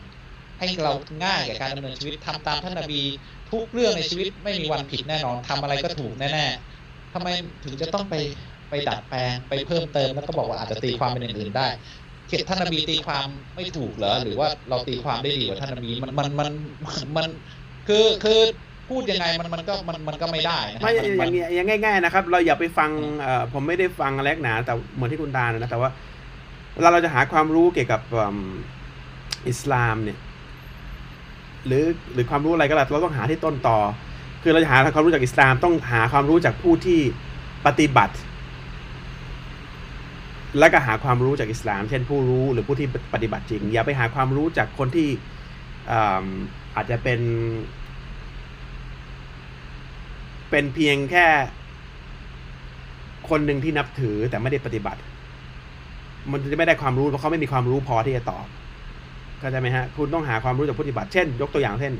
[0.58, 0.92] ให้เรา
[1.24, 3.02] ง่ายแก่การดำเนินชีวิตทำตามท่านนบี
[3.50, 7.28] ทุกเรื่องในชีวิตไม่มีวันผิดแน่นอนทำอะไรก็ถูกแน่ๆทำไม
[7.64, 8.14] ถึงจะต้องไป
[8.70, 11.68] ไปดัดแปลงไปเพิ่มเติมแล้วก็บอกว่าอาจจะตีความเป็นอย่างอื่นได้
[12.28, 13.26] เขตท่านนบีตีความ
[13.56, 16.48] ไม่ถูกเหรอหรือว่าเราตีความได้ดีกว่าท่านนบีมันมันมัน
[17.16, 17.28] มัน
[17.86, 18.40] คือคือ
[18.88, 22.90] พูดยังไงมันมันก็มันมันก็ไม่ได้นะไม่นอมัย่านงเงี้ยอย่างง่ายๆนะครับ เราอย่าไปฟัง
[23.20, 25.90] เอ่อผมไม่ได้ฟังแลกหนา แต่เหมือนที่คุณตาลนะแต่ว่า
[26.74, 28.38] เวลาเราจะหาความรู้เกี่ยวกับอืม
[29.48, 30.18] อิสลามเนี่ย
[31.66, 33.78] หรือหรือความรู้อะไรก็แล้วเราต้องหาที่ต้นต่อ
[34.42, 37.00] คือเราจะหาความรู้จากอิสลาม ต้องหาความรู้จากผู้ที่
[37.66, 38.14] ปฏิบัติ
[40.58, 45.08] แล้วก็หาความรู้จากอิสลาม เช่นผู้รู้หรือผู้ที่ปฏิบัติจริง อย่าไปหาความรู้จากคนที่
[45.90, 46.26] อ่า
[46.76, 47.20] อาจจะเป็น
[50.50, 51.26] เป็นเพียงแค่
[53.28, 55.00] คนหนึ่งที่นับถือแต่ไม่ได้ปฏิบัติ
[56.30, 58.46] มันจะไม่ได้ความรู้เพราะเขาไม่มีความรู้พอที่จะตอบ
[59.38, 61.92] เข้าใจไหมฮะ คุณต้องหาความรู้จากผู้ปฏิบัติ เช่น ยกตัวอย่างเช่น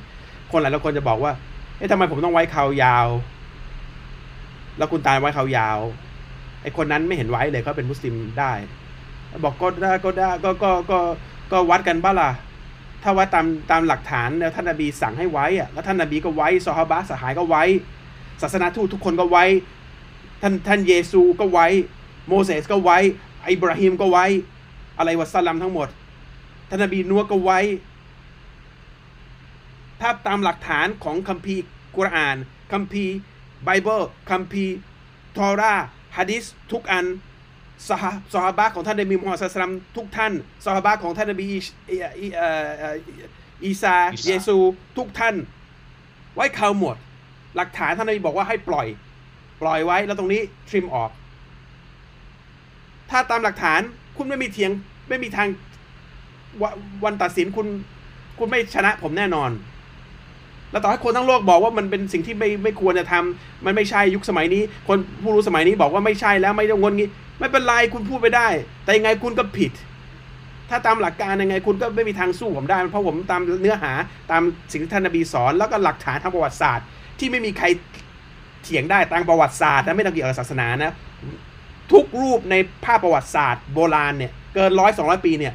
[0.51, 1.33] คนหลายคนจะบอกว่า
[1.77, 3.07] เอ๊ะทำไมผมต้องไว้เขายาว
[4.79, 5.79] แล้วคุณตายไว้เขายาว
[6.63, 8.53] ไอ้คนนั้นไม่เห็นไว้เลยเขาเป็นมุสลิมได้
[9.45, 10.99] บอกก็ได้ก็ได้ก็ก็ก็
[11.53, 12.31] ก็วัดกันบ้าล่ะ
[13.03, 17.65] ถ้าวัดตามตามหลักฐานแล้วท่านนบีสั่งให้ไว้อะแล้วท่านนบีก็ไว้ซอฮาบะสหายก็ไว้
[18.43, 19.45] ศาสนาทูตทุกคนก็ไว้
[20.43, 21.67] ท่านท่านเยซูก็ไว้
[22.29, 22.99] โมเสสก็ไว้
[23.51, 24.27] อิบราฮิมก็ไว้
[24.99, 25.89] อะไรวะสลัมทั้งหมด
[26.69, 27.61] ท่านนบีนัวก็ไว้
[30.01, 31.63] ถ้าตามหลักฐานของคัมภีร์
[31.97, 32.37] กุรอาน
[32.73, 33.15] คัมภีร์
[33.65, 34.77] ไบเบิล คัมภีร์
[35.37, 35.75] ทอรา
[36.17, 37.07] ฮะดิษทุกอัน
[37.89, 38.05] สห
[38.35, 40.33] สหบะของท่านนบีมุฮัมมัดศ็อลลัลลอฮุอะลัยฮิวะซัลลัมทุกท่าน
[40.67, 41.59] สหบะของท่านนบีอี
[41.91, 42.97] อีอีเอ่อเอ่อ
[43.65, 44.57] อีซาอีสาเยซู
[44.97, 45.35] ทุกท่าน
[46.35, 46.97] ไว้เคราหมด
[47.57, 48.87] หลักฐานท่านนบีบอกว่าให้ปล่อย
[49.63, 51.11] ปล่อยไว้แล้วตรงนี้ trim ออก
[53.11, 53.81] ถ้าตามหลักฐาน
[54.17, 54.71] คุณไม่มีเถียง
[55.09, 55.49] ไม่มีทาง
[56.63, 56.65] ว
[57.05, 57.67] วันตัดสินคุณ
[58.39, 59.51] คุณไม่ชนะผมแน่นอน
[60.71, 67.09] แล้วต่อให้คนทั้งโลกบอกว่ามันเป็นสิ่งที่ไม่ไม่ควรจะทำมันไม่ใช่ยุคสมัยนี้ คนผู้รู้สมัยนี้บอกว่าไม่ใช่แล้วไม่ต้องงนงี้
[67.39, 68.49] ไม่เป็นไรคุณพูดไปได้
[68.85, 69.73] แต่ยังไงคุณก็ผิด
[70.71, 73.93] ถ้าตามหลักการยังไงคุณก็ไม่มีทางสู้ผมได้ เพราะผมตามเนื้อหา
[74.31, 74.43] ตาม
[74.73, 76.87] สิ่งที่ท่านนบีสอน แล้วก็หลักฐานทางประวัติศาสตร์
[77.19, 77.67] ที่ไม่มีใคร
[78.63, 80.93] เถียงได้ตามประวัติศาสตร์นะไม่ต้องเกี่ยวกับศาสนานะ
[81.93, 85.55] ทุกรูปในภาพประวัติศาสตร์โบราณเนี่ยเกินร้อยสองร้อยปีเนี่ย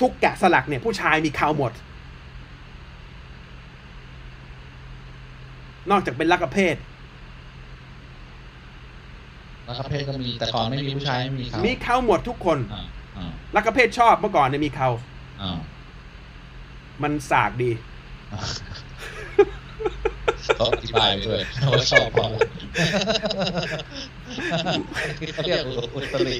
[0.00, 1.72] ทุกแกะสลักเนี่ยผู้ชายมีเขาหมด
[5.90, 6.76] นอกจากเป็นลักเพศ
[9.64, 12.84] แล้วก็เพศก็มีแต่ก่อนไม่มีผู้ชายไม่มีเขามีเขาหมดทุกคนอ่า
[13.16, 14.88] อ่าลักเพศชอบเมื่อก่อนเนี่ยมีเขา
[15.42, 15.58] อ่า
[17.02, 17.70] มันสากดี
[20.56, 21.40] เขาอธิบายไปด้วย
[21.72, 22.36] ว่าชอบเพราะอะไร
[25.34, 25.62] เขาเรียก
[25.94, 26.36] อุตริ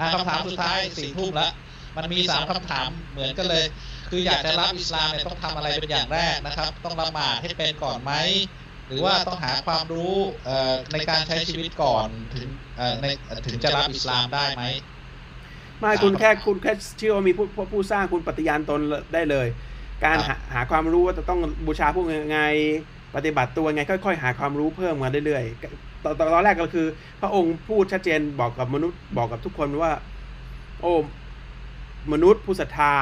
[0.00, 1.52] อะคำถามสุดท้ายสี่ทุ่มแล้ว
[1.96, 3.64] มันมีสามคำถามเหมือนกันเลย
[4.10, 8.12] คืออยากจะรับอิสลามเนี่ยต้องทำอะไรเป็นอย่างแรกนะครับ ต้องละหมาดให้เป็นก่อนไหม
[8.88, 10.14] หรือว่าต้องหาความรู้
[10.46, 12.46] เอ่อในการใช้ชีวิตก่อนถึง
[12.76, 13.06] เอ่อใน
[13.46, 14.64] ถึงจะรับอิสลามได้ไหม
[15.80, 18.80] ไม่คุณแค่คุณแค่เชื่อว่ามีผู้ผู้ผู้สร้างคุณปฏิญาณตน
[19.14, 19.46] ได้เลย
[20.04, 22.40] การครัหาบหาความรู้ว่าจะต้องบูชาพวกยังไง
[23.16, 26.86] ปฏิบัติตัวยังไงค่อยๆ หาความรู้เพิ่มมาเรื่อยๆตอนตอนตอนแรกก็คือ
[27.20, 29.92] พระองค์พูดชัดเจนบอกกับมนุษย์บอกกับทุกคนว่า
[30.80, 30.92] โอ้
[32.12, 32.92] มนุษย์ผู้ศรัทธา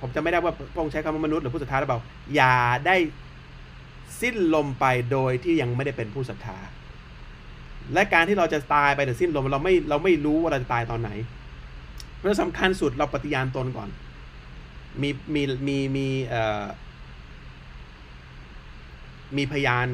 [0.00, 2.00] ผมจะไม่ได้ว่าพระองค์ใช้คำว่ามนุษย์หรือผู้ศรัทธาหรือเปล่า
[2.34, 2.56] อย่า
[2.86, 2.96] ได้
[4.20, 6.56] สิ้นลมไปโดยที่ยังไม่ได้เป็นผู้ศรัทธา
[7.94, 11.10] และการที่เราจะตายไปหรือสิ้นลมเราไม่เราไม่รู้ว่าเราจะตายตอนไหน
[12.16, 13.88] เพราะสำคัญสุดเราปฏิญาณตนก่อน
[15.02, 16.62] มีมีมีมีเอ่อ
[19.36, 19.86] มีพยาน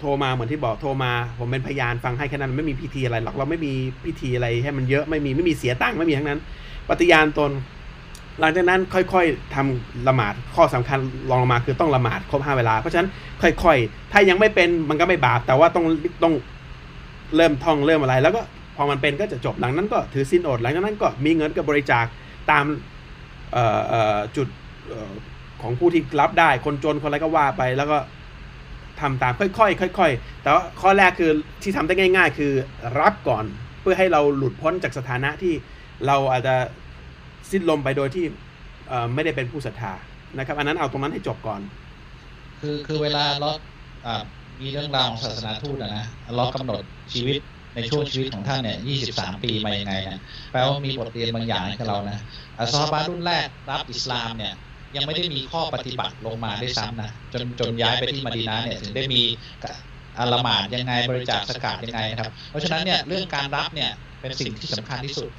[0.00, 3.72] โทรมาเหมือนที่บอกโทรมา ผมเป็นพยานฟังให้แค่นั้นไม่มีพิธีอะไรหรอกเราไม่มี
[4.04, 6.40] พิธีอะไรให้มันเยอะไม่มีไม่มีเสียตังค์ไม่มีทั้งนั้น
[6.88, 7.50] ปฏิญาณตน
[8.40, 10.98] หลังจากนั้นค่อยๆทำละหมาดข้อสำคัญ
[11.30, 13.08] รองลงมาคือต้องละหมาดครบห้าเวลาเพราะฉะนั้น
[13.42, 15.84] ค่อย ๆ ถ้ายังไม่เป็นมันก็ไม่บาปแต่ว่าต้อง
[16.22, 16.34] ต้อง
[17.36, 18.42] เริ่มท่องเริ่มอะไร แล้วก็
[18.76, 22.04] พอมันเป็นก็จะจบหลังนั้นก็ถือสินอดหลังจากนั้นก็มีเงินก็บริจาค
[22.50, 22.64] ตาม
[24.36, 24.48] จุด
[24.92, 25.12] ออ
[25.62, 27.98] ของผู้ที่รับได้คนจนคนอะไรก็ว่าไป แล้วก็
[29.00, 31.30] ทำตามค่อยๆค่อย ๆ แต่ว่าข้อแรกคือ
[31.62, 32.52] ที่ทำได้ง่าย ๆ คือ
[33.00, 33.44] รับก่อน
[33.80, 35.54] เพื่อให้เราหลุดพ้นจากสถานะที่
[36.06, 36.54] เราอาจจะ
[37.50, 38.24] สิ้นลมไปโดยที่
[39.14, 39.92] ไม่ได้เป็นผู้ศรัทธา
[40.38, 41.60] นะครับ อันนั้นเอาตรงนั้นให้จบก่อน
[42.60, 43.50] คือคือเวลาเรา
[44.06, 44.22] อ่า
[44.60, 46.04] มีเรื่องราวของศาสนาทูตอะนะ
[46.36, 46.82] เรากำหนด
[47.12, 47.36] ชีวิต
[47.74, 50.18] ในช่วงชีวิตของท่านเนี่ย 23 ปีมายังไงนะ
[50.50, 52.18] แปลว่ามีบทเรียนบางอย่างให้กับเรานะ
[52.58, 54.52] อะซอฮาบะรุ่นแรกรับอิสลามเนี่ย
[54.96, 59.22] ยังไม่ได้มีข้อปฏิบัติลงมาได้ซ้ำนะจนจนย้ายไปที่มะดีนะห์เนี่ยถึงได้มี
[60.18, 63.90] อาละหมาดยังไงบริจาคสกาดยังไงนะครับ เพราะฉะนั้นเนี่ยเรื่องการรับเนี่ย
[64.20, 65.30] เป็นสิ่งที่สำคัญที่สุด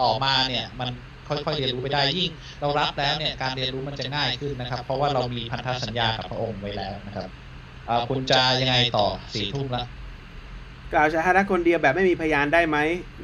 [0.00, 0.88] ต่อมาเนี่ยมัน
[1.28, 2.30] ค่อยๆเรียนรู้ไปได้ยิ่ง
[2.60, 7.30] เรารับแล้วเนี่ยการเรียนรู้มันจะง่ายขึ้นนะครับ เพราะว่าเรามีพันธสัญญากับพระองค์ไว้แล้วนะครับ
[7.88, 9.84] อ่อคุณจะยังไงต่อสี่ทุ่มละ
[10.94, 12.76] กล่าวชาฮาดะคนเดียวแบบไม่มีพยานได้ไหม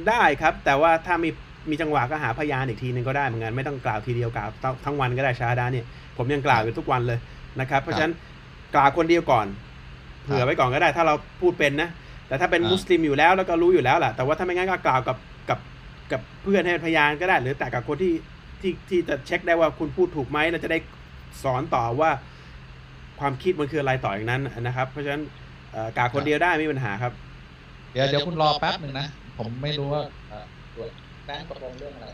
[0.08, 1.30] ได้ครับ แต่ว่าถ้ามี
[1.70, 5.84] มีจังหวะก็หาพยานอีกทีหนึ่งก็ได้เหมือนกันไม่ต้องกล่าวทีเดียวกล่าวทั้งทั้งวันก็ได้ชาฮาดะเนี่ย
[6.16, 7.18] ผมยังกล่าวอยู่ทุกวันเลย
[7.60, 8.14] นะครับ เพราะฉะนั้น
[8.74, 9.46] กล่าวคนเดียวก่อน
[10.24, 11.88] เผื่อไว้ก่อนก็ได้ ถ้าเราพูดเป็นนะ
[12.28, 15.16] แต่ถ้าเป็นมุสลิมอยู่แล้วแล้วก็รู้อยู่แล้วแหละแต่ว่าถ้าไม่งั้นก็กล่าวกับ
[15.48, 15.58] กับ
[16.12, 18.12] กับเพื่อนให้เป็นพยานก็ได้ หรือแต่กับคนที่
[18.60, 20.78] ที่ที่จะเช็คได้ว่าคุณพูดถูกไหมเราจะได้
[21.42, 22.10] สอนต่อว่า
[23.20, 25.22] ความคิดมันคืออะไรต่ออย่างนั้นนะครับ เพราะฉะนั้น
[25.72, 27.12] เอ่อกล่าวคนเดียวได้ไม่มีปัญหาครับ
[27.92, 29.06] เดี๋ยวเดี๋ยวคุณรอแป๊บหนึ่งนะ
[29.38, 30.44] ผมไม่รู้ว่าเอ่อ
[30.74, 30.84] ตัว
[31.26, 32.06] แป้งตกลงเรื่องอะไร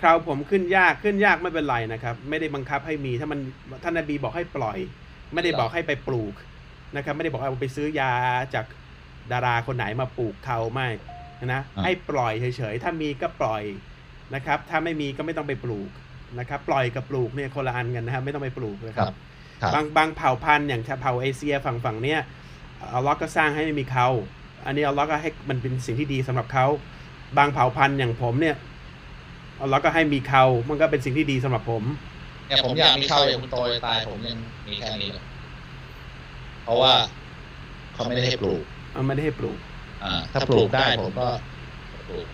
[0.00, 3.40] คราวผมขึ้นยากขึ้นยากไม่เป็นไรนะครับ ไม่ได้บังคับให้มีถ้ามัน
[3.82, 4.78] ท่านนบีบอกให้ปล่อย
[5.34, 6.34] ไม่ได้บอกให้ไปปลูก
[6.96, 8.12] นะครับ ไม่ได้บอกให้ไปซื้อยา
[8.54, 8.66] จาก
[9.32, 10.88] ดาราคนไหนมาปลูกเขาไม่
[11.46, 13.62] นะอ่าให้ปล่อยเฉยๆถ้ามีก็ปล่อย
[14.34, 15.90] นะครับ ถ้าไม่มีก็ไม่ต้องไปปลูก
[16.38, 19.14] นะครับ ปล่อยกับปลูกเนี่ยคนละอันกันนะครับไม่ต้องไปปลูกนะคครัรับบ
[19.62, 22.20] ครับ บางบางเผ่าพันธุ์อย่างเผ่าเอเชียฝั่งฝั่งเนี้ย
[22.80, 24.06] อัลเลอฮ์ก็สร้างให้ไม่มีเขา
[24.64, 26.64] อันนี้อัลเลอฮ์ก็ให้มันเป็นสิ่งที่ดีสำหรับเขา
[27.36, 28.54] บางเผ่าพันธุ์อย่างผมเนี่ย
[29.60, 31.84] อัลเลอฮ์ก็ให้มีเขามันก็เป็นสิ่งที่ดีสำหรับผม
[32.44, 35.24] เนี่ยผมอยากมีเข้าอย่างคุณโตจะตายผมยังมีแค่นี้เลย
[36.60, 36.92] เพราะว่า
[37.92, 39.58] เขาไม่ได้ให้ปลูกมันไม่ได้ให้ปลูก
[40.00, 41.22] อ่า ถ้าปลูกได้ผมก็
[42.06, 42.26] ปลูก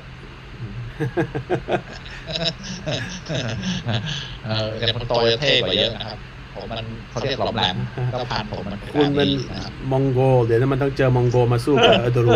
[4.40, 4.50] เออ
[4.82, 6.18] แต่คุณโตจะเท่กว่าเยอะนะครับ
[6.54, 7.76] ผมมันเขาเรียกหลอมแหลม
[8.12, 12.32] ก็พันผมมันคุณเป็นนะครับมองโก เดี๋ยวมันต้องเจอมองโกมาสู้กับเออร์โดรู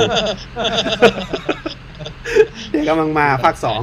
[2.70, 3.80] เดี๋ยวกำลังมาภาคสอง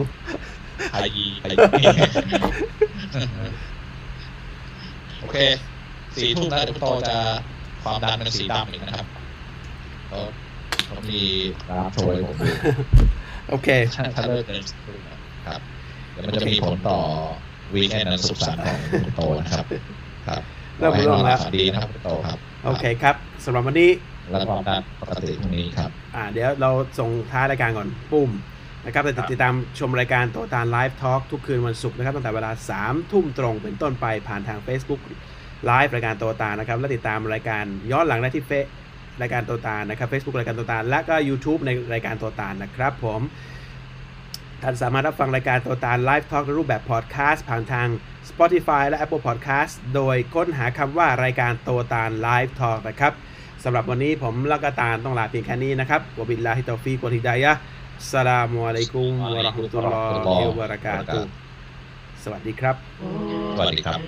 [0.91, 1.83] ไฮยีไฮยี
[5.19, 5.37] โอเค
[6.15, 7.17] สี่ทุ่มแล้วเดี๋ยวคุณโตจะ
[7.83, 9.07] ความดันเป็นสีดำอีกนะครับ
[10.07, 10.19] เขา
[10.85, 11.21] เขามี
[11.69, 12.45] น้ำโชยผมดู
[13.49, 13.67] โอเค
[14.15, 15.61] ถ้าเลิกเกินสี่ทุ่มนะครับ
[16.11, 16.99] เดี๋ยวมันจะมีผลต่อ
[17.73, 19.65] วีคแอนด์สุขสันต์ของคุณโตนะครับ
[20.27, 20.41] ครับ
[20.77, 23.91] เริ่มร่วงแล้วดีนะครับโตครับ โอเคครับสำหรับวันนี้
[24.31, 26.69] แล้วก็ตามปกติพรุ่งนี้ครับ อ่า เดี๋ยวเรา
[26.99, 28.31] ส่งท้ายรายการก่อนปุ่ม
[28.85, 32.51] นะครับติดตามชมรายการโตตาน Live Talk ทุกคืนวันศุกร์นะครับตั้งแต่เวลา
[32.81, 35.01] 3ทุ่มตรงเป็นต้นไปผ่านทาง Facebook
[35.65, 38.65] ไลฟ์รายการโตตานนะครับ และติดตามรายการย้อนหลังได้ที่เฟซ
[39.21, 43.21] รายการโตตานนะครับ Facebook รายการโตตานและก็ YouTube ในรายการโตตานนะครับผม
[44.61, 47.87] ท่านสามารถรับฟังรายการโตตาน Live Talk รูปแบบพอดแคสต์ผ่านทาง
[48.29, 53.13] Spotify และ Apple Podcast โดยค้นหาคำว่ารายการโตตาน Live Talk นะครับ
[53.63, 57.51] สำหรับวันนี้ผมลักตาลต้องลาเพียงแค่นี้นะครับวบิลลาฮิตอฟีกวทิดายะ
[58.11, 60.05] สลามุอะลัยกุมวะราะห์มุตุลลอ
[60.39, 61.19] ฮิวะบะเราะกาตุ
[62.23, 62.75] สวัสดีครับ
[63.57, 63.99] สวัสดีครับ